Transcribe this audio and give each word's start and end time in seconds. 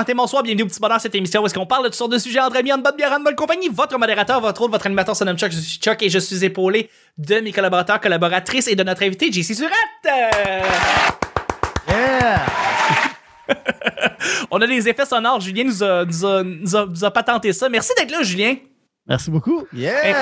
matin, 0.00 0.14
bonsoir, 0.16 0.42
bienvenue 0.42 0.62
au 0.62 0.66
petit 0.66 0.80
bonheur 0.80 0.98
cette 0.98 1.14
émission 1.14 1.42
où 1.42 1.46
est-ce 1.46 1.52
qu'on 1.52 1.66
parle 1.66 1.82
de 1.82 1.88
toutes 1.88 1.98
sortes 1.98 2.12
de 2.12 2.16
sujets 2.16 2.40
entre 2.40 2.56
amis, 2.56 2.72
en 2.72 2.78
bonne 2.78 2.96
bière, 2.96 3.12
en 3.12 3.20
bonne 3.20 3.34
compagnie. 3.34 3.68
Votre 3.68 3.98
modérateur, 3.98 4.40
votre 4.40 4.62
autre, 4.62 4.70
votre 4.70 4.86
animateur 4.86 5.14
se 5.14 5.24
nomme 5.24 5.36
Chuck, 5.36 5.52
je 5.52 5.58
suis 5.58 5.78
Chuck 5.78 6.02
et 6.02 6.08
je 6.08 6.18
suis 6.18 6.42
épaulé 6.42 6.88
de 7.18 7.40
mes 7.40 7.52
collaborateurs, 7.52 8.00
collaboratrices 8.00 8.68
et 8.68 8.74
de 8.74 8.82
notre 8.82 9.02
invité, 9.02 9.30
JC 9.30 9.54
Surette. 9.54 9.74
Yeah! 11.86 12.46
On 14.50 14.62
a 14.62 14.66
les 14.66 14.88
effets 14.88 15.04
sonores, 15.04 15.42
Julien 15.42 15.64
nous 15.64 15.82
a, 15.82 16.06
nous 16.06 16.24
a, 16.24 16.42
nous 16.44 16.76
a, 16.76 16.86
nous 16.86 17.04
a 17.04 17.10
patenté 17.10 17.52
ça. 17.52 17.68
Merci 17.68 17.92
d'être 17.98 18.10
là, 18.10 18.22
Julien. 18.22 18.56
Merci 19.06 19.30
beaucoup. 19.30 19.66
Yeah! 19.70 20.14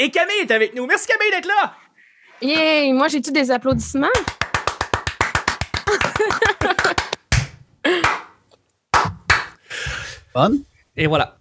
Et 0.00 0.10
Camille 0.10 0.40
est 0.42 0.50
avec 0.50 0.74
nous. 0.74 0.84
Merci 0.84 1.06
Camille 1.06 1.30
d'être 1.30 1.46
là. 1.46 1.74
Yay! 2.42 2.92
Moi, 2.92 3.06
j'ai-tu 3.06 3.30
des 3.30 3.52
applaudissements? 3.52 4.08
Bonne? 10.34 10.62
Et 10.96 11.06
voilà. 11.06 11.36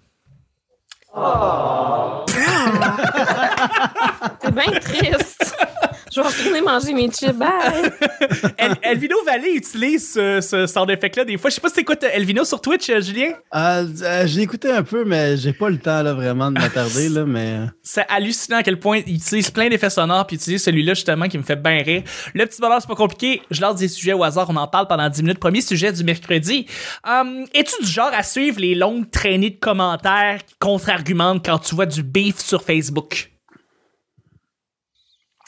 C'est 4.42 4.52
bien 4.54 4.72
triste. 4.80 5.56
Je 6.16 6.22
vais 6.22 6.28
retourner 6.28 6.62
manger 6.62 6.94
mes 6.94 7.10
chips. 7.10 7.34
Bye! 7.36 7.92
El- 8.58 8.76
Elvino 8.82 9.18
Valley 9.26 9.56
utilise 9.56 10.14
ce, 10.14 10.40
ce 10.40 10.66
sound 10.66 10.90
effect-là 10.90 11.26
des 11.26 11.38
fois. 11.38 11.50
Je 11.50 11.56
sais 11.56 11.62
pas 11.62 11.68
si 11.70 11.76
t'écoutes 11.76 12.04
Elvino 12.04 12.46
sur 12.46 12.62
Twitch, 12.62 12.90
euh, 12.90 13.02
Julien? 13.02 13.32
Euh, 13.54 13.86
euh, 14.02 14.24
j'ai 14.26 14.42
écouté 14.42 14.72
un 14.72 14.84
peu, 14.84 15.04
mais 15.04 15.36
j'ai 15.36 15.52
pas 15.52 15.70
le 15.70 15.78
temps 15.78 16.02
là, 16.04 16.14
vraiment 16.14 16.52
de 16.52 16.60
m'attarder. 16.60 17.10
là, 17.10 17.26
mais... 17.26 17.58
euh, 17.60 17.66
C'est 17.84 18.06
hallucinant 18.10 18.58
à 18.58 18.64
quel 18.64 18.80
point 18.80 19.02
il 19.06 19.16
utilise 19.16 19.52
plein 19.52 19.68
d'effets 19.68 19.90
sonores 19.90 20.26
puis 20.26 20.38
il 20.38 20.40
utilise 20.40 20.64
celui-là 20.64 20.94
justement 20.94 21.28
qui 21.28 21.38
me 21.38 21.44
fait 21.44 21.56
bien 21.62 21.82
rire. 21.84 22.04
Le 22.34 22.46
petit 22.46 22.62
bonheur, 22.62 22.78
c'est 22.80 22.88
pas 22.88 22.96
compliqué. 22.96 23.42
Je 23.52 23.62
lance 23.62 23.76
des 23.80 23.88
sujets 23.90 24.14
au 24.14 24.24
hasard, 24.24 24.48
on 24.50 24.56
en 24.56 24.68
parle 24.68 24.88
pendant 24.88 25.10
10 25.10 25.22
minutes. 25.24 25.40
Premier 25.40 25.62
sujet 25.62 25.92
du 25.92 26.04
mercredi. 26.04 26.66
Hum, 27.06 27.46
Es-tu 27.54 27.84
du 27.84 27.92
genre 27.92 28.12
à 28.14 28.24
suivre 28.24 28.60
les 28.62 28.76
longues 28.76 29.10
traînées 29.12 29.50
de 29.50 29.60
commentaires 29.60 30.40
qui 30.48 30.56
contre-argumentent 30.60 31.44
quand 31.46 31.60
tu 31.60 31.76
vois 31.76 31.86
du 31.86 32.04
beef 32.04 32.38
sur 32.40 32.64
Facebook? 32.64 33.32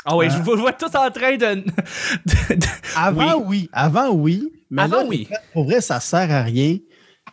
Ah 0.09 0.15
ouais, 0.15 0.29
je 0.29 0.37
vous 0.37 0.55
vois 0.55 0.71
tous 0.73 0.95
en 0.95 1.11
train 1.11 1.35
de... 1.35 1.55
de- 1.55 2.55
de- 2.55 2.65
Avant, 2.95 3.43
oui. 3.45 3.69
Avant, 3.73 4.09
oui. 4.11 4.51
Mais 4.71 4.83
Avant, 4.83 4.97
là, 5.01 5.03
oui. 5.07 5.27
Pour 5.53 5.65
vrai, 5.65 5.81
ça 5.81 5.99
sert 5.99 6.31
à 6.31 6.41
rien. 6.43 6.77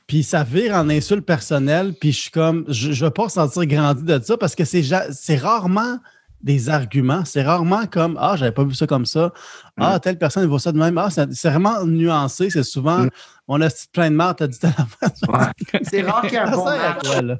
Puis 0.09 0.23
ça 0.25 0.43
vire 0.43 0.75
en 0.75 0.89
insulte 0.91 1.25
personnelle. 1.25 1.95
Puis 2.01 2.13
je 2.13 2.21
suis 2.23 2.31
comme, 2.31 2.65
je, 2.69 2.93
je 2.93 3.05
veux 3.05 3.11
pas 3.13 3.25
ressentir 3.25 3.65
grandi 3.67 4.03
de 4.03 4.21
ça 4.23 4.37
parce 4.37 4.55
que 4.57 4.65
c'est 4.65 5.37
rarement 5.37 5.99
des 6.43 6.69
arguments. 6.69 7.25
C'est 7.25 7.43
rarement 7.43 7.87
comme 7.87 8.19
Ah, 8.21 8.35
j'avais 8.37 8.53
pas 8.53 8.65
vu 8.65 8.75
ça 8.75 8.87
comme 8.87 9.07
ça. 9.07 9.33
Ah, 9.81 9.99
telle 10.01 10.19
personne 10.19 10.45
voit 10.47 10.59
ça 10.59 10.73
de 10.73 10.79
même. 10.79 10.99
Ah, 10.99 11.09
c'est 11.11 11.33
c'est 11.33 11.49
vraiment 11.51 11.85
nuancé. 11.85 12.51
C'est 12.51 12.65
souvent 12.65 12.99
Mm. 13.05 13.11
on 13.49 13.61
a 13.63 13.69
plein 13.93 14.11
de 14.11 14.17
marre, 14.17 14.35
t'as 14.37 14.47
dit. 14.49 14.59
C'est 15.85 16.03
rare 16.03 16.23
qu'il 16.23 16.33
y 16.33 16.37
ait 16.37 16.39
un 16.41 16.51
bon 16.51 16.65
match. 16.65 17.39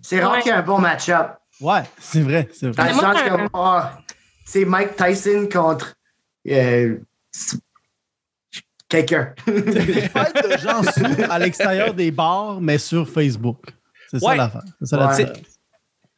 C'est 0.00 0.22
rare 0.24 0.38
qu'il 0.38 0.46
y 0.46 0.54
ait 0.54 0.58
un 0.58 0.62
bon 0.62 0.78
match-up. 0.78 1.26
Ouais, 1.60 1.82
c'est 1.98 2.20
vrai, 2.20 2.48
c'est 2.52 2.66
Dans 2.70 2.82
vrai. 2.82 2.88
le 2.90 2.94
moi, 2.94 3.14
sens 3.14 3.22
que 3.22 3.48
oh, 3.54 3.80
c'est 4.46 4.64
Mike 4.64 4.96
Tyson 4.96 5.48
contre 5.52 5.94
euh, 6.48 6.96
quelqu'un. 8.88 9.34
Des 9.46 9.52
fêtes 10.08 10.50
de 10.50 10.56
gens 10.58 10.82
sous 10.82 11.30
à 11.30 11.38
l'extérieur 11.38 11.94
des 11.94 12.10
bars, 12.10 12.60
mais 12.60 12.78
sur 12.78 13.08
Facebook. 13.08 13.64
C'est 14.10 14.20
ça 14.20 14.26
Ouais. 14.28 14.36
l'affaire. 14.36 14.62
C'est 14.80 14.86
ça 14.86 14.96
la 14.96 15.08
Ouais. 15.16 15.32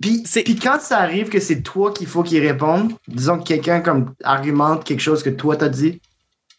Puis, 0.00 0.22
puis 0.22 0.54
quand 0.56 0.80
ça 0.80 0.98
arrive 1.00 1.28
que 1.28 1.40
c'est 1.40 1.60
toi 1.62 1.92
qu'il 1.92 2.06
faut 2.06 2.22
qu'il 2.22 2.46
réponde, 2.46 2.92
disons 3.08 3.38
que 3.38 3.42
quelqu'un 3.44 3.80
comme 3.80 4.14
argumente 4.22 4.84
quelque 4.84 5.00
chose 5.00 5.24
que 5.24 5.30
toi 5.30 5.56
t'as 5.56 5.68
dit, 5.68 6.00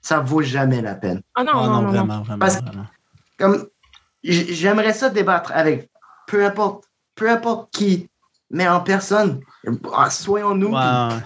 ça 0.01 0.19
vaut 0.19 0.41
jamais 0.41 0.81
la 0.81 0.95
peine. 0.95 1.21
Ah 1.35 1.43
non, 1.45 1.51
Oh, 1.53 1.57
non, 1.57 1.65
non, 1.69 1.81
non. 1.83 1.87
vraiment, 1.91 2.21
vraiment, 2.23 2.39
Parce- 2.39 2.61
vraiment. 2.61 2.85
Comme 3.37 3.65
j'aimerais 4.23 4.91
ça 4.91 5.09
débattre 5.09 5.51
avec 5.53 5.89
peu 6.27 6.43
importe, 6.45 6.83
peu 7.15 7.29
importe 7.29 7.71
qui, 7.71 8.09
mais 8.49 8.67
en 8.67 8.81
personne. 8.81 9.39
Soyons-nous, 10.09 10.71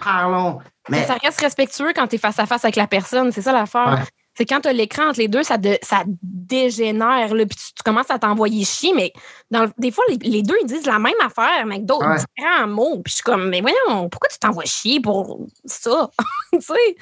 parlons. 0.03 0.59
Mais 0.89 0.99
Mais 1.01 1.05
ça 1.07 1.15
reste 1.15 1.39
respectueux 1.39 1.93
quand 1.95 2.07
tu 2.07 2.15
es 2.15 2.17
face 2.17 2.39
à 2.39 2.45
face 2.45 2.65
avec 2.65 2.75
la 2.75 2.87
personne. 2.87 3.31
C'est 3.31 3.41
ça 3.41 3.51
l'affaire. 3.53 3.93
Ouais. 3.99 4.03
C'est 4.35 4.45
quand 4.45 4.59
tu 4.61 4.67
as 4.67 4.73
l'écran 4.73 5.09
entre 5.09 5.19
les 5.19 5.27
deux, 5.27 5.43
ça, 5.43 5.57
de- 5.57 5.77
ça 5.83 6.03
dégénère. 6.23 7.33
Là, 7.35 7.45
puis 7.45 7.55
tu, 7.55 7.65
tu 7.75 7.83
commences 7.85 8.09
à 8.09 8.17
t'envoyer 8.19 8.65
chier. 8.65 8.91
Mais 8.95 9.13
dans, 9.51 9.69
des 9.77 9.91
fois, 9.91 10.03
les, 10.09 10.17
les 10.17 10.41
deux, 10.41 10.55
ils 10.61 10.67
disent 10.67 10.85
la 10.87 10.99
même 10.99 11.13
affaire, 11.23 11.65
mais 11.65 11.75
avec 11.75 11.85
d'autres 11.85 12.07
Ouais. 12.07 12.17
différents 12.35 12.67
mots. 12.67 13.01
Puis 13.03 13.11
je 13.11 13.15
suis 13.15 13.23
comme, 13.23 13.47
mais 13.49 13.61
voyons, 13.61 14.09
pourquoi 14.09 14.29
tu 14.29 14.39
t'envoies 14.39 14.65
chier 14.65 14.99
pour 14.99 15.39
ça? 15.65 16.09
tu 16.53 16.59
sais? 16.61 16.95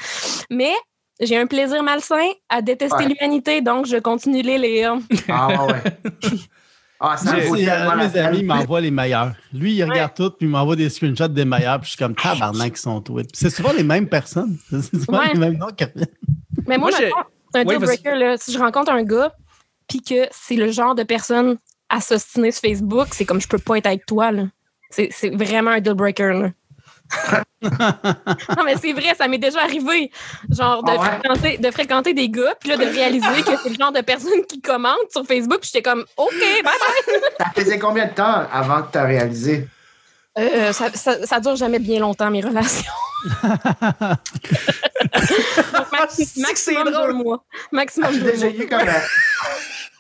Mais 0.50 0.74
j'ai 1.22 1.38
un 1.38 1.48
plaisir 1.48 1.82
malsain 1.84 2.28
à 2.50 2.62
détester 2.62 2.96
Ouais. 2.98 3.08
l'humanité, 3.08 3.62
donc 3.62 3.86
je 3.86 3.98
continue 3.98 4.42
de 4.44 4.48
les 4.48 4.58
lire. 4.58 4.98
ah 5.30 5.66
ouais. 5.66 5.84
Ah, 7.04 7.18
ça 7.18 7.36
vaut 7.40 7.56
tellement 7.56 7.96
mes 7.96 8.16
amis 8.20 8.44
m'envoient 8.44 8.80
les 8.80 8.92
meilleurs. 8.92 9.34
Lui, 9.52 9.74
il 9.74 9.84
regarde 9.84 10.14
tout, 10.14 10.30
puis 10.30 10.46
il 10.46 10.50
m'envoie 10.50 10.76
des 10.76 10.88
screenshots 10.90 11.28
des 11.30 11.46
meilleurs, 11.46 11.80
puis 11.80 11.86
je 11.88 11.96
suis 11.96 11.98
comme 11.98 12.14
tabarnak, 12.16 12.74
ils 12.76 12.80
sont 12.80 13.02
tweets. 13.02 13.32
C'est 13.34 13.50
souvent 13.50 13.72
les 13.76 13.84
mêmes 13.84 14.08
personnes. 14.08 14.58
C'est 14.70 15.04
souvent 15.06 15.20
Ouais. 15.20 15.34
les 15.34 15.40
mêmes 15.40 15.58
noms 15.58 15.72
qui. 15.76 15.86
Mais 16.68 16.78
moi, 16.78 16.92
un 17.56 17.66
Oui, 17.66 17.76
deal 17.76 17.80
breaker. 17.80 18.16
Là. 18.16 18.38
Si 18.38 18.54
je 18.54 18.60
rencontre 18.60 18.92
un 18.92 19.04
gars, 19.04 19.34
puis 19.90 20.02
que 20.02 20.28
c'est 20.32 20.56
le 20.56 20.72
genre 20.72 20.96
de 20.96 21.04
personne 21.04 21.58
à 21.90 22.00
s'ostiner 22.00 22.52
sur 22.52 22.62
Facebook, 22.62 23.08
c'est 23.12 23.26
comme 23.26 23.42
je 23.42 23.48
peux 23.48 23.58
pas 23.58 23.78
être 23.80 23.88
avec 23.88 24.06
toi. 24.06 24.32
Là. 24.32 24.44
C'est, 24.90 25.10
c'est 25.12 25.30
vraiment 25.36 25.72
un 25.72 25.82
deal 25.82 25.96
breaker. 25.96 26.34
Là. 26.34 26.50
non, 27.62 28.64
mais 28.66 28.76
c'est 28.82 28.94
vrai, 28.94 29.14
ça 29.18 29.28
m'est 29.28 29.38
déjà 29.38 29.62
arrivé. 29.62 30.12
Genre 30.50 30.84
de, 30.84 30.92
Ah 30.92 31.00
ouais? 31.00 31.08
fréquenter, 31.10 31.58
de 31.58 31.72
fréquenter 31.72 32.14
des 32.14 32.30
gars, 32.30 32.56
puis 32.60 32.70
là, 32.70 32.78
de 32.78 32.86
réaliser 32.86 33.44
que 33.44 33.52
c'est 33.62 33.70
le 33.70 33.76
genre 33.76 33.92
de 33.92 34.02
personne 34.02 34.44
qui 34.48 34.62
commente 34.62 34.98
sur 35.12 35.26
Facebook, 35.26 35.60
puis 35.62 35.70
j'étais 35.74 35.88
comme, 35.88 36.04
OK, 36.18 36.32
bye 36.40 36.64
bye. 36.64 37.20
Ça 37.40 37.46
faisait 37.56 37.80
combien 37.80 38.06
de 38.08 38.14
temps 38.14 38.46
avant 38.52 38.82
que 38.84 38.92
tu 38.94 38.98
as 38.98 39.04
réalisé? 39.06 39.68
Euh, 40.40 40.72
ça, 40.72 40.90
ça, 40.94 41.26
ça 41.28 41.40
dure 41.42 41.56
jamais 41.58 41.80
bien 41.80 42.00
longtemps, 42.00 42.32
mes 42.32 42.42
relations. 42.42 42.90
Donc, 45.74 45.92
maxi- 45.92 46.26
c'est 46.26 46.42
que 46.42 46.48
maximum 46.48 46.86
deux 46.92 47.14
mois. 47.14 47.44
Maximum 47.72 48.10
As-tu 48.10 48.20
deux 48.22 48.32
déjà 48.32 48.46
mois. 48.50 48.56
eu 48.56 48.68
comme 48.68 48.86
la... 48.86 49.02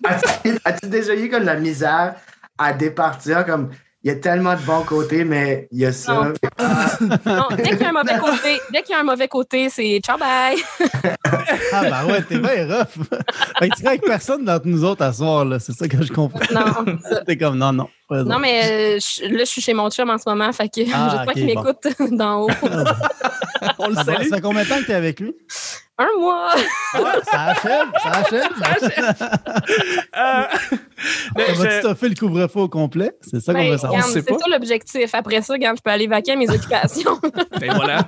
As-tu 0.10 0.58
as-tu 0.66 0.88
déjà 0.88 1.16
eu 1.16 1.30
comme 1.30 1.44
la 1.44 1.56
misère 1.56 2.16
à 2.58 2.74
départir 2.74 3.46
comme 3.46 3.70
il 4.04 4.08
y 4.08 4.12
a 4.12 4.16
tellement 4.16 4.56
de 4.56 4.62
bons 4.62 4.82
côtés, 4.84 5.24
mais 5.24 5.68
il 5.72 5.80
y 5.80 5.86
a 5.86 5.92
ça. 5.92 6.14
Non. 6.14 6.34
Non, 7.26 7.48
dès 7.56 7.64
qu'il 7.64 7.80
y 7.82 7.84
a 7.84 7.90
un 7.90 7.92
mauvais 7.92 8.18
côté, 8.20 8.62
dès 8.74 8.82
qu'il 8.82 8.94
y 8.94 8.98
a 8.98 9.00
un 9.02 9.04
mauvais 9.04 9.28
côté, 9.28 9.70
c'est 9.70 10.00
ciao 10.04 10.18
bye. 10.18 10.56
Ah, 11.72 11.82
ben 11.84 12.06
ouais, 12.12 12.22
t'es 12.24 12.40
bien 12.40 12.66
rough. 12.68 12.88
fait 13.60 13.70
que 13.70 13.76
tu 13.76 13.80
serais 13.82 13.90
avec 13.90 14.02
personne 14.04 14.44
d'entre 14.44 14.66
nous 14.68 14.84
autres 14.84 15.04
à 15.04 15.14
soir, 15.14 15.46
là. 15.46 15.60
C'est 15.60 15.74
ça 15.74 15.88
que 15.88 16.02
je 16.04 16.12
comprends. 16.12 16.40
Non, 16.54 16.98
T'es 17.28 17.38
comme, 17.38 17.58
non, 17.58 17.72
non. 17.74 17.88
non 18.10 18.40
mais 18.40 18.96
euh, 18.96 19.00
je- 19.00 19.26
là, 19.32 19.40
je 19.40 19.46
suis 19.46 19.62
chez 19.62 19.74
mon 19.74 19.90
chum 19.92 20.10
en 20.10 20.18
ce 20.18 20.28
moment, 20.28 20.52
fait 20.52 20.68
que 20.70 20.82
Ah, 20.94 21.10
j'espère 21.12 21.34
qu'il 21.34 21.54
bon. 21.56 21.64
m'écoute 21.64 22.12
d'en 22.18 22.42
haut. 22.44 22.50
On 23.78 23.88
le 23.90 23.96
Ah, 23.98 24.04
salue. 24.04 24.24
ça 24.28 24.36
fait 24.38 24.42
combien 24.42 24.64
de 24.64 24.68
temps 24.70 24.80
que 24.80 24.86
t'es 24.88 24.94
avec 24.94 25.20
lui? 25.20 25.36
Un 26.04 26.20
mois. 26.20 26.52
Ah, 26.94 27.16
ça 27.24 27.42
achève, 27.44 27.88
ça 28.02 28.10
achève. 28.12 28.50
Ça 28.60 28.72
achève. 28.72 29.30
Euh, 30.18 30.44
mais 31.38 31.46
Ça 31.46 31.54
va-tu 31.54 31.72
je- 31.76 31.80
stoffer 31.80 32.10
le 32.10 32.16
couvre-feu 32.16 32.60
au 32.62 32.70
complet? 32.70 33.12
C'est 33.22 33.40
ça 33.40 33.54
qu'on 33.54 33.60
Ben, 33.60 33.72
veut 33.72 33.78
savoir. 33.78 33.92
regarde, 34.00 34.12
sait 34.14 34.22
c'est 34.26 34.34
pas. 34.34 34.40
ça 34.40 34.50
l'objectif. 34.50 35.14
Après 35.16 35.42
ça, 35.42 35.54
regarde, 35.54 35.78
je 35.78 35.82
peux 35.84 35.92
aller 35.92 36.08
vaquer 36.08 36.32
à 36.32 36.36
mes 36.36 36.50
occupations. 36.50 37.20
Ben 37.60 37.74
voilà. 37.76 38.08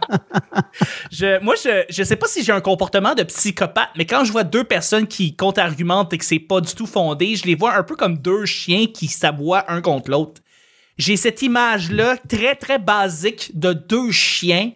je, 1.11 1.39
moi, 1.43 1.53
je, 1.63 1.83
je 1.89 2.03
sais 2.03 2.15
pas 2.15 2.25
si 2.27 2.43
j'ai 2.43 2.51
un 2.51 2.61
comportement 2.61 3.13
de 3.13 3.21
psychopathe, 3.23 3.89
mais 3.97 4.05
quand 4.05 4.23
je 4.23 4.31
vois 4.31 4.43
deux 4.43 4.63
personnes 4.63 5.05
qui 5.05 5.35
contre-argumentent 5.35 6.11
et 6.13 6.17
que 6.17 6.25
c'est 6.25 6.39
pas 6.39 6.59
du 6.61 6.73
tout 6.73 6.87
fondé, 6.87 7.35
je 7.35 7.45
les 7.45 7.53
vois 7.55 7.75
un 7.75 7.83
peu 7.83 7.95
comme 7.95 8.17
deux 8.17 8.45
chiens 8.45 8.87
qui 8.87 9.07
s'aboient 9.07 9.65
un 9.71 9.81
contre 9.81 10.09
l'autre. 10.09 10.41
J'ai 10.97 11.17
cette 11.17 11.41
image-là 11.43 12.15
très, 12.27 12.55
très 12.55 12.79
basique 12.79 13.51
de 13.53 13.73
deux 13.73 14.11
chiens 14.11 14.71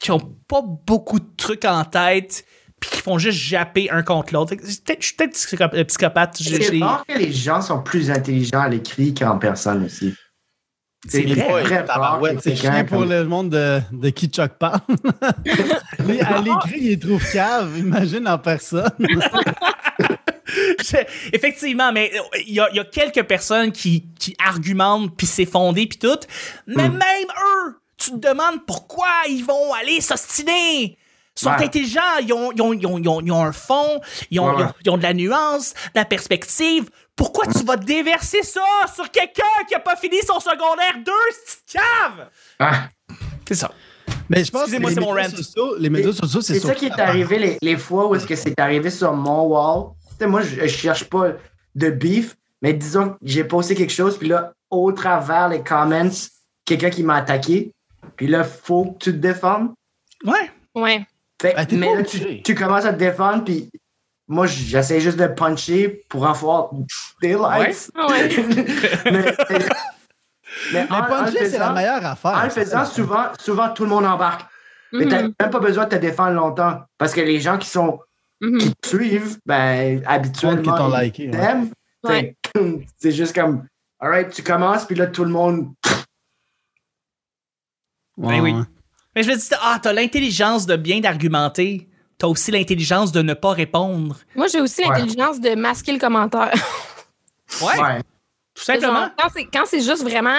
qui 0.00 0.10
ont 0.10 0.34
pas 0.48 0.62
beaucoup 0.62 1.20
de 1.20 1.28
trucs 1.36 1.64
en 1.64 1.84
tête 1.84 2.44
puis 2.80 2.90
qui 2.90 3.00
font 3.02 3.18
juste 3.18 3.38
japper 3.38 3.90
un 3.90 4.02
contre 4.02 4.32
l'autre. 4.32 4.54
Je 4.64 4.70
suis 4.70 5.14
peut-être 5.14 5.74
euh, 5.74 5.84
psychopathe. 5.84 6.38
Je- 6.42 6.48
C'est 6.56 6.62
j'ai- 6.62 6.82
rare 6.82 7.04
que 7.06 7.16
les 7.18 7.30
gens 7.30 7.60
sont 7.60 7.82
plus 7.82 8.10
intelligents 8.10 8.60
à 8.60 8.68
l'écrit 8.68 9.12
qu'en 9.14 9.38
personne 9.38 9.84
aussi. 9.84 10.14
C'est 11.08 11.22
vrai. 11.22 11.52
Ouais, 12.20 12.34
que 12.36 12.42
c'est 12.42 12.56
chien 12.56 12.84
pour 12.84 13.04
le 13.04 13.24
monde 13.24 13.50
de, 13.50 13.80
de 13.92 14.10
qui 14.10 14.26
Chuck 14.28 14.52
parle. 14.58 14.80
À 16.22 16.40
l'écrit, 16.40 16.76
il 16.80 16.88
les 16.88 16.98
trouve 16.98 17.22
cave. 17.32 17.78
Imagine 17.78 18.26
en 18.28 18.38
personne. 18.38 18.90
Je- 20.48 20.96
Effectivement, 21.32 21.92
mais 21.92 22.10
euh, 22.14 22.20
il 22.46 22.54
y 22.54 22.60
a, 22.60 22.68
il 22.70 22.76
y 22.76 22.80
a 22.80 22.84
quelques 22.84 23.22
personnes 23.24 23.70
qui, 23.72 24.06
qui 24.18 24.34
argumentent, 24.44 25.16
puis 25.16 25.26
c'est 25.26 25.46
fondé, 25.46 25.86
puis 25.86 25.98
tout. 25.98 26.18
Mais 26.66 26.88
Mm. 26.88 26.92
même 26.92 27.28
eux, 27.28 27.76
tu 28.00 28.10
te 28.12 28.16
demandes 28.28 28.64
pourquoi 28.66 29.06
ils 29.28 29.44
vont 29.44 29.72
aller 29.74 30.00
s'ostiner. 30.00 30.96
Ils 31.36 31.40
sont 31.42 31.50
Ouais. 31.50 31.64
intelligents, 31.64 32.00
ils 32.22 32.32
ont, 32.32 32.50
ils, 32.52 32.60
ont, 32.62 32.72
ils, 32.72 32.86
ont, 32.86 32.98
ils 32.98 33.08
ont- 33.08 33.20
ils 33.20 33.32
ont 33.32 33.44
un 33.44 33.52
fond, 33.52 34.00
ils 34.30 34.40
ont, 34.40 34.46
Ouais, 34.48 34.54
ils 34.58 34.64
ont- 34.64 34.72
ils 34.84 34.90
ont 34.90 34.96
de 34.98 35.02
la 35.02 35.14
nuance, 35.14 35.72
de 35.74 35.90
la 36.00 36.04
perspective. 36.04 36.90
Pourquoi 37.16 37.46
tu 37.46 37.64
vas 37.64 37.76
déverser 37.76 38.42
ça 38.42 38.60
sur 38.94 39.10
quelqu'un 39.10 39.44
qui 39.68 39.74
a 39.74 39.78
pas 39.80 39.96
fini 39.96 40.16
son 40.26 40.40
secondaire 40.40 40.94
2, 41.04 41.12
cette 41.46 41.78
cave? 41.80 42.28
Ah, 42.58 42.88
C'est 43.46 43.54
ça. 43.54 43.70
Mais 44.28 44.44
je 44.44 44.50
pense 44.50 44.62
Excusez-moi, 44.62 44.90
les 44.90 44.94
c'est 44.94 45.00
mon 45.00 45.14
médias 45.14 45.28
rant. 45.30 45.36
sociaux, 45.36 45.76
les 45.78 45.90
médias 45.90 46.12
sociaux, 46.12 46.40
c'est 46.40 46.54
C'est 46.54 46.66
ça 46.68 46.74
qui 46.74 46.86
est 46.86 46.90
part. 46.90 47.00
arrivé 47.08 47.38
les, 47.38 47.58
les 47.62 47.76
fois 47.76 48.06
où 48.06 48.14
est-ce 48.14 48.26
que 48.26 48.36
c'est 48.36 48.58
arrivé 48.60 48.90
sur 48.90 49.12
mon 49.12 49.42
wall. 49.42 49.90
Tu 50.10 50.16
sais, 50.20 50.26
moi, 50.26 50.42
je, 50.42 50.60
je 50.60 50.66
cherche 50.68 51.04
pas 51.04 51.32
de 51.74 51.90
beef, 51.90 52.36
mais 52.62 52.72
disons 52.72 53.10
que 53.10 53.16
j'ai 53.22 53.42
posté 53.44 53.74
quelque 53.74 53.92
chose, 53.92 54.16
puis 54.18 54.28
là, 54.28 54.52
au 54.70 54.92
travers 54.92 55.48
les 55.48 55.62
comments, 55.64 56.10
quelqu'un 56.64 56.90
qui 56.90 57.02
m'a 57.02 57.16
attaqué, 57.16 57.72
puis 58.16 58.26
là, 58.26 58.44
faut 58.44 58.92
que 58.92 58.98
tu 59.04 59.12
te 59.12 59.16
défendes. 59.18 59.70
Ouais. 60.24 60.50
Ouais. 60.74 61.06
Fait, 61.40 61.54
Ben, 61.54 61.66
t'es 61.66 61.76
mais 61.76 61.94
là, 61.94 62.02
tu, 62.02 62.42
tu 62.42 62.54
commences 62.54 62.84
à 62.84 62.92
te 62.92 62.98
défendre, 62.98 63.44
puis 63.44 63.70
moi, 64.28 64.46
j'essaie 64.46 65.00
juste 65.00 65.18
de 65.18 65.26
puncher 65.26 66.02
pour 66.08 66.26
avoir 66.26 66.70
des 67.22 67.34
likes. 67.34 67.88
Ouais. 68.08 68.28
mais, 69.10 69.34
mais, 70.72 70.86
en- 70.90 71.02
puncher, 71.04 71.48
c'est 71.48 71.58
la 71.58 71.72
meilleure 71.72 72.04
affaire. 72.04 72.32
En 72.32 72.44
le 72.44 72.50
faisant, 72.50 72.84
souvent, 72.84 73.26
souvent, 73.38 73.68
tout 73.70 73.84
le 73.84 73.90
monde 73.90 74.04
embarque. 74.06 74.42
Mais 74.92 75.06
t'as 75.06 75.22
Mhm. 75.22 75.34
même 75.40 75.50
pas 75.50 75.60
besoin 75.60 75.84
de 75.84 75.90
te 75.90 75.96
défendre 75.96 76.32
longtemps. 76.32 76.80
Parce 76.98 77.12
que 77.14 77.20
les 77.20 77.40
gens 77.40 77.58
qui 77.58 77.68
sont 77.68 78.00
Mhm. 78.40 78.58
qui 78.58 78.74
te 78.74 78.88
suivent, 78.88 79.38
ben, 79.46 80.02
habituellement, 80.06 80.62
qui 80.62 80.68
t'ont 80.68 80.96
ils 80.98 81.04
liké. 81.04 81.24
ouais. 81.26 81.30
t'aiment. 81.30 81.70
Ouais. 82.02 82.36
Fait- 82.54 82.86
C'est 82.98 83.12
juste 83.12 83.34
comme, 83.34 83.66
alright, 84.00 84.30
tu 84.30 84.42
commences, 84.42 84.84
puis 84.86 84.96
là, 84.96 85.06
tout 85.06 85.24
le 85.24 85.30
monde. 85.30 85.72
Ben 88.28 88.40
oui. 88.40 88.52
Ouais. 88.52 88.62
Mais 89.16 89.22
je 89.22 89.30
me 89.30 89.36
dis, 89.36 89.48
ah, 89.60 89.78
t'as 89.82 89.92
l'intelligence 89.92 90.66
de 90.66 90.76
bien 90.76 91.00
d'argumenter. 91.00 91.88
T'as 92.18 92.26
aussi 92.28 92.50
l'intelligence 92.50 93.12
de 93.12 93.22
ne 93.22 93.34
pas 93.34 93.52
répondre. 93.52 94.16
Moi, 94.36 94.46
j'ai 94.46 94.60
aussi 94.60 94.82
Ouais. 94.82 94.88
l'intelligence 94.90 95.40
de 95.40 95.54
masquer 95.54 95.92
le 95.92 95.98
commentaire. 95.98 96.52
Ouais, 97.62 97.80
Ouais. 97.80 98.02
tout 98.54 98.62
simplement. 98.62 99.00
Genre, 99.00 99.10
quand 99.18 99.28
c'est- 99.34 99.44
quand 99.52 99.64
c'est 99.66 99.80
juste 99.80 100.02
vraiment 100.02 100.38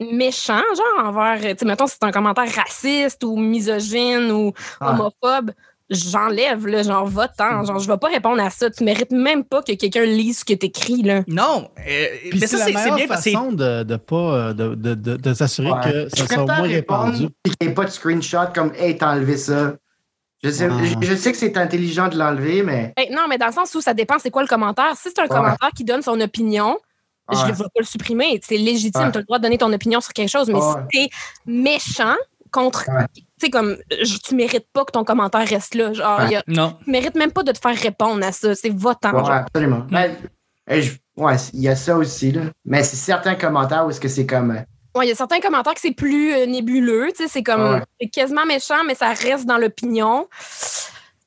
méchant, 0.00 0.62
genre 0.76 1.06
envers, 1.06 1.40
tu 1.40 1.58
sais, 1.58 1.64
mettons, 1.66 1.86
si 1.86 1.94
c'est 2.00 2.06
un 2.08 2.10
commentaire 2.10 2.52
raciste 2.54 3.22
ou 3.22 3.36
misogyne 3.36 4.32
ou 4.32 4.52
homophobe, 4.80 5.52
j'enlève, 5.90 6.66
là, 6.66 6.82
genre, 6.82 7.06
va-t'en. 7.06 7.64
Genre, 7.64 7.78
je 7.78 7.86
vais 7.90 7.98
pas 7.98 8.08
répondre 8.08 8.40
à 8.42 8.48
ça. 8.50 8.70
Tu 8.70 8.84
mérites 8.84 9.10
même 9.10 9.44
pas 9.44 9.62
que 9.62 9.72
quelqu'un 9.72 10.04
lise 10.04 10.38
ce 10.40 10.44
que 10.44 10.54
t'écris, 10.54 11.02
là. 11.02 11.22
Non, 11.26 11.68
euh, 11.78 12.06
mais 12.32 12.38
c'est 12.40 12.46
ça, 12.46 12.58
la 12.58 12.64
c'est 12.66 12.72
c'est 12.72 12.78
meilleure 12.78 12.96
bien 12.96 13.06
parce 13.08 13.20
que 13.24 13.30
c'est- 13.30 13.36
façon 13.36 13.52
de, 13.52 13.82
de 13.82 13.96
pas 13.96 14.16
euh, 14.16 14.52
de, 14.52 14.74
de, 14.74 14.94
de, 14.94 15.16
de 15.16 15.34
s'assurer 15.34 15.70
Ouais. 15.72 15.80
que 15.84 16.08
Je 16.16 16.24
ça 16.24 16.34
soit 16.34 16.44
moins 16.44 16.62
répandu. 16.62 17.28
qu'il 17.44 17.54
n'y 17.60 17.66
ait 17.68 17.74
pas 17.74 17.84
de 17.84 17.90
screenshot 17.90 18.52
comme, 18.54 18.72
hey, 18.78 18.96
t'as 18.96 19.14
enlevé 19.14 19.36
ça. 19.36 19.74
Je 20.42 20.48
sais, 20.50 20.70
je, 20.70 21.06
je 21.06 21.14
sais 21.16 21.32
que 21.32 21.38
c'est 21.38 21.56
intelligent 21.58 22.08
de 22.08 22.16
l'enlever, 22.16 22.62
mais. 22.62 22.94
Hey, 22.96 23.10
non, 23.12 23.22
mais 23.28 23.36
dans 23.36 23.46
le 23.48 23.52
sens 23.52 23.74
où 23.74 23.80
ça 23.82 23.92
dépend, 23.92 24.18
c'est 24.18 24.30
quoi 24.30 24.40
le 24.42 24.48
commentaire. 24.48 24.92
Si 24.96 25.08
c'est 25.10 25.18
un 25.18 25.24
Ouais. 25.24 25.28
commentaire 25.28 25.70
qui 25.76 25.84
donne 25.84 26.00
son 26.00 26.18
opinion, 26.20 26.78
je 27.30 27.38
ne 27.46 27.52
vais 27.52 27.64
pas 27.64 27.80
le 27.80 27.84
supprimer. 27.84 28.40
C'est 28.42 28.56
légitime, 28.56 29.02
Ouais. 29.02 29.10
tu 29.12 29.18
as 29.18 29.20
le 29.20 29.24
droit 29.26 29.38
de 29.38 29.42
donner 29.42 29.58
ton 29.58 29.70
opinion 29.72 30.00
sur 30.00 30.12
quelque 30.14 30.30
chose, 30.30 30.48
mais 30.48 30.54
Ouais. 30.54 30.72
si 30.92 31.08
t'es 31.08 31.10
méchant 31.46 32.14
contre. 32.50 32.86
Tu 33.40 33.46
sais, 33.46 33.50
comme, 33.50 33.76
je- 33.90 34.18
tu 34.18 34.34
mérites 34.34 34.66
pas 34.72 34.84
que 34.84 34.92
ton 34.92 35.02
commentaire 35.04 35.46
reste 35.48 35.74
là. 35.74 35.92
Genre, 35.94 36.18
Ouais. 36.18 36.24
il 36.26 36.32
y 36.32 36.36
a- 36.36 36.42
Non. 36.46 36.76
tu 36.84 36.90
mérites 36.90 37.14
même 37.14 37.32
pas 37.32 37.42
de 37.42 37.52
te 37.52 37.58
faire 37.58 37.76
répondre 37.76 38.24
à 38.24 38.32
ça. 38.32 38.54
C'est 38.54 38.68
votant. 38.74 39.12
Ouais, 39.12 39.30
absolument. 39.32 39.86
Mais, 39.90 40.14
eh, 40.68 40.82
je- 40.82 40.92
ouais, 41.16 41.36
il 41.54 41.60
y 41.62 41.68
a 41.68 41.74
ça 41.76 41.96
aussi, 41.96 42.32
là. 42.32 42.42
Mais 42.66 42.82
c'est 42.82 42.96
certains 42.96 43.34
commentaires 43.36 43.86
où 43.86 43.90
est-ce 43.90 44.00
que 44.00 44.08
c'est 44.08 44.26
comme. 44.26 44.50
euh, 44.50 44.60
Ouais, 44.98 45.06
il 45.06 45.08
y 45.08 45.12
a 45.12 45.14
certains 45.14 45.40
commentaires 45.40 45.72
que 45.74 45.80
c'est 45.80 45.94
plus 45.94 46.32
euh, 46.34 46.46
nébuleux. 46.46 47.08
tu 47.16 47.22
sais, 47.22 47.28
C'est 47.28 47.42
comme, 47.42 47.62
Ouais. 47.74 47.82
c'est 48.00 48.08
quasiment 48.08 48.44
méchant, 48.44 48.82
mais 48.86 48.94
ça 48.94 49.08
reste 49.14 49.46
dans 49.46 49.56
l'opinion. 49.58 50.26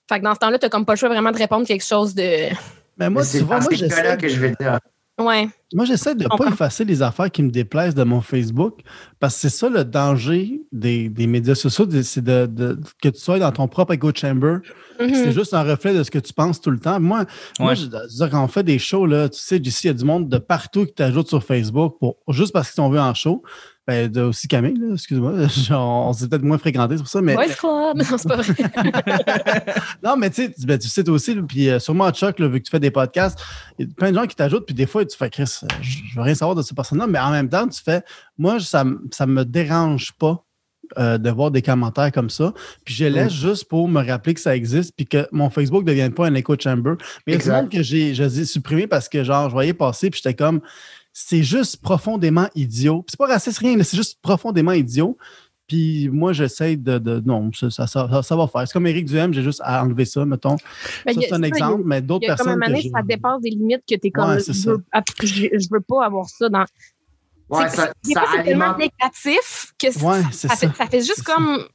Fait 0.10 0.20
que 0.20 0.24
dans 0.24 0.34
ce 0.36 0.40
temps-là, 0.40 0.60
tu 0.60 0.70
comme 0.70 0.86
pas 0.86 0.94
le 0.94 0.98
choix 0.98 1.10
vraiment 1.10 1.32
de 1.32 1.38
répondre 1.38 1.66
quelque 1.66 1.84
chose 1.86 2.14
de. 2.14 2.50
Mais 2.98 3.10
moi, 3.10 3.24
c'est 3.24 3.40
tu 3.40 3.46
vois, 3.46 3.58
dans 3.60 3.64
moi, 3.64 3.72
ces 3.72 3.88
cas-là 3.88 4.04
j'essaie 4.04 4.18
que 4.18 4.28
je 4.28 4.40
vais 4.40 4.54
dire. 4.60 4.80
Ouais. 5.20 5.48
Moi, 5.76 5.86
j'essaie 5.86 6.16
de 6.16 6.24
ne 6.24 6.30
pas 6.30 6.48
effacer 6.48 6.84
les 6.86 7.02
affaires 7.04 7.30
qui 7.30 7.44
me 7.44 7.52
déplaisent 7.52 7.94
de 7.94 8.04
mon 8.04 8.20
Facebook 8.22 8.80
parce 9.20 9.36
que 9.36 9.42
c'est 9.42 9.50
ça 9.50 9.70
le 9.70 9.84
danger 9.86 10.62
des, 10.72 11.08
des 11.08 11.28
médias 11.28 11.54
sociaux, 11.56 11.86
c'est 12.02 12.24
de, 12.24 12.48
de- 12.48 12.80
que 13.02 13.10
tu 13.10 13.20
sois 13.20 13.38
dans 13.38 13.52
ton 13.52 13.68
propre 13.68 13.94
echo 13.94 14.12
chamber. 14.14 14.58
C'est 15.00 15.32
juste 15.32 15.54
un 15.54 15.64
reflet 15.64 15.94
de 15.94 16.02
ce 16.04 16.10
que 16.12 16.18
tu 16.20 16.34
penses 16.34 16.60
tout 16.62 16.72
le 16.72 16.80
temps. 16.80 17.00
Moi, 17.00 17.26
moi 17.60 17.70
Ouais. 17.70 17.76
je, 17.76 17.82
je 17.84 17.88
veux 17.90 18.08
dire, 18.08 18.30
quand 18.32 18.44
on 18.44 18.48
fait 18.48 18.64
des 18.64 18.80
shows, 18.80 19.06
là, 19.06 19.30
tu 19.30 19.40
sais, 19.40 19.60
d'ici, 19.60 19.86
il 19.86 19.88
y 19.88 19.92
a 19.92 19.94
du 19.94 20.06
monde 20.06 20.30
de 20.30 20.38
partout 20.40 20.86
qui 20.86 20.94
t'ajoute 20.94 21.28
sur 21.28 21.44
Facebook 21.44 21.98
pour, 22.00 22.18
juste 22.30 22.52
parce 22.54 22.70
qu'ils 22.70 22.76
sont 22.84 22.90
vus 22.90 23.00
en 23.00 23.14
show. 23.14 23.44
Ben, 23.86 24.10
de, 24.10 24.22
aussi 24.22 24.48
Camille, 24.48 24.82
excuse-moi. 24.94 25.48
Genre, 25.48 26.08
on 26.08 26.14
s'est 26.14 26.30
peut-être 26.30 26.44
moins 26.44 26.58
fréquenté, 26.58 26.96
c'est 26.96 27.04
pour 27.04 27.10
ça, 27.10 27.22
mais. 27.22 27.36
Boys 27.36 27.48
Club. 27.48 27.98
Non, 27.98 28.18
c'est 28.18 28.28
pas 28.28 28.38
vrai. 28.38 28.54
Non, 30.04 30.16
mais 30.16 30.30
tu 30.30 30.44
sais, 30.44 30.54
tu- 30.54 30.66
ben, 30.66 30.80
tu 30.80 30.88
sais 30.88 31.04
toi 31.04 31.14
aussi, 31.14 31.36
puis 31.42 31.70
euh, 31.70 31.80
sûrement 31.80 32.10
Chuck, 32.12 32.40
là, 32.40 32.48
vu 32.48 32.60
que 32.60 32.66
tu 32.66 32.72
fais 32.72 32.80
des 32.80 32.92
podcasts, 32.92 33.40
il 33.78 33.88
y 33.88 33.92
a 33.92 33.94
plein 33.94 34.12
de 34.12 34.16
gens 34.16 34.26
qui 34.26 34.36
t'ajoutent, 34.36 34.66
puis 34.66 34.76
des 34.76 34.86
fois, 34.86 35.06
tu 35.06 35.18
fais 35.18 35.30
Chris, 35.30 35.60
euh, 35.64 35.68
je 35.82 36.16
veux 36.16 36.22
rien 36.22 36.36
savoir 36.36 36.56
de 36.56 36.62
cette 36.62 36.76
personne-là, 36.76 37.08
mais 37.08 37.20
en 37.20 37.32
même 37.32 37.50
temps, 37.50 37.68
tu 37.68 37.82
fais 37.82 38.04
moi, 38.38 38.60
ça, 38.60 38.84
me 38.86 39.44
dérange 39.44 40.14
pas 40.14 40.46
euh, 40.98 41.18
de 41.18 41.30
voir 41.30 41.52
des 41.52 41.62
commentaires 41.62 42.12
comme 42.12 42.30
ça. 42.30 42.54
Puis 42.86 42.94
je 42.94 43.06
laisse 43.06 43.34
juste 43.34 43.66
pour 43.66 43.88
me 43.88 44.06
rappeler 44.06 44.34
que 44.34 44.40
ça 44.40 44.56
existe, 44.56 44.94
puis 44.96 45.06
que 45.06 45.28
mon 45.32 45.50
Facebook 45.50 45.84
ne 45.84 45.88
devienne 45.88 46.14
pas 46.14 46.28
un 46.28 46.36
echo 46.36 46.56
chamber. 46.60 46.94
Mais 47.28 47.36
il 47.36 47.46
y 47.46 47.50
a 47.50 47.64
que 47.64 47.82
j'ai 47.82 48.14
je 48.14 48.24
les 48.24 48.42
ai 48.42 48.46
supprimés 48.46 48.88
parce 48.88 49.10
que, 49.10 49.24
genre, 49.24 49.50
je 49.50 49.54
voyais 49.54 49.74
passer, 49.74 50.10
puis 50.10 50.22
j'étais 50.24 50.36
comme, 50.36 50.62
c'est 51.14 51.44
juste 51.44 51.82
profondément 51.82 52.48
idiot. 52.56 53.06
C'est 53.08 53.18
pas 53.18 53.28
raciste, 53.28 53.60
rien, 53.60 53.78
mais 53.78 53.84
c'est 53.84 53.96
juste 53.98 54.20
profondément 54.22 54.72
idiot. 54.74 55.18
Puis 55.68 56.10
moi, 56.10 56.34
j'essaie 56.34 56.76
de, 56.76 56.98
de- 56.98 57.22
Non, 57.26 57.50
ça, 57.54 57.70
ça, 57.70 57.88
ça- 57.88 58.22
ça 58.22 58.36
va 58.36 58.48
faire. 58.48 58.68
C'est 58.68 58.74
comme 58.74 58.86
Eric 58.88 59.06
Duhem, 59.06 59.34
j'ai 59.34 59.42
juste 59.44 59.62
à 59.64 59.82
enlever 59.84 60.04
ça, 60.06 60.26
mettons. 60.26 60.58
Ben, 61.06 61.14
ça, 61.14 61.22
c'est 61.22 61.34
un 61.34 61.40
ça, 61.40 61.48
exemple, 61.48 61.76
il 61.78 61.82
y 61.82 61.84
a- 61.84 61.88
mais 61.88 62.02
d'autres 62.02 62.26
a 62.30 62.36
comme 62.36 62.46
personnes. 62.48 62.64
un 62.64 62.66
année, 62.68 62.82
j'ai- 62.82 62.90
ça 62.90 63.02
dépasse 63.02 63.42
des 63.42 63.50
limites 63.52 63.84
que 63.90 63.96
t'es 63.96 64.12
comme. 64.12 64.30
Ouais, 64.30 64.40
c'est 64.42 64.54
je, 64.54 64.70
veux, 64.70 64.84
je, 65.22 65.48
je 65.54 65.68
veux 65.72 65.80
pas 65.82 66.06
avoir 66.06 66.28
ça 66.28 66.50
dans. 66.50 66.66
Ouais, 67.50 67.70
C'est- 67.70 67.76
ça, 67.78 67.94
des 68.04 68.14
ça 68.14 68.20
fois, 68.22 68.30
c'est 68.36 68.44
tellement 68.44 68.78
négatif 68.78 69.74
que 69.80 70.04
Ouais, 70.06 70.22
c'est 70.32 70.48
ça, 70.50 70.56
ça. 70.56 70.70
Fait, 70.70 70.76
ça 70.76 70.86
fait 70.88 71.00
juste 71.00 71.14
C'est 71.18 71.24
ça. 71.24 71.34
comme 71.36 71.66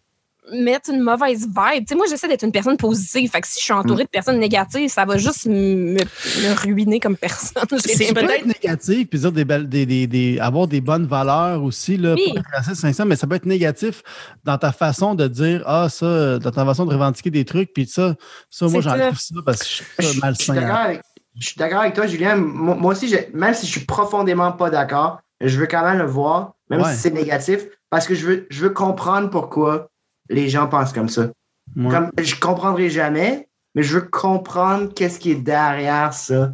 mettre 0.52 0.90
une 0.90 1.00
mauvaise 1.00 1.46
vibe. 1.46 1.80
Tu 1.80 1.84
sais, 1.88 1.94
moi, 1.94 2.06
j'essaie 2.08 2.28
d'être 2.28 2.42
une 2.44 2.52
personne 2.52 2.76
positive. 2.76 3.30
Fait 3.30 3.40
que 3.40 3.46
si 3.46 3.58
je 3.60 3.64
suis 3.64 3.72
entourée 3.72 4.04
de 4.04 4.08
personnes 4.08 4.38
négatives, 4.38 4.88
ça 4.90 5.04
va 5.04 5.16
juste 5.18 5.46
me, 5.46 5.94
me 5.94 6.60
ruiner 6.62 7.00
comme 7.00 7.16
personne. 7.16 7.62
C'est 7.78 7.94
C'est 7.94 8.04
l'impression. 8.06 8.28
peut 8.28 8.34
être 8.34 8.46
négatif, 8.46 9.08
puis 9.08 9.18
dire 9.20 9.32
des 9.32 9.44
belles, 9.44 9.68
des, 9.68 9.86
des, 9.86 10.06
des- 10.06 10.38
avoir 10.40 10.66
des 10.66 10.80
bonnes 10.80 11.06
valeurs 11.06 11.62
aussi, 11.62 11.96
là, 11.96 12.14
Oui. 12.14 12.32
pas 12.34 12.40
être 12.40 12.50
raciste, 12.52 12.80
sincère, 12.80 13.06
mais 13.06 13.16
ça 13.16 13.26
peut 13.26 13.34
être 13.36 13.46
négatif 13.46 14.02
dans 14.44 14.58
ta 14.58 14.72
façon 14.72 15.14
de 15.14 15.26
dire 15.28 15.62
Ah, 15.66 15.88
ça, 15.90 16.38
dans 16.38 16.50
ta 16.50 16.64
façon 16.64 16.86
de 16.86 16.92
revendiquer 16.92 17.30
des 17.30 17.44
trucs, 17.44 17.72
puis 17.72 17.86
ça, 17.86 18.14
ça 18.50 18.66
moi, 18.68 18.80
j'enlève 18.80 19.16
ça 19.18 19.34
parce 19.44 19.60
que 19.60 19.66
je 20.02 20.06
suis 20.08 20.20
malsain. 20.20 21.00
je 21.38 21.46
suis 21.46 21.56
d'accord 21.56 21.80
avec 21.80 21.94
toi, 21.94 22.06
Julien. 22.06 22.36
Moi, 22.36 22.74
moi 22.74 22.92
aussi, 22.92 23.14
même 23.34 23.54
si 23.54 23.66
je 23.66 23.70
suis 23.72 23.84
profondément 23.84 24.52
pas 24.52 24.70
d'accord, 24.70 25.20
je 25.40 25.58
veux 25.58 25.66
quand 25.66 25.82
même 25.82 25.98
le 25.98 26.06
voir, 26.06 26.54
même 26.70 26.80
Ouais. 26.82 26.92
si 26.94 26.98
c'est 27.00 27.12
négatif, 27.14 27.66
parce 27.90 28.06
que 28.06 28.14
je 28.14 28.26
veux, 28.26 28.46
je 28.50 28.62
veux 28.62 28.70
comprendre 28.70 29.30
pourquoi 29.30 29.88
les 30.28 30.48
gens 30.48 30.66
pensent 30.66 30.92
comme 30.92 31.08
ça. 31.08 31.30
Ouais. 31.76 31.90
Comme, 31.90 32.10
je 32.20 32.34
comprendrai 32.36 32.90
jamais, 32.90 33.48
mais 33.74 33.82
je 33.82 33.94
veux 33.98 34.08
comprendre 34.08 34.92
qu'est-ce 34.94 35.18
qui 35.20 35.30
est 35.32 35.34
derrière 35.42 36.12
ça. 36.12 36.52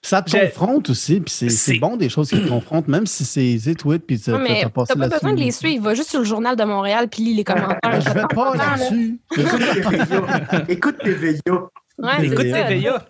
Ça 0.00 0.22
te 0.22 0.30
confronte 0.30 0.88
aussi, 0.90 1.20
puis 1.20 1.30
c'est 1.34 1.50
C'est- 1.50 1.72
c'est 1.72 1.78
bon 1.78 1.96
des 1.96 2.08
choses 2.08 2.30
qui 2.30 2.40
te 2.40 2.48
confrontent, 2.48 2.88
même 2.88 3.04
si 3.06 3.24
c'est 3.24 3.74
tweet, 3.74 4.06
puis 4.06 4.18
tu 4.18 4.30
Non, 4.30 4.38
mais 4.38 4.62
as 4.64 4.70
passé 4.70 4.94
t'as 4.94 5.00
pas 5.00 5.08
besoin 5.08 5.34
de 5.34 5.40
les 5.40 5.50
suivre. 5.50 5.84
Va 5.84 5.94
juste 5.94 6.10
sur 6.10 6.20
le 6.20 6.24
journal 6.24 6.56
de 6.56 6.64
Montréal 6.64 7.08
puis 7.10 7.24
lis 7.24 7.34
les 7.34 7.44
commentaires. 7.44 7.78
Ben, 7.82 8.00
je 8.00 8.10
vais 8.10 8.22
pas 8.34 8.54
là-dessus. 8.56 9.20
Écoute. 9.36 10.68
Écoute 10.68 10.96
TVA. 11.02 11.68
Ouais, 11.98 12.26
Écoute. 12.26 12.38
TVA. 12.46 13.06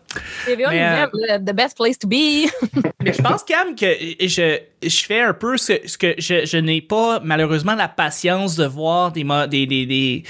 TVA, 0.46 0.70
Mais, 0.70 1.30
euh, 1.30 1.38
the 1.38 1.52
best 1.54 1.76
place 1.76 1.98
to 1.98 2.08
be. 2.08 2.48
Mais 3.02 3.12
je 3.12 3.20
pense, 3.20 3.44
Cam, 3.44 3.74
que 3.74 3.86
je, 4.18 4.58
je 4.82 5.00
fais 5.04 5.20
un 5.20 5.34
peu 5.34 5.58
ce, 5.58 5.74
ce 5.84 5.98
que 5.98 6.14
je, 6.16 6.46
je 6.46 6.56
n'ai 6.56 6.80
pas, 6.80 7.20
malheureusement, 7.22 7.74
la 7.74 7.88
patience 7.88 8.56
de 8.56 8.64
voir 8.64 9.12
des, 9.12 9.24
des, 9.48 9.66
des, 9.66 9.84
des... 9.86 10.22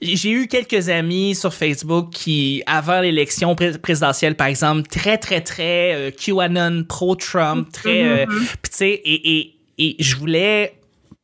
J'ai 0.00 0.30
eu 0.30 0.46
quelques 0.48 0.88
amis 0.88 1.34
sur 1.34 1.52
Facebook 1.52 2.08
qui, 2.10 2.62
avant 2.66 3.00
l'élection 3.00 3.54
pré- 3.54 3.76
présidentielle, 3.78 4.36
par 4.36 4.46
exemple, 4.46 4.88
très, 4.88 5.18
très, 5.18 5.42
très 5.42 5.94
euh, 5.94 6.10
QAnon, 6.10 6.84
pro-Trump, 6.88 7.68
très... 7.72 8.22
euh, 8.22 8.26
tu 8.26 8.70
sais, 8.70 8.88
et, 8.90 9.38
et, 9.38 9.54
et 9.78 9.96
je 10.02 10.16
voulais 10.16 10.72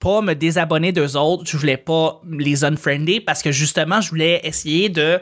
pas 0.01 0.21
me 0.21 0.35
désabonner 0.35 0.93
d'eux 0.93 1.17
autres, 1.17 1.45
je 1.47 1.57
voulais 1.57 1.79
pas 1.79 2.21
les 2.31 2.63
unfriender 2.63 3.21
parce 3.21 3.43
que 3.43 3.51
justement, 3.53 4.03
je 4.03 4.11
voulais 4.11 4.43
essayer 4.45 4.91
de 4.91 5.19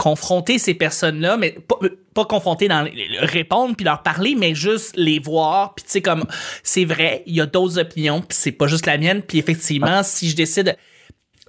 confronter 0.00 0.58
ces 0.58 0.72
personnes-là, 0.72 1.36
mais 1.36 1.50
pas, 1.68 1.76
pas 2.14 2.24
confronter 2.24 2.68
dans 2.68 2.80
les- 2.80 3.18
répondre 3.18 3.76
puis 3.76 3.84
leur 3.84 4.02
parler, 4.02 4.34
mais 4.34 4.54
juste 4.54 4.96
les 4.96 5.18
voir, 5.18 5.74
puis 5.74 5.84
tu 5.84 5.90
sais 5.90 6.00
comme 6.00 6.24
c'est 6.62 6.86
vrai, 6.86 7.22
il 7.26 7.34
y 7.34 7.40
a 7.42 7.44
d'autres 7.46 7.78
opinions, 7.78 8.22
puis 8.22 8.38
c'est 8.40 8.52
pas 8.52 8.66
juste 8.66 8.86
la 8.86 8.96
mienne, 8.96 9.20
puis 9.20 9.38
effectivement, 9.38 10.02
si 10.02 10.30
je 10.30 10.36
décide 10.36 10.76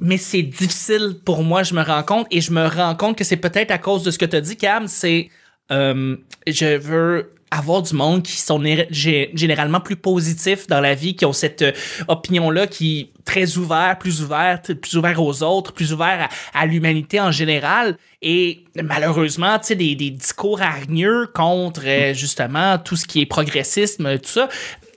mais 0.04 0.18
c'est 0.18 0.42
difficile 0.42 1.20
pour 1.24 1.44
moi, 1.44 1.62
je 1.62 1.76
me 1.76 1.84
rends 1.84 2.02
compte. 2.02 2.26
Et 2.32 2.42
je 2.42 2.52
me 2.52 2.66
rends 2.68 2.96
compte 2.96 3.16
que 3.16 3.24
c'est 3.24 3.38
peut-être 3.38 3.70
à 3.70 3.78
cause 3.78 4.02
de 4.02 4.10
ce 4.10 4.18
que 4.18 4.26
tu 4.26 4.36
as 4.36 4.42
dit 4.42 4.58
Cam, 4.58 4.88
c'est 4.88 5.30
euh, 5.72 6.16
je 6.48 6.78
veux 6.78 7.32
avoir 7.54 7.82
du 7.82 7.94
monde 7.94 8.24
qui 8.24 8.38
sont 8.38 8.60
né- 8.60 8.88
gé- 8.92 9.30
généralement 9.34 9.82
plus 9.82 9.98
positifs 9.98 10.68
dans 10.68 10.80
la 10.80 10.96
vie, 10.96 11.18
qui 11.18 11.26
ont 11.26 11.34
cette 11.34 11.62
euh, 11.62 11.72
opinion-là, 12.08 12.66
qui 12.66 13.12
très 13.26 13.58
ouvert, 13.58 13.98
plus 14.00 14.22
ouvert, 14.22 14.62
plus 14.62 14.96
ouvert 14.96 15.22
aux 15.22 15.44
autres, 15.44 15.74
plus 15.74 15.92
ouvert 15.94 16.30
à, 16.54 16.66
l'humanité 16.66 17.20
en 17.20 17.32
général. 17.32 17.98
Et 18.22 18.64
malheureusement, 18.82 19.60
tu 19.60 19.68
sais, 19.68 19.76
des, 19.76 19.96
des 19.96 20.12
discours 20.12 20.62
hargneux 20.62 21.28
contre 21.34 21.82
euh, 21.86 22.14
justement 22.14 22.78
tout 22.78 22.96
ce 22.96 23.06
qui 23.06 23.22
est 23.22 23.26
progressisme, 23.26 24.18
tout 24.20 24.30
ça. 24.30 24.48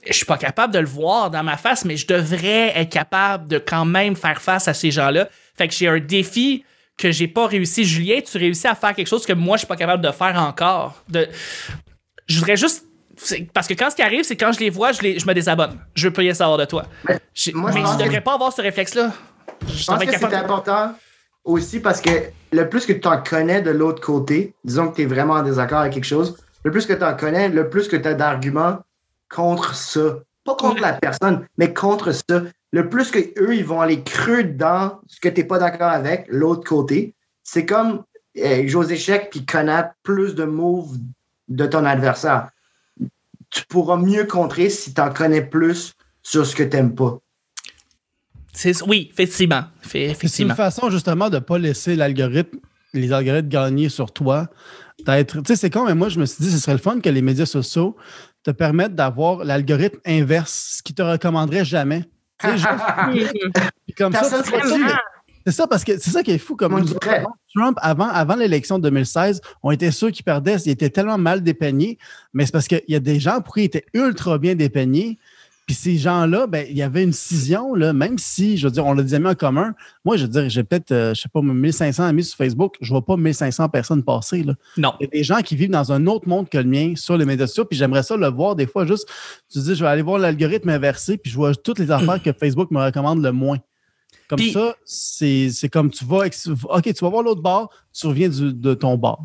je 0.07 0.13
suis 0.13 0.25
pas 0.25 0.37
capable 0.37 0.73
de 0.73 0.79
le 0.79 0.87
voir 0.87 1.31
dans 1.31 1.43
ma 1.43 1.57
face, 1.57 1.83
mais 1.83 1.97
je 1.97 2.07
devrais 2.07 2.71
être 2.77 2.89
capable 2.89 3.47
de 3.49 3.57
quand 3.57 3.85
même 3.85 4.15
faire 4.15 4.41
face 4.41 4.69
à 4.69 4.73
ces 4.73 4.91
gens-là. 4.91 5.27
Fait 5.57 5.67
que 5.67 5.73
j'ai 5.73 5.89
un 5.89 5.99
défi 5.99 6.63
que 6.97 7.11
j'ai 7.11 7.27
pas 7.27 7.47
réussi. 7.47 7.83
Julien, 7.85 8.19
tu 8.21 8.37
réussis 8.37 8.67
à 8.67 8.75
faire 8.75 8.93
quelque 8.95 9.07
chose 9.07 9.25
que 9.25 9.33
moi, 9.33 9.57
je 9.57 9.59
suis 9.59 9.67
pas 9.67 9.75
capable 9.75 10.03
de 10.03 10.11
faire 10.11 10.35
encore. 10.41 11.01
De... 11.09 11.27
Je 12.27 12.39
voudrais 12.39 12.57
juste. 12.57 12.85
Parce 13.53 13.67
que 13.67 13.73
quand 13.73 13.89
ce 13.89 13.95
qui 13.95 14.01
arrive, 14.01 14.23
c'est 14.23 14.35
quand 14.35 14.51
je 14.51 14.59
les 14.59 14.69
vois, 14.69 14.91
je, 14.91 15.01
les- 15.01 15.19
je 15.19 15.25
me 15.25 15.33
désabonne. 15.33 15.79
Je 15.93 16.07
veux 16.07 16.13
pas 16.13 16.21
rien 16.21 16.33
savoir 16.33 16.57
de 16.57 16.65
toi. 16.65 16.85
Mais 17.07 17.19
moi, 17.53 17.71
je 17.71 17.77
mais 17.77 17.83
que- 17.83 18.03
devrais 18.03 18.21
pas 18.21 18.33
avoir 18.33 18.51
ce 18.51 18.61
réflexe-là. 18.61 19.13
Je 19.67 19.73
Je 19.73 19.85
pense 19.85 20.03
que 20.03 20.11
c'est 20.11 20.33
important 20.33 20.93
aussi 21.45 21.79
parce 21.79 22.01
que 22.01 22.09
le 22.51 22.67
plus 22.69 22.85
que 22.85 22.91
tu 22.93 23.07
en 23.07 23.21
connais 23.21 23.61
de 23.61 23.71
l'autre 23.71 24.01
côté, 24.01 24.53
disons 24.65 24.89
que 24.89 24.97
tu 24.97 25.01
es 25.03 25.05
vraiment 25.05 25.35
en 25.35 25.43
désaccord 25.43 25.79
avec 25.79 25.93
quelque 25.93 26.03
chose, 26.05 26.35
le 26.63 26.71
plus 26.71 26.85
que 26.85 26.93
tu 26.93 27.03
en 27.03 27.15
connais, 27.15 27.47
le 27.49 27.69
plus 27.69 27.87
que 27.87 27.95
tu 27.95 28.07
as 28.07 28.15
d'arguments 28.15 28.79
contre 29.33 29.75
ça. 29.75 30.19
Pas 30.45 30.55
contre 30.55 30.81
la 30.81 30.93
personne, 30.93 31.45
mais 31.57 31.73
contre 31.73 32.11
ça. 32.13 32.43
Le 32.71 32.87
plus 32.89 33.09
que 33.11 33.19
eux, 33.41 33.55
ils 33.55 33.65
vont 33.65 33.81
aller 33.81 34.01
creux 34.03 34.43
dans 34.43 34.99
ce 35.07 35.19
que 35.19 35.27
tu 35.29 35.41
n'es 35.41 35.47
pas 35.47 35.57
d'accord 35.59 35.89
avec, 35.91 36.25
l'autre 36.29 36.63
côté. 36.67 37.13
C'est 37.43 37.65
comme 37.65 38.03
jouer 38.35 38.75
aux 38.75 38.83
échecs 38.83 39.29
puis 39.31 39.45
connaître 39.45 39.89
plus 40.03 40.35
de 40.35 40.43
moves 40.43 40.97
de 41.47 41.65
ton 41.65 41.83
adversaire. 41.85 42.49
Tu 43.49 43.63
pourras 43.67 43.97
mieux 43.97 44.25
contrer 44.25 44.69
si 44.69 44.93
tu 44.93 45.01
en 45.01 45.11
connais 45.11 45.41
plus 45.41 45.93
sur 46.21 46.45
ce 46.45 46.55
que 46.55 46.63
tu 46.63 46.75
n'aimes 46.75 46.93
pas. 46.95 47.19
C'est- 48.53 48.81
Oui, 48.83 49.09
effectivement. 49.11 49.63
Fait- 49.81 49.89
C'est 49.91 50.03
une 50.05 50.11
effectivement. 50.11 50.55
façon 50.55 50.89
justement 50.89 51.29
de 51.29 51.35
ne 51.35 51.39
pas 51.41 51.57
laisser 51.57 51.95
l'algorithme, 51.95 52.57
les 52.93 53.11
algorithmes 53.11 53.49
gagner 53.49 53.89
sur 53.89 54.11
toi. 54.11 54.47
D'être, 55.05 55.37
tu 55.41 55.47
sais, 55.47 55.55
c'est 55.55 55.69
con, 55.69 55.85
mais 55.85 55.95
moi, 55.95 56.09
je 56.09 56.19
me 56.19 56.25
suis 56.25 56.43
dit, 56.43 56.51
ce 56.51 56.57
serait 56.57 56.73
le 56.73 56.79
fun 56.79 56.99
que 57.01 57.09
les 57.09 57.21
médias 57.21 57.45
sociaux 57.45 57.95
te 58.45 58.51
permettent 58.51 58.93
d'avoir 58.93 59.43
l'algorithme 59.43 59.99
inverse, 60.05 60.75
ce 60.77 60.83
qui 60.83 60.93
te 60.93 61.01
recommanderait 61.01 61.65
jamais. 61.65 62.03
Juste- 62.43 62.67
comme 63.97 64.13
ça. 64.13 64.43
C'est 65.47 65.51
ça, 65.51 65.67
parce 65.67 65.83
que 65.83 65.99
c'est 65.99 66.11
ça 66.11 66.23
qui 66.23 66.31
est 66.31 66.37
fou. 66.37 66.55
Comme 66.55 66.73
autres, 66.75 66.99
dirais. 66.99 67.23
Trump, 67.55 67.77
avant, 67.81 68.07
avant 68.07 68.35
l'élection 68.35 68.77
de 68.77 68.83
2016, 68.83 69.41
on 69.63 69.71
était 69.71 69.91
sûr 69.91 70.11
qu'il 70.11 70.25
perdait. 70.25 70.57
Il 70.65 70.71
était 70.71 70.89
tellement 70.89 71.17
mal 71.17 71.41
dépeigné. 71.41 71.97
Mais 72.33 72.45
c'est 72.45 72.51
parce 72.51 72.67
qu'il 72.67 72.81
y 72.87 72.95
a 72.95 72.99
des 72.99 73.19
gens 73.19 73.41
pour 73.41 73.55
qui 73.55 73.61
il 73.61 73.65
était 73.65 73.85
ultra 73.93 74.37
bien 74.37 74.55
dépeigné. 74.55 75.19
Puis 75.65 75.73
ces 75.75 75.97
gens-là, 75.97 76.45
ben, 76.45 76.65
il 76.69 76.77
y 76.77 76.83
avait 76.83 77.03
une 77.03 77.11
scission, 77.11 77.73
là, 77.73 77.91
même 77.91 78.19
si, 78.19 78.55
je 78.55 78.67
veux 78.67 78.71
dire, 78.71 78.85
on 78.85 78.95
a 78.97 79.01
des 79.01 79.15
amis 79.15 79.27
en 79.27 79.35
commun. 79.35 79.73
Moi, 80.03 80.15
je 80.15 80.23
veux 80.23 80.29
dire, 80.29 80.47
j'ai 80.47 80.63
peut-être, 80.63 80.91
euh, 80.91 81.13
je 81.15 81.21
sais 81.21 81.29
pas, 81.29 81.41
1500 81.41 82.03
amis 82.03 82.23
sur 82.23 82.37
Facebook. 82.37 82.75
Je 82.81 82.89
vois 82.91 83.03
pas 83.03 83.17
1500 83.17 83.69
personnes 83.69 84.03
passer. 84.03 84.43
Là. 84.43 84.53
Non. 84.77 84.93
Il 84.99 85.05
y 85.05 85.07
a 85.07 85.09
des 85.11 85.23
gens 85.23 85.41
qui 85.41 85.55
vivent 85.55 85.71
dans 85.71 85.91
un 85.91 86.05
autre 86.05 86.27
monde 86.27 86.49
que 86.49 86.59
le 86.59 86.65
mien 86.65 86.93
sur 86.95 87.17
les 87.17 87.25
médias 87.25 87.47
sociaux. 87.47 87.65
Puis 87.65 87.79
j'aimerais 87.79 88.03
ça 88.03 88.15
le 88.15 88.27
voir 88.27 88.55
des 88.55 88.67
fois 88.67 88.85
juste. 88.85 89.07
Tu 89.51 89.59
dis, 89.59 89.73
je 89.73 89.83
vais 89.83 89.89
aller 89.89 90.03
voir 90.03 90.19
l'algorithme 90.19 90.69
inversé, 90.69 91.17
puis 91.17 91.31
je 91.31 91.35
vois 91.35 91.55
toutes 91.55 91.79
les 91.79 91.89
affaires 91.89 92.21
que 92.23 92.31
Facebook 92.31 92.69
me 92.69 92.83
recommande 92.83 93.23
le 93.23 93.31
moins. 93.31 93.57
Comme 94.27 94.39
ça, 94.51 94.75
c'est 94.85 95.49
c'est 95.51 95.69
comme 95.69 95.91
tu 95.91 96.03
vas. 96.05 96.25
OK, 96.25 96.83
tu 96.83 96.93
vas 97.01 97.09
voir 97.09 97.23
l'autre 97.23 97.41
bar, 97.41 97.69
tu 97.93 98.07
reviens 98.07 98.29
du- 98.29 98.53
de 98.53 98.73
ton 98.73 98.97
bar. 98.97 99.19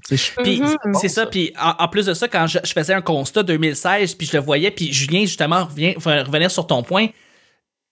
Mhm. 0.61 0.77
c'est 1.01 1.09
ça, 1.09 1.27
puis 1.27 1.53
en, 1.61 1.85
en 1.85 1.89
plus 1.89 2.07
de 2.07 2.15
ça, 2.15 2.29
quand 2.29 2.47
je, 2.47 2.59
je 2.65 2.73
faisais 2.73 2.93
un 2.95 3.01
constat 3.01 3.43
2016, 3.43 4.15
puis 4.15 4.27
je 4.27 4.37
le 4.37 4.43
voyais, 4.43 4.71
puis 4.71 4.93
Julien, 4.93 5.21
justement, 5.23 5.65
revient, 5.65 5.95
enfin, 5.97 6.23
revenir 6.23 6.51
sur 6.51 6.67
ton 6.67 6.83
point, 6.83 7.09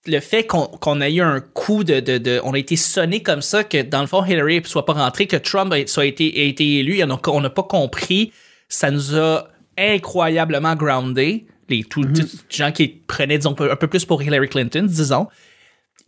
le 0.05 0.19
fait 0.19 0.45
qu'on 0.45 0.67
qu'on 0.67 1.01
a 1.01 1.09
eu 1.09 1.21
un 1.21 1.41
coup 1.41 1.83
de, 1.83 1.99
de, 1.99 2.17
de- 2.17 2.39
On 2.43 2.53
a 2.53 2.57
été 2.59 2.75
sonné 2.75 3.21
comme 3.23 3.41
ça, 3.41 3.63
que 3.63 3.81
dans 3.81 4.01
le 4.01 4.07
fond, 4.07 4.23
Hillary 4.23 4.61
soit 4.65 4.85
pas 4.85 4.93
rentrée, 4.93 5.25
que 5.27 5.35
Trump 5.37 5.73
soit 5.87 6.05
été, 6.05 6.31
a 6.37 6.43
été 6.43 6.75
élu, 6.77 6.97
et 6.99 7.03
on 7.03 7.41
n'a 7.41 7.49
pas 7.49 7.63
compris, 7.63 8.31
ça 8.69 8.91
nous 8.91 9.15
a 9.15 9.47
incroyablement 9.77 10.75
groundé. 10.75 11.47
Les 11.69 11.83
tous 11.83 12.01
les 12.03 12.23
gens 12.49 12.71
qui 12.71 12.87
prenaient, 12.87 13.37
disons, 13.37 13.51
un 13.51 13.55
peu- 13.55 13.71
un 13.71 13.75
peu 13.75 13.87
plus 13.87 14.03
pour 14.05 14.23
Hillary 14.23 14.47
Clinton, 14.49 14.83
disons. 14.87 15.27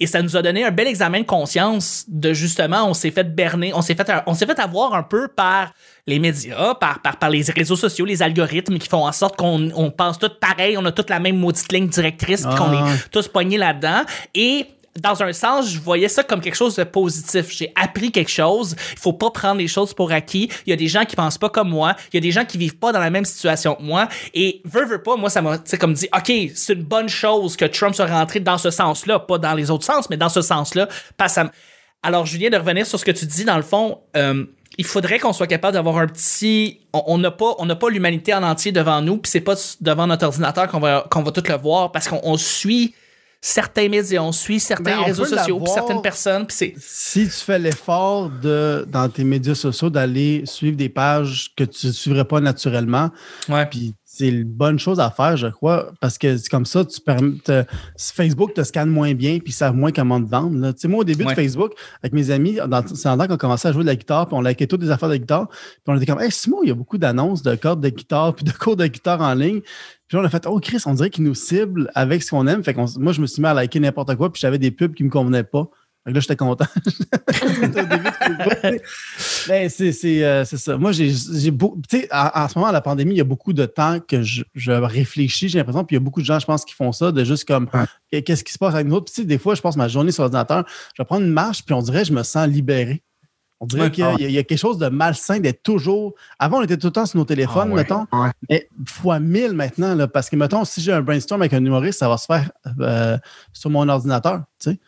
Et 0.01 0.07
ça 0.07 0.21
nous 0.23 0.35
a 0.35 0.41
donné 0.41 0.63
un 0.65 0.71
bel 0.71 0.87
examen 0.87 1.19
de 1.19 1.25
conscience 1.25 2.05
de 2.07 2.33
justement, 2.33 2.89
on 2.89 2.95
s'est 2.95 3.11
fait 3.11 3.23
berner, 3.35 3.71
on 3.75 3.83
s'est 3.83 3.93
fait, 3.93 4.11
on 4.25 4.33
s'est 4.33 4.47
fait 4.47 4.59
avoir 4.59 4.95
un 4.95 5.03
peu 5.03 5.27
par 5.27 5.73
les 6.07 6.17
médias, 6.17 6.73
par, 6.73 7.03
par, 7.03 7.17
par 7.17 7.29
les 7.29 7.43
réseaux 7.55 7.75
sociaux, 7.75 8.05
les 8.05 8.23
algorithmes 8.23 8.79
qui 8.79 8.89
font 8.89 9.05
en 9.05 9.11
sorte 9.11 9.35
qu'on 9.35 9.69
on 9.75 9.91
pense 9.91 10.17
tout 10.17 10.31
pareil, 10.41 10.75
on 10.75 10.83
a 10.85 10.91
toute 10.91 11.11
la 11.11 11.19
même 11.19 11.37
maudite 11.37 11.71
ligne 11.71 11.87
directrice, 11.87 12.43
qu'on 12.43 12.71
Ah. 12.75 12.89
est 12.95 13.09
tous 13.11 13.27
pognés 13.27 13.59
là-dedans. 13.59 14.01
Et 14.33 14.65
dans 14.99 15.23
un 15.23 15.31
sens, 15.31 15.69
je 15.69 15.79
voyais 15.79 16.09
ça 16.09 16.23
comme 16.23 16.41
quelque 16.41 16.55
chose 16.55 16.75
de 16.75 16.83
positif. 16.83 17.49
J'ai 17.49 17.71
appris 17.75 18.11
quelque 18.11 18.29
chose. 18.31 18.75
Il 18.91 18.99
faut 18.99 19.13
pas 19.13 19.29
prendre 19.31 19.59
les 19.59 19.67
choses 19.67 19.93
pour 19.93 20.11
acquis. 20.11 20.49
Il 20.65 20.69
y 20.69 20.73
a 20.73 20.75
des 20.75 20.87
gens 20.87 21.05
qui 21.05 21.15
pensent 21.15 21.37
pas 21.37 21.49
comme 21.49 21.69
moi. 21.69 21.95
Il 22.11 22.15
y 22.15 22.17
a 22.17 22.21
des 22.21 22.31
gens 22.31 22.43
qui 22.43 22.57
vivent 22.57 22.77
pas 22.77 22.91
dans 22.91 22.99
la 22.99 23.09
même 23.09 23.23
situation 23.25 23.75
que 23.75 23.83
moi. 23.83 24.09
Et 24.33 24.61
veut, 24.65 24.85
veut 24.85 25.01
pas, 25.01 25.15
moi, 25.15 25.29
ça 25.29 25.41
m'a, 25.41 25.59
comme 25.79 25.93
dit, 25.93 26.09
OK, 26.15 26.31
c'est 26.55 26.73
une 26.73 26.83
bonne 26.83 27.07
chose 27.09 27.55
que 27.55 27.65
Trump 27.65 27.95
soit 27.95 28.05
rentré 28.07 28.41
dans 28.41 28.57
ce 28.57 28.69
sens-là, 28.69 29.19
pas 29.19 29.37
dans 29.37 29.53
les 29.53 29.71
autres 29.71 29.85
sens, 29.85 30.09
mais 30.09 30.17
dans 30.17 30.29
ce 30.29 30.41
sens-là. 30.41 30.89
Alors, 32.03 32.25
Julien, 32.25 32.49
de 32.49 32.57
revenir 32.57 32.85
sur 32.85 32.99
ce 32.99 33.05
que 33.05 33.11
tu 33.11 33.25
dis, 33.25 33.45
dans 33.45 33.57
le 33.57 33.63
fond, 33.63 33.99
euh, 34.17 34.43
il 34.77 34.85
faudrait 34.85 35.19
qu'on 35.19 35.33
soit 35.33 35.47
capable 35.47 35.73
d'avoir 35.73 35.97
un 35.97 36.07
petit. 36.07 36.79
on- 36.93 37.17
n'a 37.17 37.31
pas, 37.31 37.55
on 37.59 37.65
n'a 37.65 37.75
pas 37.75 37.89
l'humanité 37.89 38.33
en 38.33 38.43
entier 38.43 38.71
devant 38.71 39.01
nous, 39.01 39.17
puis 39.17 39.29
c'est 39.29 39.41
pas 39.41 39.55
devant 39.79 40.07
notre 40.07 40.25
ordinateur 40.25 40.67
qu'on 40.67 40.79
va, 40.79 41.05
qu'on 41.09 41.21
va 41.23 41.31
tout 41.31 41.43
le 41.47 41.55
voir, 41.57 41.91
parce 41.91 42.07
qu'on 42.07 42.19
on 42.23 42.35
suit 42.37 42.93
certains 43.41 43.89
médias, 43.89 44.21
on 44.21 44.31
suit 44.31 44.59
certains 44.59 44.83
Ben, 44.83 44.99
on 44.99 45.05
réseaux 45.05 45.25
sociaux, 45.25 45.59
puis 45.59 45.73
certaines 45.73 46.01
personnes, 46.01 46.45
puis 46.45 46.55
c'est. 46.55 46.75
Si 46.79 47.23
tu 47.25 47.31
fais 47.31 47.57
l'effort 47.59 48.29
de, 48.29 48.85
dans 48.87 49.09
tes 49.09 49.23
médias 49.23 49.55
sociaux 49.55 49.89
d'aller 49.89 50.43
suivre 50.45 50.77
des 50.77 50.89
pages 50.89 51.51
que 51.57 51.63
tu 51.63 51.87
ne 51.87 51.91
suivrais 51.91 52.25
pas 52.25 52.39
naturellement, 52.39 53.09
Ouais. 53.49 53.65
puis 53.65 53.95
c'est 54.21 54.29
une 54.29 54.43
bonne 54.43 54.79
chose 54.79 54.99
à 54.99 55.09
faire, 55.11 55.35
je 55.37 55.47
crois, 55.47 55.91
parce 55.99 56.17
que 56.17 56.37
c'est 56.37 56.49
comme 56.49 56.65
ça, 56.65 56.85
tu 56.85 56.99
permets, 57.01 57.37
te- 57.43 57.63
Facebook 57.97 58.53
te 58.53 58.63
scanne 58.63 58.89
moins 58.89 59.13
bien, 59.13 59.39
puis 59.39 59.49
ils 59.51 59.55
savent 59.55 59.75
moins 59.75 59.91
comment 59.91 60.21
te 60.23 60.29
vendre. 60.29 60.57
là. 60.59 60.73
Tu 60.73 60.79
sais, 60.81 60.87
moi, 60.87 61.01
au 61.01 61.03
début 61.03 61.23
Ouais. 61.23 61.31
de 61.31 61.35
Facebook, 61.35 61.73
avec 62.01 62.13
mes 62.13 62.29
amis, 62.31 62.57
c'est 62.93 63.09
en 63.09 63.17
temps 63.17 63.27
qu'on 63.27 63.37
commençait 63.37 63.67
à 63.67 63.71
jouer 63.71 63.83
de 63.83 63.87
la 63.87 63.95
guitare, 63.95 64.27
puis 64.27 64.35
on 64.37 64.41
likait 64.41 64.67
toutes 64.67 64.81
les 64.83 64.91
affaires 64.91 65.09
de 65.09 65.17
guitare, 65.17 65.47
puis 65.49 65.57
on 65.87 65.95
était 65.95 66.05
comme, 66.05 66.21
hey, 66.21 66.31
Simon, 66.31 66.59
il 66.63 66.69
y 66.69 66.71
a 66.71 66.75
beaucoup 66.75 66.97
d'annonces 66.97 67.41
de 67.43 67.55
cordes 67.55 67.81
de 67.81 67.89
guitare, 67.89 68.33
puis 68.35 68.45
de 68.45 68.51
cours 68.51 68.75
de 68.75 68.87
guitare 68.87 69.21
en 69.21 69.33
ligne. 69.33 69.61
Puis 70.07 70.17
là, 70.17 70.23
on 70.23 70.25
a 70.25 70.29
fait, 70.29 70.45
oh 70.45 70.59
Chris, 70.59 70.81
on 70.85 70.93
dirait 70.93 71.09
qu'ils 71.09 71.23
nous 71.23 71.35
ciblent 71.35 71.89
avec 71.95 72.21
ce 72.23 72.31
qu'on 72.31 72.45
aime. 72.47 72.63
Fait 72.63 72.73
que 72.73 72.99
moi, 72.99 73.13
je 73.13 73.21
me 73.21 73.27
suis 73.27 73.41
mis 73.41 73.47
à 73.47 73.53
liker 73.53 73.79
n'importe 73.79 74.15
quoi, 74.15 74.31
puis 74.31 74.39
j'avais 74.41 74.59
des 74.59 74.71
pubs 74.71 74.93
qui 74.93 75.03
me 75.03 75.09
convenaient 75.09 75.43
pas. 75.43 75.69
Là, 76.05 76.19
j'étais 76.19 76.35
content. 76.35 76.65
Ben, 79.47 79.69
c'est 79.69 80.23
euh, 80.23 80.45
c'est 80.45 80.57
ça. 80.57 80.77
Moi, 80.77 80.91
j'ai 80.91 81.11
j'ai 81.13 81.51
beau- 81.51 81.77
tu 81.89 81.99
sais, 81.99 82.07
en, 82.11 82.29
en 82.33 82.47
ce 82.47 82.57
moment, 82.57 82.71
la 82.71 82.81
pandémie, 82.81 83.13
il 83.15 83.17
y 83.17 83.21
a 83.21 83.25
beaucoup 83.25 83.53
de 83.53 83.65
temps 83.65 83.99
que 83.99 84.21
je, 84.21 84.43
je 84.53 84.71
réfléchis, 84.71 85.49
j'ai 85.49 85.57
l'impression. 85.59 85.83
Puis 85.83 85.95
il 85.95 85.99
y 85.99 86.01
a 86.01 86.03
beaucoup 86.03 86.21
de 86.21 86.25
gens, 86.25 86.39
je 86.39 86.45
pense, 86.45 86.65
qui 86.65 86.73
font 86.73 86.91
ça, 86.91 87.11
de 87.11 87.23
juste 87.23 87.45
comme 87.47 87.67
Ouais. 88.11 88.21
qu'est-ce 88.23 88.43
qui 88.43 88.53
se 88.53 88.57
passe 88.57 88.73
avec 88.73 88.87
nous. 88.87 89.01
Puis 89.01 89.13
tu 89.13 89.21
sais, 89.21 89.27
des 89.27 89.37
fois, 89.37 89.55
je 89.55 89.61
passe 89.61 89.75
ma 89.75 89.87
journée 89.87 90.11
sur 90.11 90.23
l'ordinateur, 90.23 90.65
je 90.95 91.01
vais 91.01 91.05
prendre 91.05 91.23
une 91.25 91.31
marche, 91.33 91.63
puis 91.65 91.73
on 91.73 91.81
dirait 91.81 92.05
je 92.05 92.13
me 92.13 92.23
sens 92.23 92.47
libéré. 92.47 93.03
On 93.59 93.67
dirait 93.67 93.83
Ouais. 93.83 93.91
qu'il 93.91 94.03
y, 94.03 94.07
a- 94.07 94.15
il 94.19 94.31
y 94.31 94.37
a 94.39 94.43
quelque 94.43 94.57
chose 94.59 94.79
de 94.79 94.87
malsain 94.89 95.39
d'être 95.39 95.61
toujours. 95.61 96.15
Avant, 96.39 96.59
on 96.59 96.63
était 96.63 96.77
tout 96.77 96.87
le 96.87 96.93
temps 96.93 97.05
sur 97.05 97.19
nos 97.19 97.25
téléphones, 97.25 97.69
Ah 97.71 97.75
ouais. 97.75 97.83
mettons. 97.83 98.07
Mais 98.49 98.67
fois 98.87 99.19
mille 99.19 99.53
maintenant, 99.53 99.93
là, 99.93 100.07
parce 100.07 100.29
que, 100.31 100.35
mettons, 100.35 100.65
si 100.65 100.81
j'ai 100.81 100.91
un 100.93 101.01
brainstorm 101.01 101.41
avec 101.43 101.53
un 101.53 101.63
humoriste, 101.63 101.99
ça 101.99 102.09
va 102.09 102.17
se 102.17 102.25
faire 102.25 102.51
euh, 102.79 103.17
sur 103.53 103.69
mon 103.69 103.87
ordinateur. 103.87 104.41
Tu 104.59 104.71
sais. 104.71 104.79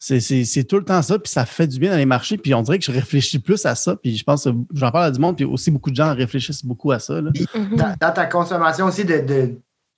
C'est- 0.00 0.20
C'est 0.20 0.44
c'est 0.44 0.62
tout 0.64 0.76
le 0.76 0.84
temps 0.84 1.02
ça, 1.02 1.18
puis 1.18 1.30
ça 1.30 1.44
fait 1.44 1.66
du 1.66 1.78
bien 1.80 1.90
dans 1.90 1.96
les 1.96 2.06
marchés, 2.06 2.38
puis 2.38 2.54
on 2.54 2.62
dirait 2.62 2.78
que 2.78 2.84
je 2.84 2.92
réfléchis 2.92 3.38
plus 3.40 3.66
à 3.66 3.74
ça, 3.74 3.96
puis 3.96 4.16
je 4.16 4.22
pense 4.24 4.44
que 4.44 4.50
j'en 4.74 4.90
parle 4.92 5.06
à 5.06 5.10
du 5.10 5.18
monde, 5.18 5.34
puis 5.36 5.44
aussi 5.44 5.70
beaucoup 5.72 5.90
de 5.90 5.96
gens 5.96 6.14
réfléchissent 6.14 6.64
beaucoup 6.64 6.92
à 6.92 6.98
ça. 7.00 7.20
là. 7.20 7.30
Mhm. 7.54 7.76
dans, 7.76 7.94
dans 8.00 8.12
ta 8.12 8.26
consommation 8.26 8.86
aussi 8.86 9.04
de, 9.04 9.18
de, 9.18 9.54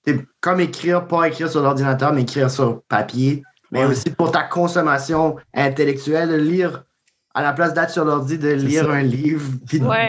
de- 0.06 0.24
comme 0.40 0.60
écrire, 0.60 1.06
pas 1.06 1.28
écrire 1.28 1.50
sur 1.50 1.60
l'ordinateur, 1.62 2.12
mais 2.14 2.22
écrire 2.22 2.50
sur 2.50 2.82
papier, 2.88 3.42
mais 3.70 3.84
Ouais. 3.84 3.90
aussi 3.92 4.08
pour 4.10 4.32
ta 4.32 4.42
consommation 4.42 5.36
intellectuelle, 5.54 6.34
lire 6.46 6.84
à 7.34 7.42
la 7.42 7.52
place 7.52 7.74
d'être 7.74 7.90
sur 7.90 8.04
l'ordi, 8.04 8.38
de 8.38 8.48
lire 8.48 8.86
ça. 8.86 8.92
un 8.92 9.02
livre, 9.02 9.50
puis 9.68 9.80
Ouais. 9.80 10.08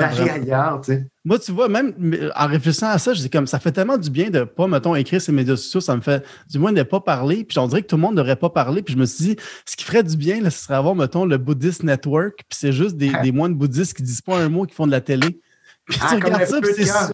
D'aller 0.00 0.30
ailleurs, 0.30 0.80
tu 0.84 0.92
sais. 0.92 1.06
Moi, 1.24 1.38
tu 1.38 1.52
vois, 1.52 1.68
même 1.68 1.92
euh, 2.14 2.30
en 2.34 2.46
réfléchissant 2.46 2.88
à 2.88 2.98
ça, 2.98 3.12
je 3.12 3.20
dis 3.20 3.28
comme 3.28 3.46
ça 3.46 3.58
fait 3.58 3.72
tellement 3.72 3.98
du 3.98 4.08
bien 4.08 4.30
de 4.30 4.44
pas, 4.44 4.66
mettons, 4.66 4.94
écrire 4.94 5.20
ces 5.20 5.32
médias 5.32 5.56
sociaux, 5.56 5.80
ça 5.80 5.94
me 5.94 6.00
fait 6.00 6.24
du 6.48 6.58
moins 6.58 6.72
de 6.72 6.82
pas 6.82 7.00
parler. 7.00 7.44
Puis 7.44 7.58
on 7.58 7.66
dirait 7.66 7.82
que 7.82 7.88
tout 7.88 7.96
le 7.96 8.02
monde 8.02 8.14
n'aurait 8.14 8.36
pas 8.36 8.48
parlé. 8.48 8.82
Puis 8.82 8.94
je 8.94 8.98
me 8.98 9.04
suis 9.04 9.24
dit, 9.24 9.36
ce 9.66 9.76
qui 9.76 9.84
ferait 9.84 10.02
du 10.02 10.16
bien, 10.16 10.40
là, 10.40 10.50
ce 10.50 10.64
serait 10.64 10.74
avoir, 10.74 10.94
mettons, 10.94 11.26
le 11.26 11.36
Buddhist 11.36 11.82
Network. 11.82 12.36
Puis 12.48 12.58
c'est 12.58 12.72
juste 12.72 12.96
des, 12.96 13.12
des 13.22 13.32
moines 13.32 13.54
bouddhistes 13.54 13.94
qui 13.94 14.02
disent 14.02 14.22
pas 14.22 14.38
un 14.38 14.48
mot, 14.48 14.64
qui 14.64 14.74
font 14.74 14.86
de 14.86 14.92
la 14.92 15.02
télé. 15.02 15.40
Puis 15.86 15.98
Ah, 16.02 16.08
tu 16.10 16.24
regardes 16.24 16.46
ça, 16.46 16.60
puis 16.60 16.70
c'est 16.76 16.84
camp. 16.84 17.10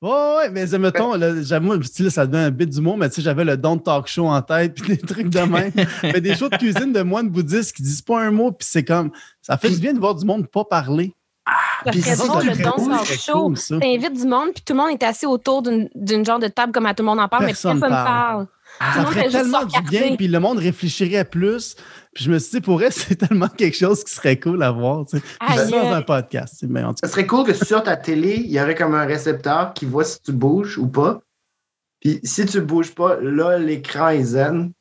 Ouais, 0.00 0.10
ouais, 0.10 0.50
mais 0.50 0.72
euh, 0.72 0.78
mettons, 0.78 1.18
moi, 1.60 1.78
ça 1.82 2.26
devient 2.26 2.44
un 2.44 2.50
bit 2.50 2.70
d'humour, 2.70 2.96
mais 2.96 3.08
tu 3.08 3.16
sais, 3.16 3.22
j'avais 3.22 3.44
le 3.44 3.56
Don't 3.56 3.80
Talk 3.80 4.06
Show 4.06 4.26
en 4.26 4.40
tête, 4.42 4.74
puis 4.80 4.96
des 4.96 4.98
trucs 4.98 5.28
de 5.28 5.40
même. 5.40 5.72
mais 6.04 6.20
des 6.20 6.36
shows 6.36 6.48
de 6.48 6.56
cuisine 6.56 6.92
de 6.92 7.02
moines 7.02 7.28
bouddhistes 7.28 7.74
qui 7.74 7.82
disent 7.82 8.02
pas 8.02 8.20
un 8.20 8.30
mot, 8.30 8.52
puis 8.52 8.66
c'est 8.70 8.84
comme, 8.84 9.10
ça 9.42 9.58
fait 9.58 9.70
du 9.70 9.78
bien 9.78 9.92
de 9.92 9.98
voir 9.98 10.14
du 10.14 10.24
monde 10.24 10.46
pas 10.46 10.64
parler. 10.64 11.14
Ça, 11.84 12.16
drôle, 12.26 12.42
ça 12.54 13.00
le 13.10 13.16
Show. 13.16 13.32
cool, 13.32 13.56
ça. 13.56 13.78
T'invites 13.78 14.12
du 14.20 14.26
monde, 14.26 14.48
puis 14.54 14.62
tout 14.64 14.72
le 14.74 14.78
monde 14.78 14.90
est 14.90 15.02
assis 15.02 15.26
autour 15.26 15.62
d'une 15.62 15.88
d'une 15.94 16.24
genre 16.24 16.38
de 16.38 16.48
table 16.48 16.72
comme 16.72 16.86
à 16.86 16.94
tout 16.94 17.02
le 17.02 17.06
monde 17.08 17.20
en 17.20 17.28
parle, 17.28 17.46
Personne 17.46 17.74
mais 17.74 17.80
personne 17.80 17.96
parle. 18.04 18.06
parle. 18.06 18.46
Ah, 18.80 18.84
Tout 18.86 18.92
Ça 18.92 18.98
le 18.98 19.04
monde 19.04 19.12
ferait 19.12 19.22
fait 19.24 19.30
juste 19.30 19.42
tellement 19.42 19.64
du 19.64 19.80
bien, 19.90 20.16
puis 20.16 20.28
le 20.28 20.40
monde 20.40 20.58
réfléchirait 20.58 21.24
plus. 21.24 21.74
Puis 22.14 22.24
je 22.24 22.30
me 22.30 22.38
suis 22.38 22.50
dit, 22.52 22.60
pour 22.60 22.82
elle, 22.82 22.92
c'est 22.92 23.16
tellement 23.16 23.48
quelque 23.48 23.76
chose 23.76 24.04
qui 24.04 24.12
serait 24.14 24.38
cool 24.38 24.62
à 24.62 24.70
voir. 24.70 25.04
Tu 25.06 25.18
sais. 25.18 25.24
Ça 25.56 25.66
dans 25.70 25.92
un 25.92 26.02
podcast. 26.02 26.56
c'est- 26.60 26.66
Mais 26.68 26.82
en 26.82 26.90
tout 26.90 26.98
Ça 27.02 27.08
serait 27.08 27.26
cool 27.26 27.44
que 27.44 27.54
sur 27.54 27.82
ta 27.82 27.96
télé, 27.96 28.36
il 28.44 28.50
y 28.50 28.60
aurait 28.60 28.74
comme 28.74 28.94
un 28.94 29.04
récepteur 29.06 29.72
qui 29.74 29.84
voit 29.86 30.04
si 30.04 30.20
tu 30.22 30.32
bouges 30.32 30.78
ou 30.78 30.86
pas. 30.86 31.20
Puis 32.00 32.20
si 32.22 32.44
tu 32.46 32.60
bouges 32.60 32.94
pas, 32.94 33.16
là, 33.20 33.58
l'écran 33.58 34.08
est 34.10 34.22
zen. 34.22 34.72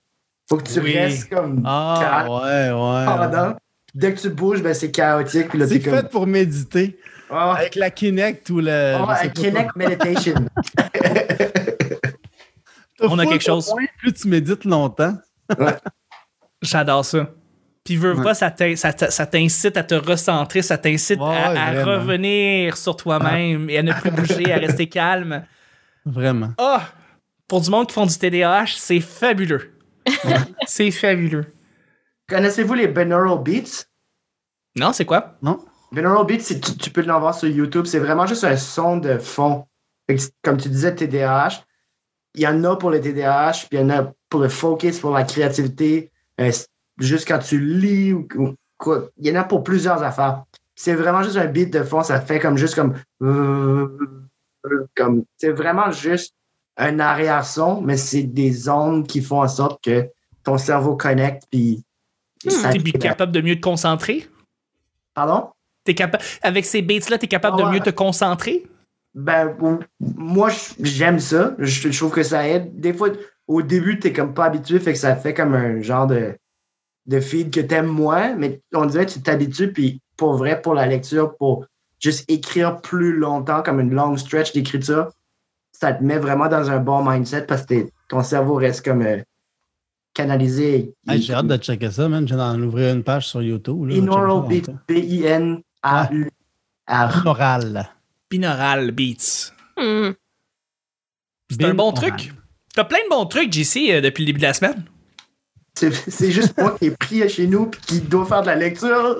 Faut 0.49 0.57
que 0.57 0.63
tu 0.63 0.79
Oui. 0.79 0.97
restes 0.97 1.29
comme 1.29 1.61
Ah, 1.65 1.97
calme 1.99 2.29
ouais, 2.29 2.71
ouais. 2.71 3.05
pendant. 3.05 3.55
Dès 3.97 4.13
que 4.13 4.19
tu 4.19 4.29
bouges, 4.29 4.61
ben, 4.61 4.75
c'est 4.75 4.91
chaotique. 4.91 5.47
C'est 5.51 5.79
fait 5.79 5.89
comme. 5.89 6.09
pour 6.09 6.27
méditer. 6.27 6.99
Avec 7.31 7.73
la 7.73 7.89
Kinect 7.89 8.47
ou 8.51 8.59
le. 8.59 9.03
pas 9.03 9.27
Kinect 9.27 9.75
Meditation. 9.75 10.35
On 12.99 13.17
a 13.17 13.25
quelque 13.25 13.43
chose. 13.43 13.73
Plus 13.97 14.13
tu 14.13 14.27
médites 14.27 14.65
longtemps. 14.65 15.17
J'adore 16.61 17.05
ça. 17.05 17.31
Puis 17.83 17.95
veux, 17.95 18.13
Ouais. 18.13 18.23
pas, 18.23 18.35
ça 18.35 18.51
t'incite 18.51 19.77
à 19.77 19.83
te 19.83 19.95
recentrer, 19.95 20.61
ça 20.61 20.77
t'incite 20.77 21.19
Ouais, 21.19 21.35
à, 21.35 21.83
revenir 21.83 22.77
sur 22.77 22.95
toi-même 22.97 23.67
et 23.69 23.79
à 23.79 23.83
ne 23.83 23.93
plus 23.93 24.11
bouger, 24.11 24.51
à 24.53 24.57
rester 24.57 24.87
calme. 24.89 25.43
Vraiment. 26.05 26.53
Ah! 26.59 26.83
pour 27.47 27.61
du 27.61 27.69
monde 27.71 27.87
qui 27.87 27.93
font 27.93 28.05
du 28.05 28.15
TDAH, 28.15 28.73
c'est 28.75 28.99
fabuleux. 28.99 29.71
c'est 30.67 30.91
fabuleux. 30.91 31.45
Connaissez-vous 32.29 32.73
les 32.73 32.87
binaural 32.87 33.41
beats? 33.41 33.85
Non, 34.75 34.91
c'est 34.91 35.05
quoi? 35.05 35.37
Non? 35.41 35.59
Binaural 35.91 36.25
beats, 36.25 36.43
tu, 36.43 36.59
tu 36.59 36.89
peux 36.89 37.01
l'en 37.01 37.19
voir 37.19 37.33
sur 37.33 37.47
YouTube. 37.47 37.85
C'est 37.85 37.99
vraiment 37.99 38.25
juste 38.25 38.43
un 38.43 38.57
son 38.57 38.97
de 38.97 39.17
fond. 39.17 39.65
Comme 40.43 40.57
tu 40.57 40.69
disais, 40.69 40.93
TDAH, 40.95 41.63
il 42.35 42.41
y 42.41 42.47
en 42.47 42.63
a 42.63 42.75
pour 42.75 42.91
le 42.91 43.01
TDAH, 43.01 43.67
puis 43.69 43.77
il 43.77 43.79
y 43.79 43.83
en 43.83 43.89
a 43.89 44.13
pour 44.29 44.41
le 44.41 44.49
focus, 44.49 44.99
pour 44.99 45.11
la 45.11 45.23
créativité, 45.23 46.11
euh, 46.39 46.51
juste 46.99 47.27
quand 47.27 47.39
tu 47.39 47.59
lis 47.59 48.13
ou, 48.13 48.27
ou 48.35 48.53
quoi. 48.77 49.09
Il 49.17 49.27
y 49.27 49.31
en 49.31 49.41
a 49.41 49.43
pour 49.43 49.63
plusieurs 49.63 50.03
affaires. 50.03 50.43
C'est 50.75 50.93
vraiment 50.93 51.23
juste 51.23 51.37
un 51.37 51.47
beat 51.47 51.73
de 51.73 51.81
fond, 51.83 52.03
ça 52.03 52.21
fait 52.21 52.39
comme 52.39 52.57
juste 52.57 52.75
comme. 52.75 52.93
comme 54.95 55.23
c'est 55.37 55.51
vraiment 55.51 55.91
juste 55.91 56.35
un 56.77 56.99
arrière-son, 56.99 57.81
mais 57.81 57.97
c'est 57.97 58.23
des 58.23 58.69
ondes 58.69 59.07
qui 59.07 59.21
font 59.21 59.41
en 59.41 59.47
sorte 59.47 59.83
que 59.83 60.07
ton 60.43 60.57
cerveau 60.57 60.95
connecte, 60.95 61.43
puis. 61.49 61.83
Ça- 62.47 62.69
T'es 62.69 62.79
plus 62.79 62.91
capable 62.93 63.31
de 63.31 63.41
mieux 63.41 63.55
te 63.55 63.61
concentrer? 63.61 64.27
Pardon? 65.13 65.49
Capa- 65.95 66.19
Avec 66.41 66.65
ces 66.65 66.81
beats-là, 66.81 67.17
t'es 67.17 67.27
capable 67.27 67.57
Ah 67.59 67.63
de 67.63 67.67
ouais. 67.67 67.73
mieux 67.75 67.79
te 67.79 67.89
concentrer? 67.89 68.65
Ben, 69.15 69.55
moi, 69.99 70.49
j'aime 70.81 71.19
ça. 71.19 71.55
Je, 71.59 71.89
je 71.89 71.97
trouve 71.97 72.11
que 72.11 72.23
ça 72.23 72.47
aide. 72.47 72.77
Des 72.79 72.93
fois, 72.93 73.09
au 73.47 73.61
début, 73.61 73.97
t'es 73.99 74.11
comme 74.13 74.33
pas 74.33 74.45
habitué, 74.45 74.79
fait 74.79 74.93
que 74.93 74.99
ça 74.99 75.15
fait 75.15 75.33
comme 75.33 75.53
un 75.55 75.81
genre 75.81 76.05
de, 76.05 76.37
de 77.05 77.19
feed 77.19 77.53
que 77.53 77.61
t'aimes 77.61 77.87
moins, 77.87 78.35
mais 78.35 78.61
on 78.73 78.85
dirait 78.85 79.05
que 79.05 79.11
tu 79.11 79.21
t'habitues, 79.21 79.71
puis 79.71 80.01
pour 80.17 80.33
vrai, 80.35 80.61
pour 80.61 80.73
la 80.73 80.85
lecture, 80.85 81.35
pour 81.37 81.65
juste 81.99 82.29
écrire 82.29 82.81
plus 82.81 83.13
longtemps, 83.17 83.63
comme 83.63 83.79
une 83.79 83.93
long 83.93 84.17
stretch 84.17 84.51
d'écriture, 84.53 85.11
ça 85.71 85.93
te 85.93 86.03
met 86.03 86.19
vraiment 86.19 86.47
dans 86.49 86.69
un 86.69 86.79
bon 86.79 87.03
mindset 87.09 87.43
parce 87.43 87.65
que 87.65 87.87
ton 88.09 88.21
cerveau 88.23 88.55
reste 88.55 88.83
comme 88.83 89.01
euh, 89.03 89.21
canalisé. 90.17 90.93
Hey, 91.07 91.21
J'ai 91.21 91.33
hâte 91.33 91.47
de 91.47 91.57
checker 91.57 91.91
ça, 91.91 92.09
man. 92.09 92.27
J'ai 92.27 92.35
d'en 92.35 92.59
ouvrir 92.59 92.93
une 92.93 93.03
page 93.03 93.27
sur 93.27 93.41
YouTube. 93.43 93.87
Binaural 93.87 94.29
Checker 94.29 94.47
Beat, 94.49 94.65
ça 94.65 94.71
longtemps. 94.71 94.79
B-I-N-A-U-R. 94.89 96.29
Binaural. 97.17 97.89
Binaural 98.29 98.91
Beats. 98.91 99.53
C'est 101.49 101.63
un 101.63 101.73
bon 101.75 101.91
truc. 101.91 102.33
T'as 102.73 102.83
plein 102.83 102.99
de 103.05 103.09
bons 103.09 103.25
trucs, 103.25 103.53
JC, 103.53 103.91
euh, 103.91 104.01
depuis 104.01 104.23
le 104.23 104.27
début 104.27 104.39
de 104.39 104.45
la 104.45 104.53
semaine. 104.53 104.83
C'est 105.77 106.31
juste 106.31 106.57
moi 106.57 106.75
qui 106.79 106.87
est 106.87 106.97
pris 106.97 107.29
chez 107.29 107.45
nous 107.45 107.67
puis 107.67 107.81
qui 107.85 107.99
doit 107.99 108.25
faire 108.25 108.41
de 108.41 108.47
la 108.47 108.55
lecture. 108.55 109.17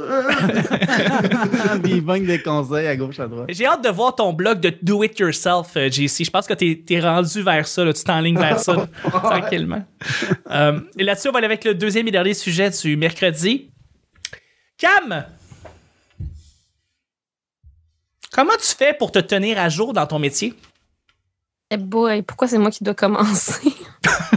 Il 1.86 2.02
bang 2.02 2.26
des 2.26 2.42
conseils 2.42 2.88
à 2.88 2.96
gauche, 2.96 3.20
à 3.20 3.28
droite. 3.28 3.48
J'ai 3.50 3.66
hâte 3.66 3.84
de 3.84 3.90
voir 3.90 4.16
ton 4.16 4.34
blog 4.34 4.60
de 4.60 4.74
Do 4.82 5.04
It 5.04 5.20
Yourself, 5.20 5.76
euh, 5.78 5.90
JC. 5.90 6.26
Je 6.26 6.32
pense 6.32 6.48
que 6.48 6.54
t'es 6.54 6.84
es 6.90 7.00
rendu 7.00 7.44
vers 7.44 7.68
ça, 7.68 7.86
là. 7.86 7.94
tu 7.94 8.04
t'enlignes 8.04 8.40
vers 8.40 8.60
ça 8.60 8.88
tranquillement. 9.04 9.84
Euh, 10.50 10.80
et 10.98 11.03
là-dessus, 11.03 11.29
on 11.29 11.31
va 11.31 11.38
aller 11.38 11.46
avec 11.46 11.64
le 11.64 11.75
deuxième 11.75 12.08
et 12.08 12.12
dernier 12.12 12.34
sujet 12.34 12.70
du 12.72 12.98
mercredi. 12.98 13.70
Cam! 14.77 15.25
Comment 18.31 18.53
tu 18.60 18.75
fais 18.75 18.94
pour 18.94 19.12
te 19.12 19.20
tenir 19.20 19.60
à 19.60 19.70
jour 19.70 19.94
dans 19.94 20.05
ton 20.05 20.20
métier? 20.20 20.53
Eh 21.70 21.77
boy, 21.77 22.22
pourquoi 22.22 22.48
c'est 22.48 22.58
moi 22.58 22.72
qui 22.72 22.84
dois 22.84 22.94
commencer? 22.94 23.74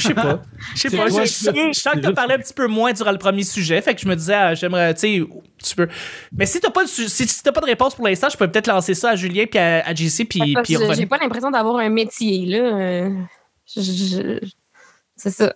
Je 0.00 0.08
sais 0.08 0.14
pas. 0.14 0.42
Je 0.74 0.80
sais 0.80 0.90
pas. 0.96 1.08
Je, 1.08 1.24
sens 1.72 1.94
que 1.94 2.00
t'as 2.00 2.12
parlé 2.12 2.34
un 2.34 2.38
petit 2.38 2.52
peu 2.54 2.66
moins 2.66 2.92
durant 2.92 3.12
le 3.12 3.18
premier 3.18 3.42
sujet. 3.44 3.80
Fait 3.82 3.94
que 3.94 4.00
je 4.00 4.08
me 4.08 4.16
disais, 4.16 4.34
ah, 4.34 4.54
j'aimerais, 4.54 4.94
tu 4.94 5.00
sais, 5.00 5.22
tu 5.64 5.74
peux. 5.76 5.88
Mais 6.36 6.46
si 6.46 6.60
t'as 6.60 6.70
pas 6.70 6.84
de, 6.84 6.88
si, 6.88 7.08
si 7.08 7.42
t'as 7.42 7.52
pas 7.52 7.60
de 7.60 7.66
réponse 7.66 7.94
pour 7.94 8.06
l'instant, 8.06 8.28
je 8.30 8.36
peux 8.36 8.50
peut-être 8.50 8.66
lancer 8.66 8.94
ça 8.94 9.10
à 9.10 9.16
Julien 9.16 9.44
puis 9.48 9.58
à, 9.58 9.86
à 9.86 9.94
JC 9.94 10.24
puis, 10.28 10.40
puis 10.62 10.74
J'ai 10.96 11.06
pas 11.06 11.18
l'impression 11.18 11.50
d'avoir 11.50 11.76
un 11.76 11.88
métier, 11.90 12.46
là. 12.46 12.58
Euh, 12.58 13.10
je- 13.76 13.80
je- 13.82 14.48
C'est 15.16 15.30
ça. 15.30 15.54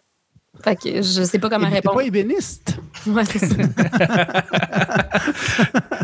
Fait 0.64 0.77
que 0.77 0.96
je 1.03 1.22
sais 1.22 1.38
pas 1.38 1.50
comment 1.50 1.66
Et 1.66 1.70
T'es 1.70 1.77
répondre. 1.77 1.96
pas 1.96 2.05
ébéniste. 2.05 2.79
Ouais, 3.07 3.22
c'est 3.27 3.38
ça. 3.38 3.55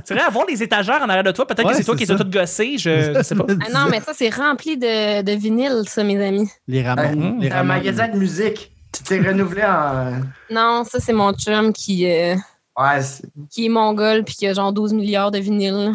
C'est 0.04 0.14
vrai, 0.14 0.22
avoir 0.22 0.44
les 0.46 0.62
étagères 0.62 1.00
en 1.02 1.08
arrière 1.08 1.24
de 1.24 1.30
toi, 1.30 1.46
peut-être 1.46 1.64
Ouais, 1.66 1.72
que 1.72 1.78
c'est 1.78 1.84
toi 1.84 1.96
qui 1.96 2.04
les 2.04 2.10
as 2.12 2.16
toutes 2.16 2.30
gossées, 2.30 2.76
je, 2.78 3.14
je 3.16 3.22
sais 3.22 3.34
pas. 3.34 3.44
Ah 3.48 3.70
non, 3.72 3.90
mais 3.90 4.00
ça, 4.00 4.12
c'est 4.14 4.28
rempli 4.28 4.76
de, 4.76 5.22
de 5.22 5.32
vinyle, 5.32 5.82
ça, 5.86 6.02
mes 6.04 6.22
amis. 6.22 6.48
Les 6.68 6.82
ramones. 6.82 7.38
Les 7.40 7.48
C'est 7.48 7.54
un 7.54 7.62
magasin 7.62 8.08
de 8.08 8.16
musique. 8.18 8.72
Tu 8.92 9.02
t'es 9.02 9.20
renouvelé 9.20 9.62
en. 9.64 10.20
Non, 10.50 10.84
ça, 10.84 10.98
c'est 11.00 11.12
mon 11.12 11.32
chum 11.32 11.72
qui, 11.72 12.10
euh, 12.10 12.34
Ouais, 12.78 13.00
c'est- 13.02 13.24
qui 13.50 13.66
est 13.66 13.68
mongol 13.68 14.24
puis 14.24 14.34
qui 14.34 14.46
a 14.46 14.52
genre 14.52 14.72
12 14.72 14.92
milliards 14.92 15.30
de 15.30 15.38
vinyles. 15.38 15.92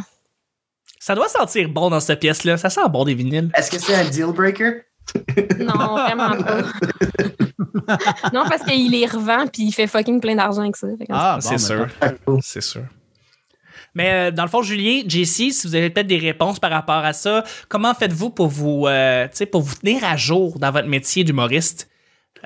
Ça 0.99 1.13
doit 1.13 1.27
sentir 1.29 1.69
bon 1.69 1.89
dans 1.89 1.99
cette 1.99 2.19
pièce-là. 2.19 2.57
Ça 2.57 2.69
sent 2.69 2.81
bon 2.89 3.03
des 3.05 3.13
vinyles. 3.13 3.49
Est-ce 3.55 3.69
que 3.69 3.79
c'est 3.79 3.95
un 3.95 4.05
deal 4.09 4.27
breaker? 4.33 4.81
Non, 5.59 5.95
vraiment 5.95 6.29
pas. 6.29 6.61
non, 8.33 8.43
parce 8.49 8.63
qu'il 8.63 8.91
les 8.91 9.05
revend 9.05 9.47
puis 9.47 9.63
il 9.63 9.71
fait 9.71 9.87
fucking 9.87 10.19
plein 10.19 10.35
d'argent 10.35 10.61
avec 10.61 10.75
ça. 10.75 10.87
Ah, 11.09 11.35
bon, 11.35 11.41
c'est 11.41 11.49
ben, 11.51 11.57
sûr. 11.57 11.87
parfait. 11.99 12.17
C'est 12.41 12.61
sûr. 12.61 12.83
Mais 13.93 14.11
euh, 14.11 14.31
dans 14.31 14.43
le 14.43 14.49
fond, 14.49 14.61
Julien, 14.61 15.01
JC, 15.07 15.51
si 15.51 15.61
vous 15.63 15.75
avez 15.75 15.89
peut-être 15.89 16.07
des 16.07 16.17
réponses 16.17 16.59
par 16.59 16.71
rapport 16.71 16.95
à 16.95 17.13
ça, 17.13 17.43
comment 17.69 17.93
faites-vous 17.93 18.29
pour 18.29 18.47
vous, 18.47 18.87
euh, 18.87 19.25
tu 19.25 19.37
sais, 19.37 19.45
pour 19.45 19.61
vous 19.61 19.75
tenir 19.75 20.03
à 20.03 20.17
jour 20.17 20.59
dans 20.59 20.71
votre 20.71 20.87
métier 20.87 21.23
d'humoriste? 21.23 21.89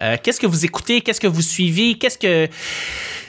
Euh, 0.01 0.15
qu'est-ce 0.21 0.39
que 0.39 0.47
vous 0.47 0.63
écoutez? 0.63 1.01
Qu'est-ce 1.01 1.19
que 1.19 1.27
vous 1.27 1.41
suivez? 1.41 1.97
Qu'est-ce 1.97 2.17
que. 2.17 2.47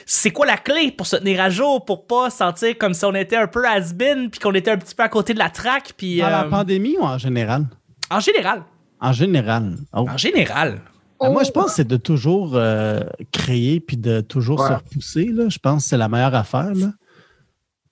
C'est 0.05 0.31
quoi 0.31 0.45
la 0.45 0.57
clé 0.57 0.91
pour 0.91 1.07
se 1.07 1.15
tenir 1.15 1.41
à 1.41 1.49
jour, 1.49 1.85
pour 1.85 2.05
pas 2.05 2.29
sentir 2.29 2.77
comme 2.77 2.93
si 2.93 3.05
on 3.05 3.15
était 3.15 3.37
un 3.37 3.47
peu 3.47 3.65
has-been, 3.65 4.29
puis 4.29 4.39
qu'on 4.39 4.53
était 4.53 4.71
un 4.71 4.77
petit 4.77 4.93
peu 4.93 5.03
à 5.03 5.09
côté 5.09 5.33
de 5.33 5.39
la 5.39 5.49
traque, 5.49 5.93
puis. 5.97 6.19
Dans 6.19 6.29
la 6.29 6.43
euh, 6.43 6.49
pandémie 6.49 6.97
ou 6.99 7.03
en 7.03 7.17
général? 7.17 7.65
en 8.11 8.19
général. 8.19 8.63
En 9.01 9.13
général. 9.13 9.77
Oh. 9.93 10.05
En 10.09 10.17
général. 10.17 10.81
Ben, 11.19 11.29
Moi, 11.31 11.41
Oh, 11.43 11.45
je 11.45 11.51
pense 11.51 11.65
que 11.67 11.71
c'est 11.71 11.87
de 11.87 11.97
toujours 11.97 12.51
euh, 12.55 13.01
créer 13.31 13.79
puis 13.79 13.97
de 13.97 14.21
toujours 14.21 14.59
Ouais. 14.61 14.67
se 14.69 14.73
repousser. 14.73 15.25
Là. 15.25 15.49
Je 15.49 15.59
pense 15.59 15.83
que 15.83 15.89
c'est 15.89 15.97
la 15.97 16.07
meilleure 16.09 16.35
affaire. 16.35 16.73
Là. 16.73 16.91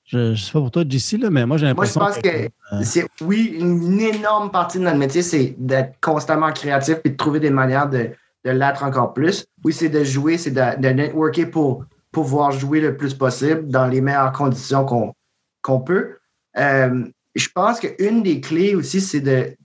Je 0.06 0.32
ne 0.32 0.36
sais 0.36 0.52
pas 0.52 0.60
pour 0.60 0.72
toi, 0.72 0.84
JC, 0.88 1.18
là, 1.20 1.30
mais 1.30 1.46
moi, 1.46 1.58
j'ai 1.58 1.72
Moi, 1.74 1.86
je 1.86 1.90
l'impression 1.94 2.00
pense 2.00 2.18
que 2.18 2.30
Euh. 2.74 2.82
c'est, 2.84 3.06
oui, 3.22 3.56
une 3.60 4.00
énorme 4.00 4.50
partie 4.50 4.80
de 4.80 4.84
notre 4.84 4.98
métier, 4.98 5.22
c'est 5.22 5.56
d'être 5.60 6.00
constamment 6.02 6.52
créatif 6.52 6.98
et 7.04 7.10
de 7.10 7.16
trouver 7.16 7.40
des 7.40 7.52
manières 7.52 7.88
de, 7.90 8.10
de 8.46 8.50
l'être 8.52 8.84
encore 8.84 9.14
plus. 9.14 9.46
Oui, 9.64 9.72
c'est 9.74 9.90
de 9.90 10.04
jouer, 10.04 10.38
c'est 10.40 10.52
de, 10.52 10.80
de 10.82 10.88
networker 10.90 11.46
pour 11.46 11.86
pouvoir 12.12 12.52
jouer 12.52 12.82
le 12.82 12.98
plus 12.98 13.14
possible 13.14 13.68
dans 13.68 13.86
les 13.86 14.02
meilleures 14.02 14.32
conditions 14.32 14.84
qu'on, 14.86 15.14
qu'on 15.62 15.80
peut. 15.80 16.16
Euh, 16.58 17.06
je 17.36 17.48
pense 17.54 17.80
qu'une 17.80 18.24
des 18.24 18.42
clés 18.42 18.74
aussi, 18.74 19.00
c'est 19.02 19.22
de, 19.22 19.56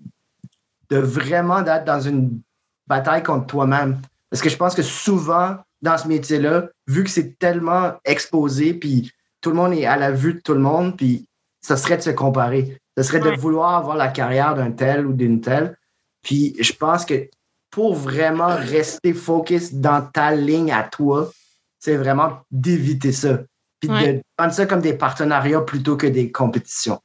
de 0.90 0.99
vraiment 0.99 1.62
d'être 1.62 1.85
dans 1.85 2.01
une 2.01 2.40
bataille 2.87 3.23
contre 3.23 3.47
toi-même. 3.47 4.01
Parce 4.31 4.42
que 4.42 4.49
je 4.49 4.57
pense 4.57 4.75
que 4.75 4.83
souvent, 4.83 5.57
dans 5.83 5.97
ce 5.99 6.09
métier-là, 6.09 6.68
vu 6.87 7.05
que 7.05 7.11
c'est 7.11 7.38
tellement 7.38 7.92
exposé, 8.05 8.75
puis 8.75 9.12
tout 9.40 9.51
le 9.51 9.57
monde 9.57 9.73
est 9.75 9.87
à 9.87 9.97
la 9.97 10.11
vue 10.11 10.35
de 10.35 10.40
tout 10.40 10.55
le 10.55 10.61
monde, 10.61 10.97
puis 10.97 11.27
ça 11.61 11.77
serait 11.77 11.97
de 11.97 12.03
se 12.03 12.11
comparer. 12.11 12.79
Ça 12.97 13.03
serait 13.03 13.20
Ouais. 13.23 13.35
de 13.37 13.40
vouloir 13.40 13.75
avoir 13.75 13.97
la 13.97 14.09
carrière 14.09 14.55
d'un 14.55 14.70
tel 14.70 15.07
ou 15.07 15.12
d'une 15.12 15.40
telle. 15.40 15.77
Puis 16.23 16.57
je 16.61 16.73
pense 16.73 17.05
que 17.05 17.29
pour 17.70 17.94
vraiment 17.94 18.55
rester 18.57 19.12
focus 19.14 19.75
dans 19.75 20.01
ta 20.03 20.35
ligne 20.35 20.73
à 20.73 20.85
toi, 20.85 21.31
c'est 21.79 21.97
vraiment 21.97 22.38
d'éviter 22.51 23.12
ça. 23.12 23.40
Puis 23.81 23.90
Ouais. 23.90 24.12
de 24.14 24.23
prendre 24.37 24.53
ça 24.53 24.64
comme 24.66 24.81
des 24.81 24.94
partenariats 24.94 25.61
plutôt 25.61 25.97
que 25.97 26.07
des 26.07 26.31
compétitions. 26.33 27.01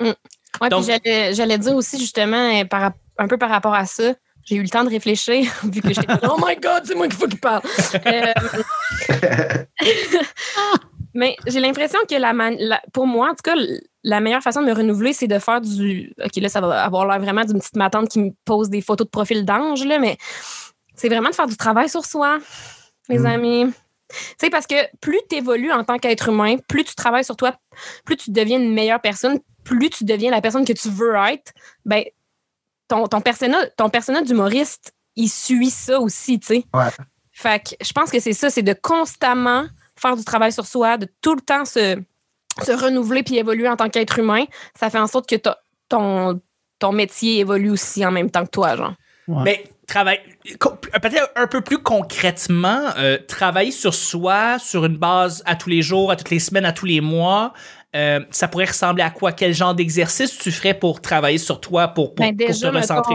Ouais, 0.00 0.68
Donc- 0.70 0.86
puis 0.86 1.34
j'allais, 1.34 1.58
dire 1.58 1.74
aussi 1.74 1.98
justement, 1.98 2.36
euh, 2.60 2.64
par, 2.64 2.80
rap- 2.82 2.96
un 3.18 3.28
peu 3.28 3.38
par 3.38 3.50
rapport 3.50 3.74
à 3.74 3.86
ça, 3.86 4.14
j'ai 4.44 4.56
eu 4.56 4.62
le 4.62 4.68
temps 4.68 4.84
de 4.84 4.90
réfléchir, 4.90 5.44
vu 5.64 5.80
que 5.80 5.88
j'étais 5.92 6.06
Oh 6.28 6.36
my 6.44 6.56
God, 6.56 6.82
c'est 6.84 6.94
moi 6.94 7.08
qu'il 7.08 7.16
faut 7.18 7.26
qu'il 7.28 7.40
parle. 7.40 7.62
Euh, 8.06 8.32
Mais 11.14 11.34
j'ai 11.46 11.60
l'impression 11.60 11.98
que 12.08 12.14
la, 12.14 12.32
man- 12.34 12.56
la- 12.58 12.82
pour 12.92 13.06
moi, 13.06 13.28
en 13.30 13.34
tout 13.34 13.42
cas, 13.42 13.54
la 14.04 14.20
meilleure 14.20 14.42
façon 14.42 14.60
de 14.60 14.66
me 14.66 14.72
renouveler, 14.74 15.14
c'est 15.14 15.26
de 15.28 15.38
faire 15.38 15.60
du. 15.62 16.12
OK, 16.22 16.36
là, 16.36 16.48
ça 16.50 16.60
va 16.60 16.84
avoir 16.84 17.06
l'air 17.06 17.18
vraiment 17.18 17.42
d'une 17.44 17.58
petite 17.58 17.76
matante 17.76 18.08
qui 18.10 18.18
me 18.20 18.30
pose 18.44 18.68
des 18.68 18.82
photos 18.82 19.06
de 19.06 19.10
profil 19.10 19.44
d'ange, 19.46 19.84
là, 19.86 19.98
mais 19.98 20.18
c'est 20.94 21.08
vraiment 21.08 21.30
de 21.30 21.34
faire 21.34 21.46
du 21.46 21.56
travail 21.56 21.88
sur 21.88 22.04
soi, 22.04 22.38
les 23.08 23.20
Mm. 23.20 23.26
amis. 23.26 23.66
Tu 24.10 24.16
sais, 24.38 24.50
parce 24.50 24.66
que 24.66 24.74
plus 25.00 25.18
tu 25.28 25.36
évolues 25.36 25.72
en 25.72 25.84
tant 25.84 25.98
qu'être 25.98 26.28
humain, 26.28 26.56
plus 26.68 26.84
tu 26.84 26.94
travailles 26.94 27.24
sur 27.24 27.36
toi, 27.36 27.56
plus 28.04 28.16
tu 28.16 28.30
deviens 28.30 28.58
une 28.60 28.72
meilleure 28.72 29.00
personne, 29.00 29.40
plus 29.64 29.90
tu 29.90 30.04
deviens 30.04 30.30
la 30.30 30.40
personne 30.42 30.64
que 30.66 30.72
tu 30.74 30.88
veux 30.90 31.14
être, 31.32 31.52
ben, 31.86 32.04
ton, 32.88 33.06
ton 33.06 33.20
persona, 33.20 33.66
ton 33.76 33.88
persona 33.90 34.22
d'humoriste, 34.22 34.92
il 35.16 35.28
suit 35.28 35.70
ça 35.70 36.00
aussi, 36.00 36.38
tu 36.38 36.46
sais. 36.46 36.64
Ouais. 36.74 36.88
Fait 37.32 37.62
que 37.62 37.84
je 37.84 37.92
pense 37.92 38.10
que 38.10 38.20
c'est 38.20 38.32
ça, 38.32 38.50
c'est 38.50 38.62
de 38.62 38.74
constamment 38.74 39.66
faire 39.98 40.16
du 40.16 40.24
travail 40.24 40.52
sur 40.52 40.66
soi, 40.66 40.96
de 40.98 41.08
tout 41.22 41.34
le 41.34 41.40
temps 41.40 41.64
se, 41.64 41.98
se 42.64 42.72
renouveler 42.72 43.22
puis 43.22 43.36
évoluer 43.36 43.68
en 43.68 43.76
tant 43.76 43.88
qu'être 43.88 44.18
humain. 44.18 44.44
Ça 44.78 44.90
fait 44.90 44.98
en 44.98 45.06
sorte 45.06 45.28
que 45.28 45.36
ta- 45.36 45.58
ton, 45.88 46.40
ton 46.78 46.92
métier 46.92 47.38
évolue 47.40 47.70
aussi 47.70 48.04
en 48.04 48.10
même 48.10 48.30
temps 48.30 48.44
que 48.44 48.50
toi, 48.50 48.76
genre. 48.76 48.92
Ouais. 49.28 49.42
Mais 49.44 49.64
travail, 49.86 50.20
co- 50.58 50.76
peut-être 50.76 51.30
un 51.34 51.46
peu 51.46 51.60
plus 51.60 51.78
concrètement, 51.78 52.80
euh, 52.98 53.18
travailler 53.26 53.70
sur 53.72 53.94
soi, 53.94 54.58
sur 54.58 54.84
une 54.84 54.96
base 54.96 55.42
à 55.46 55.56
tous 55.56 55.68
les 55.68 55.82
jours, 55.82 56.10
à 56.10 56.16
toutes 56.16 56.30
les 56.30 56.38
semaines, 56.38 56.64
à 56.64 56.72
tous 56.72 56.86
les 56.86 57.00
mois, 57.00 57.52
euh, 57.94 58.20
ça 58.30 58.48
pourrait 58.48 58.66
ressembler 58.66 59.02
à 59.02 59.10
quoi? 59.10 59.32
Quel 59.32 59.54
genre 59.54 59.74
d'exercice 59.74 60.36
tu 60.38 60.50
ferais 60.50 60.74
pour 60.74 61.00
travailler 61.00 61.38
sur 61.38 61.60
toi, 61.60 61.88
pour, 61.88 62.14
pour, 62.14 62.24
Ben, 62.26 62.36
pour 62.36 62.46
te 62.58 62.66
recentrer? 62.66 63.14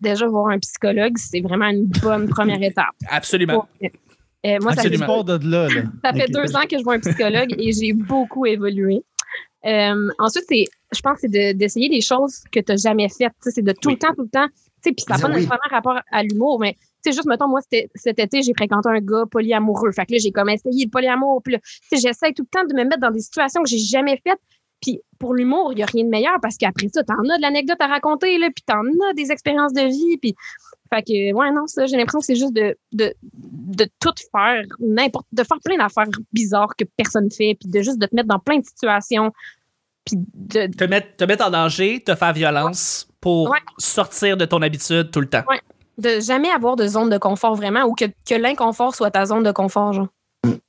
déjà, 0.00 0.26
voir 0.26 0.48
un 0.50 0.58
psychologue, 0.58 1.16
c'est 1.16 1.40
vraiment 1.40 1.66
une 1.68 1.86
bonne 1.86 2.28
première 2.28 2.62
étape. 2.62 2.86
Absolument. 3.08 3.66
Euh, 3.82 3.88
moi, 4.60 4.72
ça 4.74 4.82
fait 4.82 4.88
Absolument. 4.88 5.06
Part 5.06 5.24
de 5.24 5.48
là, 5.50 5.68
là. 5.68 5.82
Ça 6.04 6.12
fait 6.12 6.28
deux 6.28 6.54
ans 6.54 6.62
que 6.70 6.78
je 6.78 6.82
vois 6.84 6.94
un 6.94 7.00
psychologue 7.00 7.54
et 7.58 7.72
j'ai 7.72 7.92
beaucoup 7.92 8.46
évolué. 8.46 9.02
Euh, 9.66 10.08
ensuite, 10.20 10.44
c'est, 10.48 10.64
je 10.94 11.00
pense 11.00 11.14
que 11.14 11.20
c'est 11.22 11.28
de- 11.28 11.58
d'essayer 11.58 11.88
des 11.88 12.00
choses 12.00 12.44
que 12.52 12.60
tu 12.60 12.70
n'as 12.72 12.76
jamais 12.76 13.08
faites. 13.08 13.32
C'est 13.40 13.62
de 13.64 13.72
tout 13.72 13.88
Oui. 13.88 13.94
le 13.94 13.98
temps, 13.98 14.14
tout 14.14 14.22
le 14.22 14.28
temps. 14.28 14.46
Tu 14.46 14.90
sais, 14.90 14.92
Puis 14.92 15.04
ça 15.08 15.14
n'a 15.16 15.20
pas 15.20 15.26
Oui. 15.28 15.34
nécessairement 15.34 15.58
rapport 15.70 15.98
à 16.12 16.22
l'humour, 16.22 16.60
mais 16.60 16.76
sais, 17.04 17.12
juste, 17.12 17.26
mettons, 17.26 17.48
moi, 17.48 17.60
cet 17.94 18.18
été, 18.18 18.42
j'ai 18.42 18.52
fréquenté 18.54 18.88
un 18.88 19.00
gars 19.00 19.24
polyamoureux. 19.30 19.92
Fait 19.92 20.06
que 20.06 20.12
là, 20.12 20.18
j'ai 20.20 20.30
comme 20.32 20.48
essayé 20.48 20.84
le 20.84 20.90
polyamour. 20.90 21.42
Puis 21.42 21.54
là, 21.54 21.58
tu 21.60 21.80
sais, 21.90 21.96
j'essaie 21.96 22.32
tout 22.32 22.42
le 22.42 22.48
temps 22.60 22.66
de 22.66 22.74
me 22.74 22.84
mettre 22.84 23.00
dans 23.00 23.10
des 23.10 23.20
situations 23.20 23.62
que 23.62 23.68
j'ai 23.68 23.78
jamais 23.78 24.20
faites. 24.26 24.40
Puis 24.80 25.00
pour 25.18 25.34
l'humour, 25.34 25.72
il 25.72 25.76
n'y 25.76 25.82
a 25.82 25.86
rien 25.86 26.04
de 26.04 26.08
meilleur 26.08 26.38
parce 26.40 26.56
qu'après 26.56 26.88
ça, 26.88 27.02
tu 27.02 27.12
en 27.12 27.28
as 27.28 27.36
de 27.36 27.42
l'anecdote 27.42 27.78
à 27.80 27.88
raconter, 27.88 28.38
là, 28.38 28.48
puis 28.54 28.62
tu 28.66 28.72
en 28.72 28.84
as 29.10 29.12
des 29.14 29.32
expériences 29.32 29.72
de 29.72 29.82
vie. 29.82 30.16
Puis 30.18 30.36
fait 30.92 31.02
que, 31.02 31.34
ouais, 31.34 31.50
non, 31.50 31.66
ça, 31.66 31.86
j'ai 31.86 31.96
l'impression 31.96 32.20
que 32.20 32.26
c'est 32.26 32.36
juste 32.36 32.52
de, 32.52 32.76
de, 32.92 33.12
de 33.34 33.88
tout 34.00 34.14
faire, 34.32 34.62
n'importe, 34.78 35.26
de 35.32 35.42
faire 35.42 35.58
plein 35.64 35.76
d'affaires 35.76 36.06
bizarres 36.32 36.76
que 36.76 36.84
personne 36.96 37.28
fait, 37.30 37.56
puis 37.60 37.68
de 37.68 37.82
juste 37.82 37.98
de 37.98 38.06
te 38.06 38.14
mettre 38.14 38.28
dans 38.28 38.38
plein 38.38 38.58
de 38.60 38.64
situations, 38.64 39.32
puis 40.06 40.16
de, 40.16 40.68
Te 40.68 40.84
mettre, 40.84 41.16
te 41.16 41.24
mettre 41.24 41.44
en 41.46 41.50
danger, 41.50 42.00
te 42.02 42.14
faire 42.14 42.32
violence 42.32 43.08
pour 43.20 43.50
Ouais. 43.50 43.58
sortir 43.78 44.36
de 44.36 44.44
ton 44.44 44.62
habitude 44.62 45.10
tout 45.10 45.20
le 45.20 45.28
temps. 45.28 45.42
De 45.98 46.20
jamais 46.20 46.50
avoir 46.50 46.76
de 46.76 46.86
zone 46.86 47.10
de 47.10 47.18
confort 47.18 47.54
vraiment, 47.54 47.84
ou 47.84 47.94
que, 47.94 48.06
que 48.06 48.34
l'inconfort 48.34 48.94
soit 48.94 49.10
ta 49.10 49.26
zone 49.26 49.42
de 49.42 49.52
confort, 49.52 49.92
genre? 49.92 50.08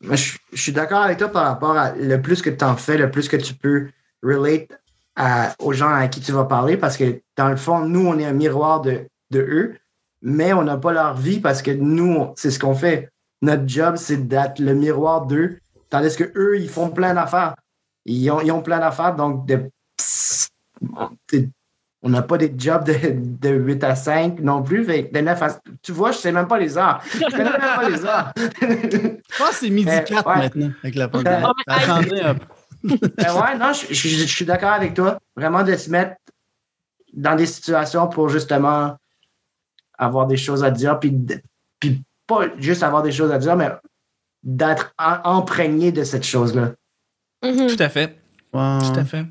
Je, 0.02 0.38
je 0.52 0.62
suis 0.62 0.72
d'accord 0.72 1.02
avec 1.02 1.20
toi 1.20 1.30
par 1.30 1.46
rapport 1.46 1.78
à 1.78 1.92
le 1.92 2.22
plus 2.22 2.42
que 2.42 2.50
tu 2.50 2.66
en 2.66 2.76
fais, 2.76 2.98
le 2.98 3.12
plus 3.12 3.30
que 3.30 3.38
tu 3.38 3.54
peux 3.54 3.90
relate 4.24 4.68
à- 5.16 5.54
aux 5.60 5.74
gens 5.74 5.90
à 5.94 6.08
qui 6.08 6.20
tu 6.22 6.32
vas 6.32 6.46
parler, 6.46 6.78
parce 6.78 6.98
que 6.98 7.22
dans 7.38 7.50
le 7.50 7.56
fond, 7.56 7.80
nous, 7.82 8.06
on 8.06 8.18
est 8.18 8.26
un 8.26 8.34
miroir 8.34 8.82
de, 8.82 9.08
de 9.32 9.40
eux, 9.40 9.76
mais 10.22 10.52
on 10.54 10.64
n'a 10.64 10.78
pas 10.78 10.92
leur 10.92 11.16
vie 11.16 11.40
parce 11.40 11.62
que 11.62 11.72
nous, 11.72 12.34
c'est 12.36 12.52
ce 12.52 12.60
qu'on 12.60 12.76
fait. 12.76 13.10
Notre 13.42 13.68
job, 13.68 13.96
c'est 13.96 14.28
d'être 14.28 14.60
le 14.60 14.74
miroir 14.74 15.26
d'eux, 15.28 15.60
tandis 15.90 16.16
que 16.16 16.32
eux, 16.36 16.60
ils 16.60 16.70
font 16.70 16.90
plein 16.90 17.14
d'affaires. 17.14 17.56
Ils 18.06 18.30
ont, 18.32 18.42
ils 18.42 18.52
ont 18.52 18.62
plein 18.62 18.80
d'affaires, 18.80 19.16
donc 19.16 19.46
de, 19.46 19.70
on 22.02 22.10
n'a 22.10 22.22
pas 22.22 22.38
des 22.38 22.54
jobs 22.58 22.86
de, 22.86 22.94
de 23.16 23.50
8 23.50 23.84
à 23.84 23.96
5 23.96 24.40
non 24.40 24.64
plus. 24.64 24.86
De 24.86 25.20
9 25.20 25.42
à- 25.42 25.60
tu 25.82 25.92
vois, 25.92 26.12
je 26.12 26.18
ne 26.18 26.22
sais 26.22 26.32
même 26.32 26.48
pas 26.48 26.58
les 26.58 26.78
heures. 26.78 27.02
Je 27.14 27.20
connais 27.36 27.44
même 27.44 27.60
pas 27.60 27.90
les 27.90 28.06
heures. 28.06 28.32
Je 28.38 29.38
pense 29.38 29.50
que 29.50 29.56
c'est 29.56 29.70
midi 29.70 29.90
Euh, 29.92 30.00
4 30.00 30.28
ouais. 30.28 30.38
maintenant 30.38 30.72
avec 30.84 30.96
la 30.96 31.08
pandémie. 31.10 31.36
Ouais. 31.36 31.52
Ça 31.68 31.74
a 31.76 31.80
changé 31.82 32.22
un 32.22 32.36
peu. 32.36 32.46
Ben 32.82 33.34
ouais, 33.36 33.58
non, 33.58 33.74
je, 33.74 33.94
je- 33.94 34.08
je 34.08 34.24
suis 34.26 34.46
d'accord 34.46 34.72
avec 34.72 34.94
toi. 34.94 35.20
Vraiment 35.36 35.64
de 35.64 35.76
se 35.76 35.90
mettre 35.90 36.16
dans 37.14 37.36
des 37.36 37.46
situations 37.46 38.08
pour 38.08 38.30
justement 38.30 38.96
avoir 39.98 40.28
des 40.28 40.38
choses 40.38 40.64
à 40.64 40.72
dire, 40.72 40.98
puis, 41.00 41.14
puis 41.82 42.02
pas 42.26 42.44
juste 42.58 42.84
avoir 42.84 43.04
des 43.04 43.12
choses 43.12 43.32
à 43.34 43.38
dire, 43.38 43.58
mais 43.58 43.70
d'être 44.44 44.94
en- 44.98 45.20
imprégné 45.38 45.92
de 45.92 46.06
cette 46.06 46.24
chose-là. 46.24 46.72
Mhm. 47.44 47.68
Tout 47.68 47.84
à 47.84 47.90
fait. 47.90 48.18
Tout 48.54 48.58
à 48.60 49.04
fait. 49.06 49.26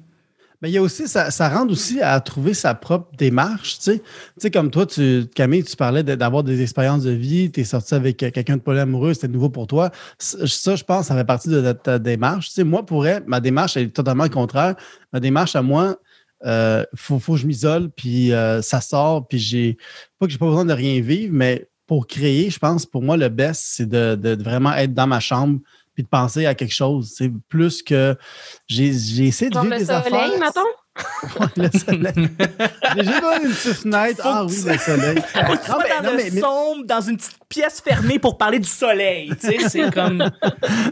Mais 0.60 0.70
il 0.70 0.72
y 0.72 0.78
a 0.78 0.82
aussi, 0.82 1.06
ça, 1.06 1.30
ça 1.30 1.48
rend 1.48 1.68
aussi 1.68 2.00
à 2.00 2.18
trouver 2.20 2.52
sa 2.52 2.74
propre 2.74 3.14
démarche, 3.16 3.78
tu 3.78 3.82
sais. 3.84 3.98
Tu 3.98 4.04
sais, 4.38 4.50
comme 4.50 4.70
toi, 4.70 4.86
tu, 4.86 5.26
Camille, 5.34 5.62
tu 5.62 5.76
parlais 5.76 6.02
d'avoir 6.02 6.42
des 6.42 6.62
expériences 6.62 7.04
de 7.04 7.10
vie, 7.10 7.52
tu 7.52 7.60
es 7.60 7.64
sorti 7.64 7.94
avec 7.94 8.20
euh, 8.24 8.30
quelqu'un 8.32 8.56
de 8.56 8.62
polyamoureux, 8.62 9.14
c'était 9.14 9.28
nouveau 9.28 9.50
pour 9.50 9.68
toi. 9.68 9.90
Ça, 10.18 10.74
je 10.74 10.82
pense, 10.82 11.06
ça 11.06 11.14
fait 11.14 11.24
partie 11.24 11.48
de 11.48 11.72
ta, 11.72 12.00
démarche. 12.00 12.48
Tu 12.48 12.54
sais, 12.54 12.64
moi, 12.64 12.84
pour 12.84 13.06
elle, 13.06 13.22
ma 13.26 13.40
démarche, 13.40 13.76
elle 13.76 13.84
est 13.84 13.94
totalement 13.94 14.24
le 14.24 14.30
contraire. 14.30 14.74
Ma 15.12 15.20
démarche 15.20 15.54
à 15.54 15.62
moi, 15.62 15.96
euh, 16.44 16.84
faut, 16.96 17.20
faut 17.20 17.34
que 17.34 17.38
je 17.38 17.46
m'isole, 17.46 17.90
puis 17.90 18.32
euh, 18.32 18.60
ça 18.60 18.80
sort, 18.80 19.28
puis 19.28 19.38
j'ai, 19.38 19.76
pas 20.18 20.26
que 20.26 20.32
j'ai 20.32 20.38
pas 20.38 20.46
besoin 20.46 20.64
de 20.64 20.72
rien 20.72 21.00
vivre, 21.00 21.32
mais 21.32 21.68
pour 21.86 22.08
créer, 22.08 22.50
je 22.50 22.58
pense, 22.58 22.84
pour 22.84 23.02
moi, 23.02 23.16
le 23.16 23.28
best, 23.28 23.62
c'est 23.64 23.88
de, 23.88 24.16
de 24.16 24.42
vraiment 24.42 24.74
être 24.74 24.92
dans 24.92 25.06
ma 25.06 25.20
chambre, 25.20 25.60
puis 25.98 26.04
de 26.04 26.08
penser 26.08 26.46
à 26.46 26.54
quelque 26.54 26.72
chose, 26.74 27.12
c'est 27.16 27.28
plus 27.48 27.82
que 27.82 28.16
j'ai 28.68 28.92
j'ai 28.92 29.26
essayé 29.26 29.48
de 29.50 29.54
Genre 29.54 29.64
vivre 29.64 29.74
le 29.74 29.80
des 29.80 29.86
soleil, 29.86 30.14
affaires. 30.14 30.38
mettons? 30.38 30.60
Ouais, 31.40 31.46
le 31.56 31.78
soleil. 31.78 32.28
J'ai 32.96 33.04
juste 33.04 33.22
une 33.44 33.50
petite 33.50 33.72
fenêtre. 33.82 34.22
Faut 34.22 34.28
Ah 34.28 34.44
oui, 34.44 34.56
le 34.66 34.78
soleil. 34.78 35.16
Faut 35.46 35.52
que 35.52 35.64
tu 35.64 35.70
Non, 35.70 35.76
sois 35.76 35.78
mais- 35.84 35.88
dans 35.96 36.02
non, 36.02 36.10
le 36.10 36.16
mais- 36.16 36.30
mais- 36.32 36.40
sombre, 36.40 36.86
dans 36.86 37.00
une 37.00 37.16
petite 37.16 37.38
pièce 37.48 37.80
fermée 37.80 38.18
pour 38.20 38.36
parler 38.38 38.58
du 38.60 38.68
soleil. 38.68 39.32
Tu 39.40 39.46
sais, 39.46 39.68
c'est 39.68 39.90
comme. 39.94 40.28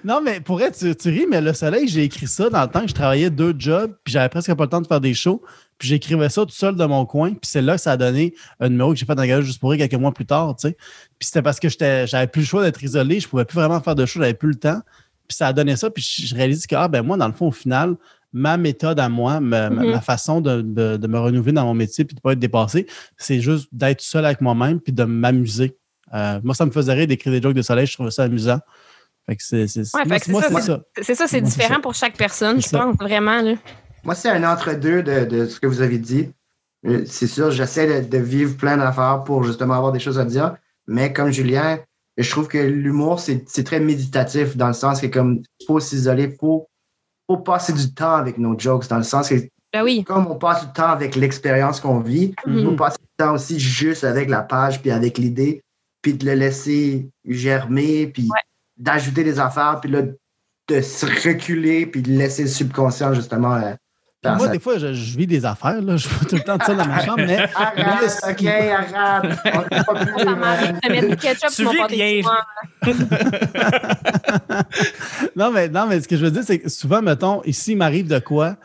Non, 0.04 0.20
mais 0.20 0.40
pour 0.40 0.60
être, 0.62 0.76
tu, 0.78 0.94
tu 0.96 1.08
ris, 1.08 1.26
mais 1.28 1.40
le 1.40 1.52
soleil, 1.54 1.86
j'ai 1.88 2.02
écrit 2.04 2.26
ça 2.28 2.48
dans 2.50 2.62
le 2.62 2.68
temps 2.68 2.82
que 2.82 2.88
je 2.88 2.94
travaillais 2.94 3.30
deux 3.30 3.54
jobs, 3.58 3.92
puis 4.04 4.12
j'avais 4.12 4.28
presque 4.28 4.52
pas 4.54 4.64
le 4.64 4.70
temps 4.70 4.80
de 4.80 4.86
faire 4.88 5.00
des 5.00 5.14
shows. 5.14 5.42
Puis 5.78 5.88
j'écrivais 5.88 6.28
ça 6.30 6.42
tout 6.46 6.52
seul 6.54 6.74
de 6.76 6.84
mon 6.84 7.04
coin. 7.06 7.30
Puis 7.30 7.40
c'est 7.44 7.60
là 7.62 7.74
que 7.76 7.80
ça 7.82 7.92
a 7.92 7.96
donné 7.96 8.34
un 8.60 8.68
numéro 8.70 8.92
que 8.92 8.98
j'ai 8.98 9.04
fait 9.06 9.14
dans 9.14 9.22
la 9.22 9.28
garage 9.28 9.44
juste 9.44 9.60
pour 9.60 9.70
rire 9.70 9.78
quelques 9.88 10.00
mois 10.00 10.12
plus 10.12 10.26
tard, 10.26 10.56
tu 10.56 10.68
sais. 10.68 10.76
Puis 11.18 11.26
c'était 11.26 11.42
parce 11.42 11.60
que 11.60 11.68
j'avais 11.68 12.26
plus 12.26 12.40
le 12.42 12.46
choix 12.46 12.62
d'être 12.62 12.82
isolé, 12.82 13.20
je 13.20 13.28
pouvais 13.28 13.44
plus 13.44 13.56
vraiment 13.56 13.80
faire 13.80 13.94
de 13.94 14.06
show, 14.06 14.20
j'avais 14.20 14.34
plus 14.34 14.48
le 14.50 14.54
temps. 14.56 14.80
Puis 15.28 15.36
ça 15.36 15.48
a 15.48 15.52
donné 15.52 15.76
ça, 15.76 15.90
puis 15.90 16.02
je, 16.02 16.34
réalise 16.34 16.66
que, 16.66 16.76
ah, 16.76 16.86
ben 16.88 17.02
moi, 17.02 17.16
dans 17.16 17.26
le 17.26 17.32
fond, 17.34 17.48
au 17.48 17.52
final, 17.52 17.96
ma 18.32 18.56
méthode 18.56 19.00
à 19.00 19.08
moi, 19.08 19.40
ma, 19.40 19.70
Mhm. 19.70 19.90
ma 19.90 20.00
façon 20.00 20.40
de, 20.40 20.60
de- 20.62 20.96
de 20.96 21.06
me 21.08 21.18
renouveler 21.18 21.52
dans 21.52 21.64
mon 21.64 21.74
métier 21.74 22.04
puis 22.04 22.14
de 22.14 22.20
pas 22.20 22.32
être 22.32 22.38
dépassé, 22.38 22.86
c'est 23.16 23.40
juste 23.40 23.68
d'être 23.72 24.00
seul 24.02 24.24
avec 24.24 24.40
moi-même 24.40 24.80
puis 24.80 24.92
de 24.92 25.04
m'amuser. 25.04 25.76
Euh, 26.14 26.40
moi, 26.44 26.54
ça 26.54 26.64
me 26.64 26.70
faisait 26.70 26.92
rire 26.94 27.06
d'écrire 27.08 27.32
des 27.32 27.42
jokes 27.42 27.54
de 27.54 27.62
soleil, 27.62 27.86
je 27.86 27.94
trouvais 27.94 28.10
ça 28.12 28.22
amusant. 28.24 28.60
Fait 29.26 29.34
que 29.36 29.42
c'est, 29.42 29.62
Ouais, 29.62 29.66
ça, 29.66 30.80
c'est 31.02 31.14
ça. 31.16 31.26
C'est 31.26 31.40
différent 31.40 31.80
pour 31.80 31.94
chaque 31.94 32.16
personne, 32.16 32.60
je 32.62 32.68
ça. 32.68 32.78
pense, 32.78 32.96
vraiment. 32.96 33.42
Là. 33.42 33.54
Moi, 34.06 34.14
c'est 34.14 34.28
un 34.28 34.44
entre-deux 34.44 35.02
de, 35.02 35.24
de 35.24 35.46
ce 35.46 35.58
que 35.58 35.66
vous 35.66 35.80
avez 35.80 35.98
dit. 35.98 36.30
Euh, 36.86 37.02
C'est 37.06 37.26
sûr, 37.26 37.50
j'essaie 37.50 38.02
de, 38.02 38.08
de 38.08 38.18
vivre 38.18 38.56
plein 38.56 38.76
d'affaires 38.76 39.24
pour 39.24 39.42
justement 39.42 39.74
avoir 39.74 39.90
des 39.90 39.98
choses 39.98 40.18
à 40.20 40.24
dire. 40.24 40.56
Mais 40.86 41.12
comme 41.12 41.32
Julien, 41.32 41.80
je 42.16 42.30
trouve 42.30 42.46
que 42.46 42.56
l'humour, 42.58 43.18
c'est 43.18 43.64
très 43.64 43.80
méditatif 43.80 44.56
dans 44.56 44.68
le 44.68 44.74
sens 44.74 45.00
que 45.00 45.08
comme 45.08 45.42
faut 45.66 45.80
s'isoler, 45.80 46.28
faut, 46.38 46.68
faut 47.26 47.38
passer 47.38 47.72
du 47.72 47.92
temps 47.92 48.14
avec 48.14 48.38
nos 48.38 48.56
jokes, 48.56 48.86
dans 48.88 48.98
le 48.98 49.02
sens 49.02 49.28
que 49.28 49.34
Ben 49.72 49.82
oui. 49.82 50.04
comme 50.04 50.28
on 50.28 50.36
passe 50.36 50.64
du 50.64 50.72
temps 50.72 50.86
avec 50.90 51.16
l'expérience 51.16 51.80
qu'on 51.80 51.98
vit, 51.98 52.32
il 52.46 52.52
Mhm. 52.52 52.64
faut 52.64 52.76
passer 52.76 52.98
du 53.00 53.08
temps 53.18 53.34
aussi 53.34 53.58
juste 53.58 54.04
avec 54.04 54.30
la 54.30 54.42
page, 54.42 54.80
puis 54.80 54.92
avec 54.92 55.18
l'idée, 55.18 55.64
puis 56.00 56.14
de 56.14 56.24
le 56.24 56.34
laisser 56.34 57.10
germer, 57.24 58.06
puis 58.06 58.22
Ouais. 58.22 58.38
d'ajouter 58.76 59.24
des 59.24 59.40
affaires, 59.40 59.80
puis 59.82 59.90
là, 59.90 60.02
de 60.68 60.80
se 60.80 61.06
reculer, 61.06 61.86
puis 61.86 62.02
de 62.02 62.12
laisser 62.12 62.42
le 62.44 62.48
subconscient, 62.48 63.12
justement, 63.12 63.54
euh, 63.56 63.74
Moi, 64.34 64.46
ça. 64.46 64.52
des 64.52 64.58
fois, 64.58 64.78
je, 64.78 64.92
je 64.92 65.16
vis 65.16 65.26
des 65.26 65.44
affaires, 65.44 65.80
là. 65.80 65.96
Je 65.98 66.08
fais 66.08 66.24
tout 66.26 66.34
le 66.36 66.42
temps 66.42 66.56
de 66.56 66.62
ça 66.64 66.74
dans 66.74 66.86
ma 66.86 67.04
chambre, 67.04 67.18
mais 67.26 67.38
Arrête. 67.54 68.18
OK, 68.28 68.46
arrête. 68.46 69.38
On 69.54 69.94
pas 69.94 69.94
plus, 70.04 70.24
Ça 70.24 70.34
m'arrive 70.34 70.72
de 70.82 70.88
mettre 70.92 71.08
du 71.08 71.16
ketchup 71.16 71.48
Tu 71.48 71.54
sur 71.54 71.64
mon 71.66 71.70
vis 71.72 71.78
pâté 71.78 71.94
rien. 71.94 72.22
chinois. 72.22 72.46
non, 75.36 75.50
mais, 75.52 75.68
non, 75.68 75.86
mais 75.86 76.00
ce 76.00 76.08
que 76.08 76.16
je 76.16 76.24
veux 76.24 76.30
dire, 76.30 76.42
c'est 76.44 76.58
que 76.58 76.68
souvent, 76.68 77.02
mettons, 77.02 77.42
ici, 77.44 77.72
il 77.72 77.76
m'arrive 77.76 78.08
de 78.08 78.18
quoi? 78.18 78.56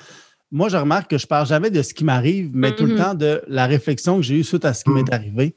Moi, 0.51 0.69
je 0.69 0.77
remarque 0.77 1.09
que 1.09 1.17
je 1.17 1.27
parle 1.27 1.47
jamais 1.47 1.69
de 1.69 1.81
ce 1.81 1.93
qui 1.93 2.03
m'arrive, 2.03 2.49
mais 2.53 2.75
tout 2.75 2.85
le 2.85 2.93
Mhm. 2.93 2.99
temps 2.99 3.13
de 3.13 3.41
la 3.47 3.65
réflexion 3.67 4.17
que 4.17 4.21
j'ai 4.23 4.35
eue 4.39 4.43
suite 4.43 4.65
à 4.65 4.73
ce 4.73 4.83
qui 4.83 4.89
m'est 4.89 5.11
arrivé. 5.13 5.55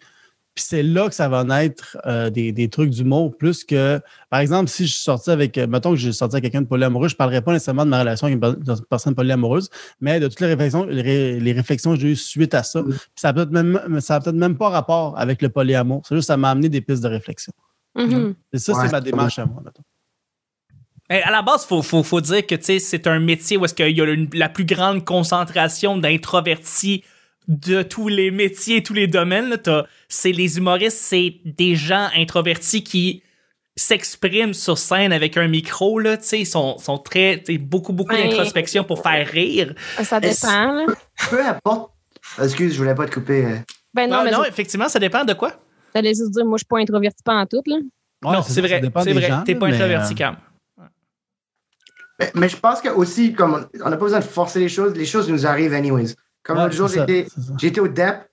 Puis 0.54 0.64
c'est 0.68 0.84
là 0.84 1.08
que 1.08 1.14
ça 1.16 1.28
va 1.28 1.42
naître 1.42 1.96
euh, 2.06 2.30
des, 2.30 2.52
des 2.52 2.68
trucs 2.68 2.90
d'humour, 2.90 3.36
plus 3.36 3.64
que, 3.64 4.00
par 4.30 4.38
exemple, 4.38 4.68
si 4.70 4.86
je 4.86 4.92
suis 4.92 5.02
sorti 5.02 5.30
avec, 5.30 5.58
euh, 5.58 5.66
mettons 5.66 5.90
que 5.90 5.96
j'ai 5.96 6.12
sorti 6.12 6.36
avec 6.36 6.44
quelqu'un 6.44 6.62
de 6.62 6.68
polyamoureux, 6.68 7.08
je 7.08 7.14
ne 7.14 7.18
parlerai 7.18 7.42
pas 7.42 7.52
nécessairement 7.52 7.84
de 7.84 7.90
ma 7.90 7.98
relation 7.98 8.28
avec 8.28 8.34
une 8.36 8.40
per- 8.40 8.72
une 8.72 8.80
personne 8.88 9.16
polyamoureuse, 9.16 9.68
mais 10.00 10.20
de 10.20 10.28
toutes 10.28 10.38
les 10.40 10.46
réflexions, 10.46 10.84
les, 10.84 11.02
ré- 11.02 11.40
les 11.40 11.52
réflexions 11.52 11.94
que 11.94 12.00
j'ai 12.00 12.12
eues 12.12 12.16
suite 12.16 12.54
à 12.54 12.62
ça. 12.62 12.84
Puis 12.84 12.94
ça 13.16 13.28
n'a 13.28 13.34
peut-être 13.34 13.50
même, 13.50 14.00
ça 14.00 14.14
a 14.14 14.20
peut-être 14.20 14.36
même 14.36 14.56
pas 14.56 14.68
rapport 14.68 15.18
avec 15.18 15.42
le 15.42 15.48
polyamour. 15.48 16.02
C'est 16.08 16.14
juste 16.14 16.26
que 16.28 16.32
ça 16.32 16.36
m'a 16.36 16.50
amené 16.50 16.68
des 16.68 16.80
pistes 16.80 17.02
de 17.02 17.08
réflexion. 17.08 17.52
Mhm. 17.96 18.34
Et 18.52 18.58
ça, 18.58 18.74
Ouais. 18.74 18.86
c'est 18.86 18.92
ma 18.92 19.00
démarche 19.00 19.40
à 19.40 19.46
moi. 19.46 19.60
mettons. 19.64 19.82
À 21.08 21.30
la 21.30 21.42
base, 21.42 21.66
faut, 21.66 21.82
faut, 21.82 22.02
faut 22.02 22.20
dire 22.20 22.46
que 22.46 22.54
tu 22.54 22.64
sais, 22.64 22.78
c'est 22.78 23.06
un 23.06 23.18
métier 23.20 23.56
où 23.56 23.64
est-ce 23.64 23.74
qu'il 23.74 23.90
y 23.96 24.00
a 24.00 24.04
une- 24.04 24.30
la 24.32 24.48
plus 24.48 24.64
grande 24.64 25.04
concentration 25.04 25.98
d'introvertis 25.98 27.02
de 27.48 27.82
tous 27.82 28.08
les 28.08 28.30
métiers, 28.30 28.82
tous 28.82 28.94
les 28.94 29.06
domaines. 29.06 29.58
C'est 30.08 30.32
les 30.32 30.58
humoristes, 30.58 30.98
c'est 30.98 31.36
des 31.44 31.76
gens 31.76 32.08
introvertis 32.16 32.82
qui 32.84 33.22
s'expriment 33.76 34.54
sur 34.54 34.78
scène 34.78 35.12
avec 35.12 35.36
un 35.36 35.48
micro. 35.48 35.98
Là, 35.98 36.16
tu 36.16 36.24
sais, 36.24 36.40
ils 36.40 36.46
sont, 36.46 36.78
sont 36.78 36.98
très, 36.98 37.42
beaucoup, 37.60 37.92
beaucoup 37.92 38.14
Ouais. 38.14 38.28
d'introspection 38.28 38.84
pour 38.84 39.02
faire 39.02 39.26
rire. 39.26 39.74
Ça 40.02 40.20
dépend. 40.20 40.72
Là. 40.72 40.86
peu 41.30 41.44
importe. 41.44 41.90
Excuse, 42.42 42.72
je 42.72 42.78
voulais 42.78 42.94
pas 42.94 43.06
te 43.06 43.14
couper. 43.14 43.44
euh. 43.44 43.56
Ben 43.92 44.08
non, 44.08 44.18
Non, 44.18 44.24
mais 44.24 44.30
non, 44.30 44.42
je- 44.44 44.48
effectivement, 44.48 44.88
ça 44.88 44.98
dépend 44.98 45.24
de 45.24 45.32
quoi? 45.34 45.52
j'allais 45.94 46.08
juste 46.14 46.30
dire, 46.30 46.44
moi, 46.44 46.56
je 46.56 46.60
suis 46.60 46.66
pas 46.66 46.78
introvertie 46.78 47.22
pas 47.24 47.34
en 47.34 47.46
tout, 47.46 47.62
là. 47.66 47.76
Ouais, 48.24 48.32
non, 48.32 48.42
c'est 48.42 48.60
vrai. 48.60 48.80
C'est 48.82 49.12
vrai. 49.12 49.28
gens, 49.28 49.42
T'es 49.44 49.54
pas 49.54 49.68
mais, 49.68 49.74
introverti, 49.74 50.12
euh, 50.14 50.16
Cam. 50.16 50.36
Mais, 52.18 52.30
mais 52.34 52.48
je 52.48 52.56
pense 52.56 52.80
que 52.80 52.88
aussi, 52.88 53.32
comme 53.32 53.66
on 53.84 53.90
n'a 53.90 53.96
pas 53.96 54.04
besoin 54.04 54.20
de 54.20 54.24
forcer 54.24 54.60
les 54.60 54.68
choses, 54.68 54.94
les 54.96 55.04
choses 55.04 55.28
nous 55.28 55.46
arrivent 55.46 55.74
anyways. 55.74 56.14
Comme 56.44 56.58
ouais, 56.58 56.64
l'autre 56.64 56.76
jour, 56.76 56.88
j'étais 57.58 57.80
au 57.80 57.88
DEP, 57.88 58.30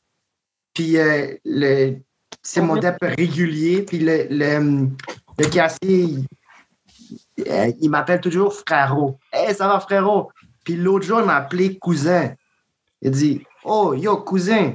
puis 0.74 0.98
euh, 0.98 1.34
le, 1.46 1.96
c'est 2.44 2.62
mon 2.62 2.76
DEP 2.76 2.98
régulier, 3.02 3.84
puis 3.84 4.00
le, 4.00 4.28
le, 4.30 4.90
le 5.40 5.46
caissier, 5.50 5.80
il, 6.04 6.26
euh, 7.48 7.72
il 7.80 7.90
m'appelle 7.90 8.20
toujours 8.20 8.54
frérot. 8.54 9.18
Hey, 9.32 9.56
ça 9.56 9.68
va, 9.68 9.80
frérot? 9.80 10.30
Puis 10.66 10.76
l'autre 10.76 11.06
jour, 11.06 11.22
il 11.22 11.26
m'a 11.26 11.38
appelé 11.38 11.78
cousin. 11.80 12.36
Il 13.02 13.08
a 13.08 13.12
dit, 13.12 13.44
oh, 13.64 13.94
yo, 13.94 14.18
cousin. 14.18 14.74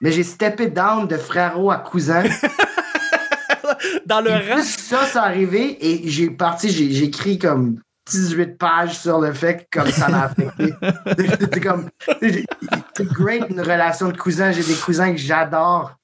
Mais 0.00 0.12
j'ai 0.12 0.22
steppé 0.22 0.68
down 0.68 1.08
de 1.08 1.16
frérot 1.16 1.70
à 1.70 1.78
cousin. 1.78 2.22
Dans 4.06 4.20
le 4.20 4.30
rang. 4.30 4.62
Ça, 4.62 5.06
c'est 5.06 5.18
arrivé 5.18 5.78
et 5.84 6.08
j'ai 6.08 6.30
parti, 6.30 6.68
j'ai 6.70 6.92
j'ai 6.92 7.04
écrit 7.04 7.38
comme 7.38 7.80
18 8.06 8.58
pages 8.58 8.98
sur 8.98 9.20
le 9.20 9.32
fait 9.32 9.66
que 9.70 9.78
comme 9.78 9.90
ça 9.90 10.08
m'a 10.08 10.24
affecté. 10.24 10.74
C'est 11.52 11.60
comme, 11.60 11.88
c'est 12.20 13.06
great 13.06 13.44
une 13.48 13.60
relation 13.60 14.08
de 14.10 14.16
cousins. 14.16 14.52
J'ai 14.52 14.62
des 14.62 14.74
cousins 14.74 15.12
que 15.12 15.18
j'adore. 15.18 15.96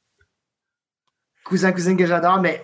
Cousins, 1.45 1.73
cousines 1.73 1.97
que 1.97 2.07
j'adore, 2.07 2.41
mais 2.41 2.63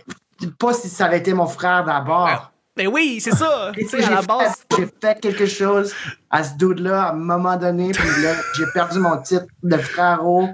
pas 0.58 0.72
si 0.72 0.88
ça 0.88 1.06
avait 1.06 1.18
été 1.18 1.34
mon 1.34 1.46
frère 1.46 1.84
d'abord. 1.84 2.52
Ben 2.76 2.88
oui, 2.88 3.20
c'est 3.20 3.34
ça. 3.34 3.72
J'ai 3.76 4.26
base. 4.26 4.64
fait, 4.70 4.76
j'ai 4.76 4.88
fait 5.00 5.20
quelque 5.20 5.46
chose 5.46 5.94
à 6.28 6.44
ce 6.44 6.56
dude-là 6.56 7.04
à 7.04 7.12
un 7.12 7.14
moment 7.14 7.56
donné, 7.56 7.90
puis 7.92 8.22
là, 8.22 8.34
j'ai 8.54 8.66
perdu 8.74 8.98
mon 8.98 9.16
titre 9.22 9.46
de 9.62 9.78
frérot. 9.78 10.50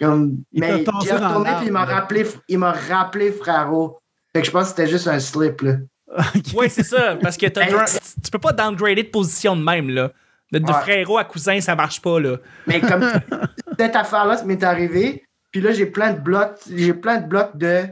Comme, 0.00 0.38
Il 0.50 0.60
mais 0.60 0.84
j'ai 1.04 1.12
retourné, 1.12 1.50
puis 1.58 1.66
il 1.66 1.72
m'a 1.72 1.84
rappelé, 1.84 2.26
il 2.48 2.58
m'a 2.58 2.72
rappelé 2.72 3.30
frérot. 3.30 4.00
Fait 4.32 4.40
que 4.40 4.46
je 4.46 4.50
pense 4.50 4.64
que 4.64 4.68
c'était 4.70 4.88
juste 4.88 5.06
un 5.06 5.20
slip, 5.20 5.60
là. 5.60 5.74
Oui, 6.54 6.68
c'est 6.70 6.82
ça. 6.82 7.16
Parce 7.22 7.36
que 7.36 7.46
dra- 7.46 7.84
tu 8.22 8.30
peux 8.30 8.38
pas 8.38 8.52
downgrader 8.52 9.04
de 9.04 9.08
position 9.08 9.56
de 9.56 9.62
même, 9.62 9.90
là. 9.90 10.10
De, 10.52 10.58
de 10.58 10.66
Ouais. 10.66 10.80
frérot 10.80 11.18
à 11.18 11.24
cousin, 11.24 11.60
ça 11.60 11.76
marche 11.76 12.00
pas, 12.02 12.18
là. 12.18 12.36
Mais 12.66 12.80
comme 12.80 13.04
cette 13.78 13.94
affaire-là, 13.96 14.36
ça 14.38 14.44
m'est 14.44 14.62
arrivé. 14.64 15.24
Puis 15.52 15.60
là, 15.60 15.72
j'ai 15.72 15.86
plein 15.86 16.12
de 16.12 16.18
blocs, 16.20 16.56
j'ai 16.74 16.94
plein 16.94 17.18
de 17.18 17.26
blocs 17.26 17.56
de 17.56 17.84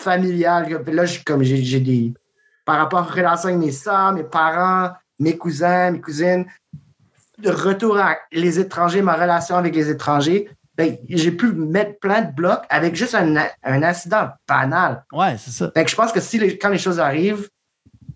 familial. 0.00 0.66
Puis 0.84 0.94
là, 0.94 1.04
j'ai 1.06 1.20
comme 1.22 1.42
j'ai 1.42 1.62
j'ai 1.62 1.80
des. 1.80 2.12
Par 2.64 2.76
rapport 2.76 3.00
aux 3.08 3.12
relations 3.14 3.48
avec 3.48 3.60
mes 3.60 3.72
soeurs, 3.72 4.12
mes 4.12 4.22
parents, 4.24 4.92
mes 5.18 5.36
cousins, 5.36 5.90
mes 5.90 6.00
cousines. 6.00 6.46
De 7.38 7.50
retour 7.50 7.98
à 7.98 8.16
les 8.30 8.60
étrangers, 8.60 9.02
ma 9.02 9.14
relation 9.14 9.56
avec 9.56 9.74
les 9.74 9.88
étrangers. 9.90 10.48
Ben, 10.76 10.96
j'ai 11.08 11.32
pu 11.32 11.52
mettre 11.52 11.98
plein 11.98 12.22
de 12.22 12.32
blocs 12.32 12.62
avec 12.70 12.94
juste 12.94 13.14
un, 13.14 13.34
un 13.62 13.82
incident 13.82 14.28
banal. 14.48 15.04
Ouais, 15.12 15.36
c'est 15.38 15.50
ça. 15.50 15.70
Fait 15.74 15.84
que 15.84 15.90
je 15.90 15.96
pense 15.96 16.12
que 16.12 16.20
si 16.20 16.38
les- 16.38 16.56
quand 16.56 16.68
les 16.70 16.78
choses 16.78 17.00
arrivent, 17.00 17.48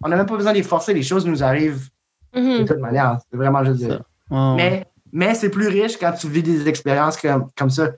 on 0.07 0.09
n'a 0.09 0.17
même 0.17 0.27
pas 0.27 0.37
besoin 0.37 0.53
de 0.53 0.59
les 0.59 0.63
forcer, 0.63 0.95
les 0.95 1.03
choses 1.03 1.27
nous 1.27 1.43
arrivent 1.43 1.89
de 2.33 2.41
Mhm. 2.41 2.65
toute 2.65 2.79
manière. 2.79 3.19
C'est 3.31 3.37
vraiment 3.37 3.65
juste 3.65 3.83
de- 3.85 3.99
ouais. 4.31 4.57
mais, 4.57 4.87
mais 5.13 5.35
c'est 5.35 5.51
plus 5.51 5.67
riche 5.69 5.99
quand 5.99 6.13
tu 6.13 6.29
vis 6.29 6.43
des 6.45 6.69
expériences 6.69 7.17
comme, 7.17 7.51
comme 7.57 7.71
ça. 7.71 7.91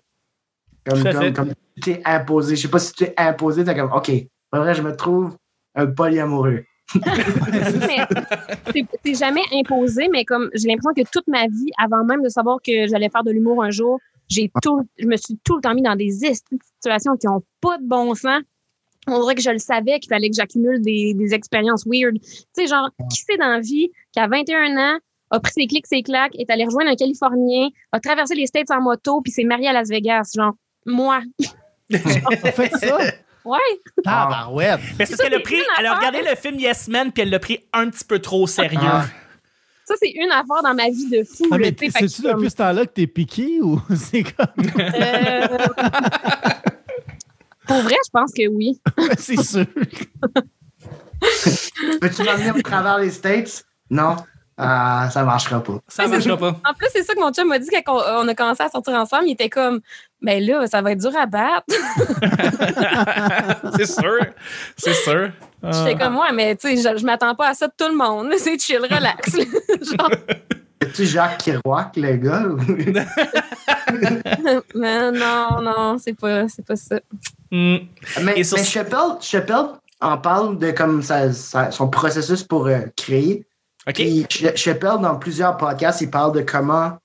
Comme, 0.87 1.03
comme, 1.05 1.33
comme 1.35 1.49
tu 1.75 1.81
t'es 1.83 2.01
imposé. 2.07 2.57
Je 2.57 2.62
sais 2.62 2.68
pas 2.68 2.79
si 2.79 2.92
tu 2.92 3.05
t'es 3.05 3.12
imposé, 3.18 3.62
t'es 3.62 3.77
comme, 3.77 3.92
OK, 3.92 4.11
en 4.53 4.59
vrai, 4.61 4.75
je 4.75 4.81
me 4.83 4.97
trouve 4.97 5.37
un 5.75 5.87
polyamoureux. 5.87 6.64
C'est- 6.94 8.07
jamais 9.14 9.42
imposé, 9.53 10.09
mais 10.11 10.25
comme 10.25 10.49
j'ai 10.55 10.68
l'impression 10.68 10.94
que 10.94 11.03
toute 11.11 11.29
ma 11.29 11.47
vie, 11.47 11.71
avant 11.79 12.05
même 12.05 12.23
de 12.23 12.29
savoir 12.31 12.59
que 12.64 12.87
j'allais 12.88 13.11
faire 13.11 13.23
de 13.25 13.31
l'humour 13.33 13.62
un 13.62 13.71
jour, 13.71 13.99
j'ai 14.29 14.51
tout, 14.62 14.87
je 14.99 15.07
me 15.07 15.16
suis 15.16 15.38
tout 15.44 15.57
le 15.57 15.61
temps 15.62 15.75
mis 15.75 15.83
dans 15.83 15.97
des 15.97 16.11
situations 16.11 17.16
qui 17.16 17.29
ont 17.29 17.42
pas 17.61 17.77
de 17.79 17.87
bon 17.87 18.14
sens. 18.14 18.42
On 19.09 19.21
dirait 19.23 19.35
que 19.35 19.42
je 19.42 19.51
le 19.51 19.59
savais 19.59 19.99
qu'il 19.99 20.09
fallait 20.09 20.29
que 20.29 20.37
j'accumule 20.37 20.81
des, 20.81 21.14
des 21.14 21.35
expériences 21.35 21.85
weird. 21.87 22.18
Tu 22.21 22.42
sais, 22.53 22.66
genre, 22.66 22.88
qui 23.12 23.21
sait 23.21 23.37
dans 23.37 23.49
la 23.49 23.61
vie 23.61 23.90
qu'à 24.14 24.27
21 24.29 24.77
ans, 24.77 24.99
a 25.31 25.40
pris 25.40 25.53
ses 25.53 25.66
clics, 25.66 25.87
ses 25.87 26.03
claques, 26.03 26.35
est 26.38 26.51
allé 26.51 26.64
rejoindre 26.64 26.90
un 26.90 26.94
Californien, 26.97 27.68
a 27.92 28.01
traversé 28.01 28.35
les 28.35 28.47
States 28.47 28.71
en 28.71 28.81
moto, 28.81 29.21
puis 29.21 29.33
s'est 29.33 29.44
marié 29.44 29.68
à 29.68 29.73
Las 29.73 29.88
Vegas. 29.88 30.31
Genre, 30.37 30.53
moi. 30.87 31.21
T'as 31.90 32.53
fait 32.53 32.71
ça? 32.77 32.99
Ouais. 33.44 33.59
Tabarouette! 34.05 34.81
Mais 34.99 35.07
c'est 35.07 35.16
parce 35.16 35.23
qu'elle 35.23 35.35
a 35.35 35.37
c'est 35.38 35.42
pris, 35.42 35.57
elle 35.79 35.87
a 35.87 35.94
regardé 35.94 36.18
le 36.21 36.37
film 36.37 36.59
Yes 36.59 36.88
Man, 36.88 37.12
puis 37.12 37.23
elle 37.23 37.31
l'a 37.31 37.38
pris 37.38 37.61
un 37.73 37.88
petit 37.88 38.05
peu 38.05 38.18
trop 38.18 38.42
au 38.42 38.47
sérieux. 38.47 38.79
Ah. 38.83 39.07
Ça, 39.87 39.94
c'est 40.03 40.11
une 40.11 40.31
affaire 40.31 40.62
dans 40.62 40.75
ma 40.75 40.90
vie 40.90 41.09
de 41.09 41.25
fou. 41.25 41.47
Ah, 41.51 41.57
mais 41.57 41.75
c'est-tu 41.79 42.21
comme- 42.21 42.33
depuis 42.33 42.51
ce 42.51 42.57
temps-là 42.57 42.85
que 42.85 42.92
t'es 42.92 43.07
piqué 43.07 43.62
ou 43.62 43.81
c'est 43.97 44.23
comme. 44.23 44.66
Euh, 44.79 45.59
Pour 47.68 47.81
vrai, 47.83 47.94
je 48.04 48.11
pense 48.12 48.33
que 48.33 48.48
oui. 48.48 48.81
c'est 49.18 49.40
sûr. 49.42 49.66
Peux-tu 52.00 52.22
m'amener 52.24 52.50
au 52.52 52.62
travers 52.62 52.98
les 52.98 53.11
States? 53.11 53.64
Non, 53.90 54.16
Ah, 54.57 55.09
ça 55.12 55.22
marchera 55.24 55.62
pas. 55.62 55.78
Ça 55.88 56.07
marchera 56.09 56.37
pas. 56.37 56.61
En 56.68 56.74
plus, 56.74 56.88
c'est 56.92 57.02
ça 57.04 57.14
que 57.14 57.20
mon 57.20 57.33
chum 57.33 57.48
m'a 57.48 57.59
dit 57.59 57.68
quand 57.70 57.83
on, 57.94 58.24
on 58.24 58.28
a 58.28 58.35
commencé 58.35 58.62
à 58.62 58.68
sortir 58.68 58.94
ensemble. 58.94 59.24
Il 59.26 59.33
était 59.33 59.48
comme, 59.48 59.81
ben 60.20 60.44
là, 60.44 60.66
ça 60.66 60.83
va 60.83 60.92
être 60.92 61.00
dur 61.00 61.16
à 61.16 61.26
battre. 61.26 61.66
c'est 63.76 63.87
sûr. 63.87 64.18
C'est 64.76 64.94
sûr. 64.94 65.31
Ah. 65.62 65.70
J'étais 65.72 65.96
comme, 65.96 66.16
ouais, 66.16 66.33
mais 66.35 66.57
tu 66.57 66.76
sais, 66.76 66.92
je, 66.92 66.98
je 66.98 67.07
m'attends 67.07 67.35
pas 67.35 67.48
à 67.50 67.54
ça 67.54 67.66
de 67.68 67.72
tout 67.76 67.88
le 67.88 67.96
monde. 67.96 68.33
C'est 68.38 68.59
chill, 68.61 68.78
relax. 68.81 69.37
Genre, 69.37 70.11
Es-tu 70.81 71.07
Jacques 71.07 71.38
Kerouac, 71.38 71.96
le 71.96 72.16
gars? 72.16 72.44
mais 74.74 75.11
non, 75.12 75.61
non, 75.61 75.98
c'est 75.98 76.14
pas, 76.14 76.48
c'est 76.48 76.64
pas 76.64 76.76
ça. 76.76 77.00
Hmm. 77.51 77.77
mais 78.23 78.43
sur- 78.45 78.59
mais 78.59 78.65
Chappelle, 78.65 79.17
Chappelle 79.21 79.67
en 80.01 80.19
parle 80.19 80.59
de 80.59 80.71
comme 80.71 81.03
sa- 81.03 81.33
sa- 81.33 81.71
son 81.71 81.89
processus 81.89 82.43
pour 82.43 82.67
euh, 82.67 82.81
créer. 82.97 83.47
OK. 83.87 83.95
Puis 83.95 84.27
Chappelle, 84.55 84.99
dans 85.01 85.17
plusieurs 85.17 85.57
podcasts, 85.57 86.01
il 86.03 86.11
parle 86.11 86.33
de 86.35 86.43
comment 86.43 86.99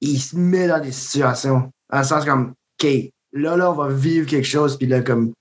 il 0.00 0.18
se 0.18 0.36
met 0.36 0.66
dans 0.66 0.80
des 0.80 0.90
situations. 0.92 1.70
Dans 1.90 1.98
le 1.98 2.04
sens 2.04 2.24
comme, 2.24 2.54
OK, 2.82 2.88
là, 3.32 3.56
là, 3.56 3.70
on 3.70 3.74
va 3.74 3.88
vivre 3.88 4.26
quelque 4.28 4.46
chose. 4.48 4.76
Puis 4.76 4.88
là, 4.88 5.00
comme, 5.00 5.32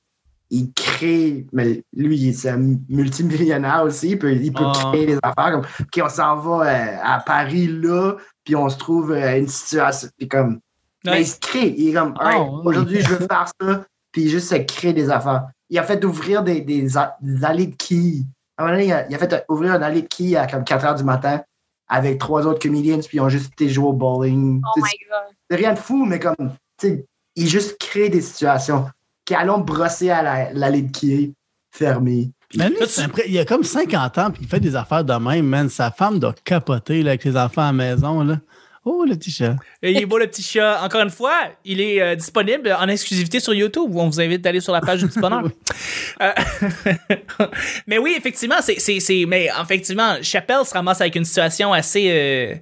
il 0.51 0.71
crée, 0.73 1.47
mais 1.51 1.83
lui, 1.95 2.17
il 2.17 2.29
est 2.29 2.45
un 2.47 2.75
multimillionnaire 2.89 3.83
aussi. 3.83 4.09
Il 4.11 4.19
peut, 4.19 4.33
il 4.33 4.51
peut 4.53 4.63
Ah. 4.65 4.91
créer 4.91 5.05
des 5.07 5.17
affaires 5.23 5.51
comme, 5.53 5.65
OK, 5.79 6.01
on 6.05 6.09
s'en 6.09 6.35
va 6.37 6.67
euh, 6.67 6.97
à 7.01 7.19
Paris, 7.21 7.67
là, 7.67 8.17
puis 8.43 8.55
on 8.55 8.69
se 8.69 8.77
trouve 8.77 9.11
euh, 9.13 9.39
une 9.39 9.47
situation. 9.47 10.09
Puis 10.17 10.27
comme, 10.27 10.59
mais 11.05 11.21
il 11.21 11.27
se 11.27 11.39
crée. 11.39 11.73
Il 11.77 11.89
est 11.89 11.93
comme, 11.93 12.13
Ah, 12.19 12.27
Alright, 12.27 12.49
oui. 12.51 12.61
aujourd'hui, 12.65 13.01
je 13.01 13.09
veux 13.09 13.27
faire 13.27 13.47
ça, 13.59 13.83
puis 14.11 14.29
juste 14.29 14.49
se 14.49 14.55
créer 14.55 14.93
des 14.93 15.09
affaires. 15.09 15.47
Il 15.69 15.79
a 15.79 15.83
fait 15.83 16.03
ouvrir 16.03 16.43
des, 16.43 16.61
des, 16.61 16.97
allées 17.43 17.67
de 17.67 17.75
quilles. 17.75 18.25
À 18.57 18.63
un 18.63 18.65
moment 18.67 18.77
donné, 18.77 18.87
il 18.87 18.93
a, 18.93 19.07
il 19.09 19.15
a 19.15 19.17
fait 19.17 19.45
ouvrir 19.49 19.75
une 19.75 19.83
allée 19.83 20.01
de 20.01 20.07
quilles 20.07 20.35
à 20.37 20.47
comme 20.47 20.63
4 20.63 20.85
heures 20.85 20.95
du 20.95 21.03
matin 21.03 21.41
avec 21.87 22.19
trois 22.19 22.45
autres 22.47 22.59
comedians, 22.61 22.99
puis 22.99 23.17
ils 23.17 23.21
ont 23.21 23.29
juste 23.29 23.51
été 23.53 23.69
jouer 23.69 23.87
au 23.87 23.93
bowling. 23.93 24.61
Oh 24.65 24.69
C'est- 24.75 24.81
my 24.81 24.87
God. 25.09 25.35
c'est 25.49 25.55
rien 25.57 25.73
de 25.73 25.79
fou, 25.79 26.05
mais 26.05 26.19
comme, 26.19 26.35
tu 26.77 26.87
sais, 26.87 27.05
il 27.35 27.47
juste 27.47 27.77
crée 27.79 28.09
des 28.09 28.21
situations 28.21 28.87
qui 29.25 29.35
allons 29.35 29.59
brosser 29.59 30.09
à 30.09 30.21
la- 30.21 30.53
l'allée 30.53 30.83
de 30.83 30.91
quilles 30.91 31.33
fermée. 31.73 32.31
Lui, 32.53 32.63
il 33.27 33.39
a 33.39 33.45
comme 33.45 33.63
50 33.63 34.17
ans 34.17 34.29
puis 34.31 34.41
il 34.43 34.47
fait 34.49 34.59
des 34.59 34.75
affaires 34.75 35.05
de 35.05 35.13
même, 35.13 35.45
man. 35.45 35.69
Sa 35.69 35.89
femme 35.89 36.19
doit 36.19 36.35
capoter 36.43 37.01
là, 37.01 37.11
avec 37.11 37.23
les 37.23 37.37
enfants 37.37 37.61
à 37.61 37.65
la 37.67 37.73
maison. 37.73 38.23
Là. 38.23 38.39
Oh, 38.83 39.05
le 39.07 39.15
petit 39.15 39.29
chat. 39.29 39.57
Et 39.83 39.91
il 39.91 39.97
est 39.99 40.05
beau 40.07 40.17
le 40.17 40.25
petit 40.25 40.41
chat. 40.41 40.83
Encore 40.83 41.01
une 41.01 41.11
fois, 41.11 41.37
il 41.63 41.79
est 41.79 42.01
euh, 42.01 42.15
disponible 42.15 42.71
en 42.71 42.87
exclusivité 42.87 43.39
sur 43.39 43.53
YouTube. 43.53 43.91
On 43.93 44.09
vous 44.09 44.19
invite 44.19 44.41
d'aller 44.41 44.59
sur 44.59 44.73
la 44.73 44.81
page 44.81 45.01
du 45.01 45.07
petit 45.07 45.19
bonheur. 45.19 45.43
Euh, 46.19 46.33
mais 47.87 47.97
oui, 47.97 48.13
effectivement, 48.15 48.57
c'est, 48.61 49.25
mais 49.25 49.49
effectivement, 49.61 50.17
Chappelle 50.21 50.65
se 50.65 50.73
ramasse 50.73 51.01
avec 51.01 51.15
une 51.15 51.25
situation 51.25 51.73
assez, 51.73 52.11
euh, 52.11 52.55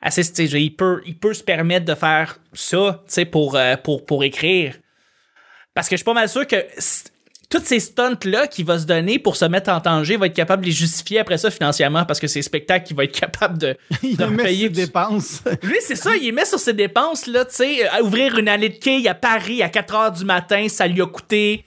assez, 0.00 0.22
il 0.42 0.74
peut, 0.74 1.00
il 1.06 1.16
peut 1.16 1.34
se 1.34 1.44
permettre 1.44 1.84
de 1.86 1.94
faire 1.94 2.40
ça, 2.52 3.04
pour, 3.30 3.54
euh, 3.54 3.76
pour, 3.76 4.04
pour 4.06 4.24
écrire. 4.24 4.74
Parce 5.74 5.88
que 5.88 5.94
je 5.94 5.98
suis 5.98 6.04
pas 6.04 6.14
mal 6.14 6.28
sûr 6.28 6.46
que 6.46 6.56
toutes 7.50 7.64
ces 7.64 7.80
stunts-là 7.80 8.46
qu'il 8.46 8.64
va 8.64 8.78
se 8.78 8.86
donner 8.86 9.18
pour 9.18 9.34
se 9.34 9.44
mettre 9.44 9.70
en 9.70 9.80
danger, 9.80 10.14
il 10.14 10.20
va 10.20 10.26
être 10.26 10.34
capable 10.34 10.62
de 10.62 10.68
les 10.68 10.72
justifier 10.72 11.18
après 11.18 11.36
ça 11.36 11.50
financièrement 11.50 12.04
parce 12.04 12.20
que 12.20 12.28
c'est 12.28 12.42
spectacle 12.42 12.86
qu'il 12.86 12.96
va 12.96 13.04
être 13.04 13.18
capable 13.18 13.58
de, 13.58 13.76
Il 14.04 14.16
de 14.16 14.24
repayer 14.24 14.68
ses 14.68 14.86
dépenses. 14.86 15.42
lui, 15.64 15.76
c'est 15.80 15.96
ça, 15.96 16.14
il 16.14 16.32
met 16.32 16.44
sur 16.44 16.60
ses 16.60 16.72
dépenses, 16.72 17.26
là, 17.26 17.44
tu 17.44 17.56
sais, 17.56 17.88
à 17.88 18.02
ouvrir 18.02 18.38
une 18.38 18.48
allée 18.48 18.68
de 18.68 18.76
quilles 18.76 19.08
à 19.08 19.14
Paris 19.14 19.62
à 19.62 19.68
4 19.68 19.94
heures 19.94 20.12
du 20.12 20.24
matin, 20.24 20.68
ça 20.68 20.86
lui 20.86 21.02
a 21.02 21.06
coûté, 21.06 21.64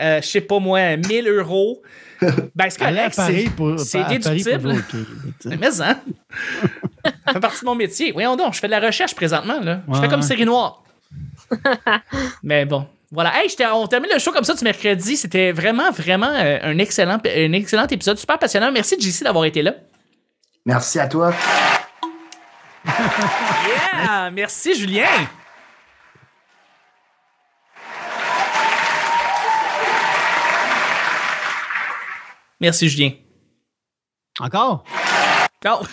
euh, 0.00 0.22
je 0.22 0.26
sais 0.26 0.40
pas 0.40 0.58
moi, 0.58 0.96
1000 0.96 1.28
euros. 1.28 1.82
Ben, 2.20 2.68
c'est 2.70 2.78
correct, 2.78 3.14
Paris 3.14 3.50
c'est, 3.76 4.08
déductible. 4.08 4.74
Mais, 5.44 5.80
hein, 5.80 6.00
ça 7.04 7.32
fait 7.34 7.40
partie 7.40 7.60
de 7.60 7.66
mon 7.66 7.76
métier. 7.76 8.12
Voyons 8.12 8.34
donc, 8.34 8.54
je 8.54 8.60
fais 8.60 8.66
de 8.66 8.72
la 8.72 8.80
recherche 8.80 9.14
présentement, 9.14 9.60
là. 9.60 9.82
Je 9.92 10.00
fais 10.00 10.08
comme 10.08 10.22
série 10.22 10.46
noire. 10.46 10.82
Mais 12.42 12.64
bon. 12.64 12.86
Voilà. 13.10 13.32
Hey, 13.42 13.48
on 13.72 13.86
termine 13.86 14.10
le 14.12 14.18
show 14.18 14.32
comme 14.32 14.44
ça 14.44 14.54
du 14.54 14.62
mercredi. 14.64 15.16
C'était 15.16 15.52
vraiment, 15.52 15.90
vraiment 15.90 16.30
euh, 16.30 16.58
un, 16.62 16.78
excellent, 16.78 17.18
un 17.24 17.52
excellent 17.52 17.86
épisode. 17.86 18.18
Super 18.18 18.38
passionnant. 18.38 18.70
Merci, 18.70 19.00
JC, 19.00 19.24
d'avoir 19.24 19.46
été 19.46 19.62
là. 19.62 19.74
Merci 20.66 20.98
à 21.00 21.08
toi. 21.08 21.32
yeah! 22.86 24.30
Merci, 24.30 24.74
Julien. 24.74 25.06
Merci, 32.60 32.88
Julien. 32.88 33.12
Encore? 34.40 34.84
Non. 35.64 35.80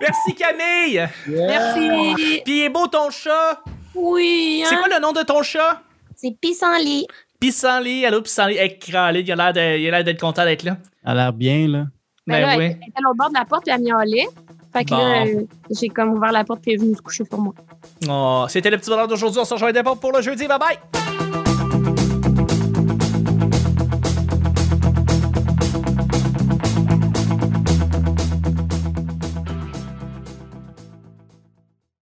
Merci 0.00 0.34
Camille. 0.36 1.08
Merci. 1.26 2.42
Puis 2.44 2.62
est 2.62 2.68
beau 2.68 2.86
ton 2.86 3.10
chat. 3.10 3.62
Oui. 3.94 4.64
C'est 4.66 4.74
hein? 4.74 4.78
quoi 4.78 4.88
le 4.96 5.00
nom 5.00 5.12
de 5.12 5.22
ton 5.22 5.42
chat? 5.42 5.82
C'est 6.16 6.36
Pissenlit. 6.40 7.06
Pissenlit. 7.40 8.06
Allô, 8.06 8.22
Pissenlit. 8.22 8.56
Hey, 8.56 8.78
cralé, 8.78 9.20
il 9.20 9.32
a 9.32 9.36
l'air 9.36 9.52
de- 9.52 9.78
il 9.78 9.88
a 9.88 9.90
l'air 9.90 10.04
d'être 10.04 10.20
content 10.20 10.44
d'être 10.44 10.62
là. 10.62 10.76
Elle 11.04 11.10
a 11.10 11.14
l'air 11.14 11.32
bien, 11.32 11.68
là. 11.68 11.84
Ben, 12.26 12.40
Ben 12.40 12.40
là, 12.40 12.56
oui. 12.56 12.64
elle 12.64 12.70
était 12.88 13.00
l'autre 13.02 13.16
bord 13.16 13.28
de 13.28 13.34
la 13.34 13.44
porte, 13.44 13.64
puis 13.64 13.74
elle 13.74 13.82
miaulait. 13.82 14.26
Fait 14.72 14.84
que 14.84 14.90
Bon. 14.90 14.96
là, 14.96 15.26
euh, 15.26 15.42
j'ai 15.70 15.88
comme 15.88 16.14
ouvert 16.14 16.32
la 16.32 16.42
porte, 16.44 16.60
puis 16.62 16.72
elle 16.72 16.78
est 16.80 16.82
venue 16.82 16.96
se 16.96 17.02
coucher 17.02 17.24
sur 17.24 17.38
moi. 17.38 17.54
Oh, 18.08 18.46
c'était 18.48 18.70
le 18.70 18.78
petit 18.78 18.88
bonheur 18.90 19.06
d'aujourd'hui. 19.06 19.38
On 19.40 19.44
se 19.44 19.52
rejoint 19.54 19.72
d'abord 19.72 19.98
pour 20.00 20.10
le 20.12 20.22
jeudi. 20.22 20.46
Bye 20.48 20.58
bye. 20.58 21.03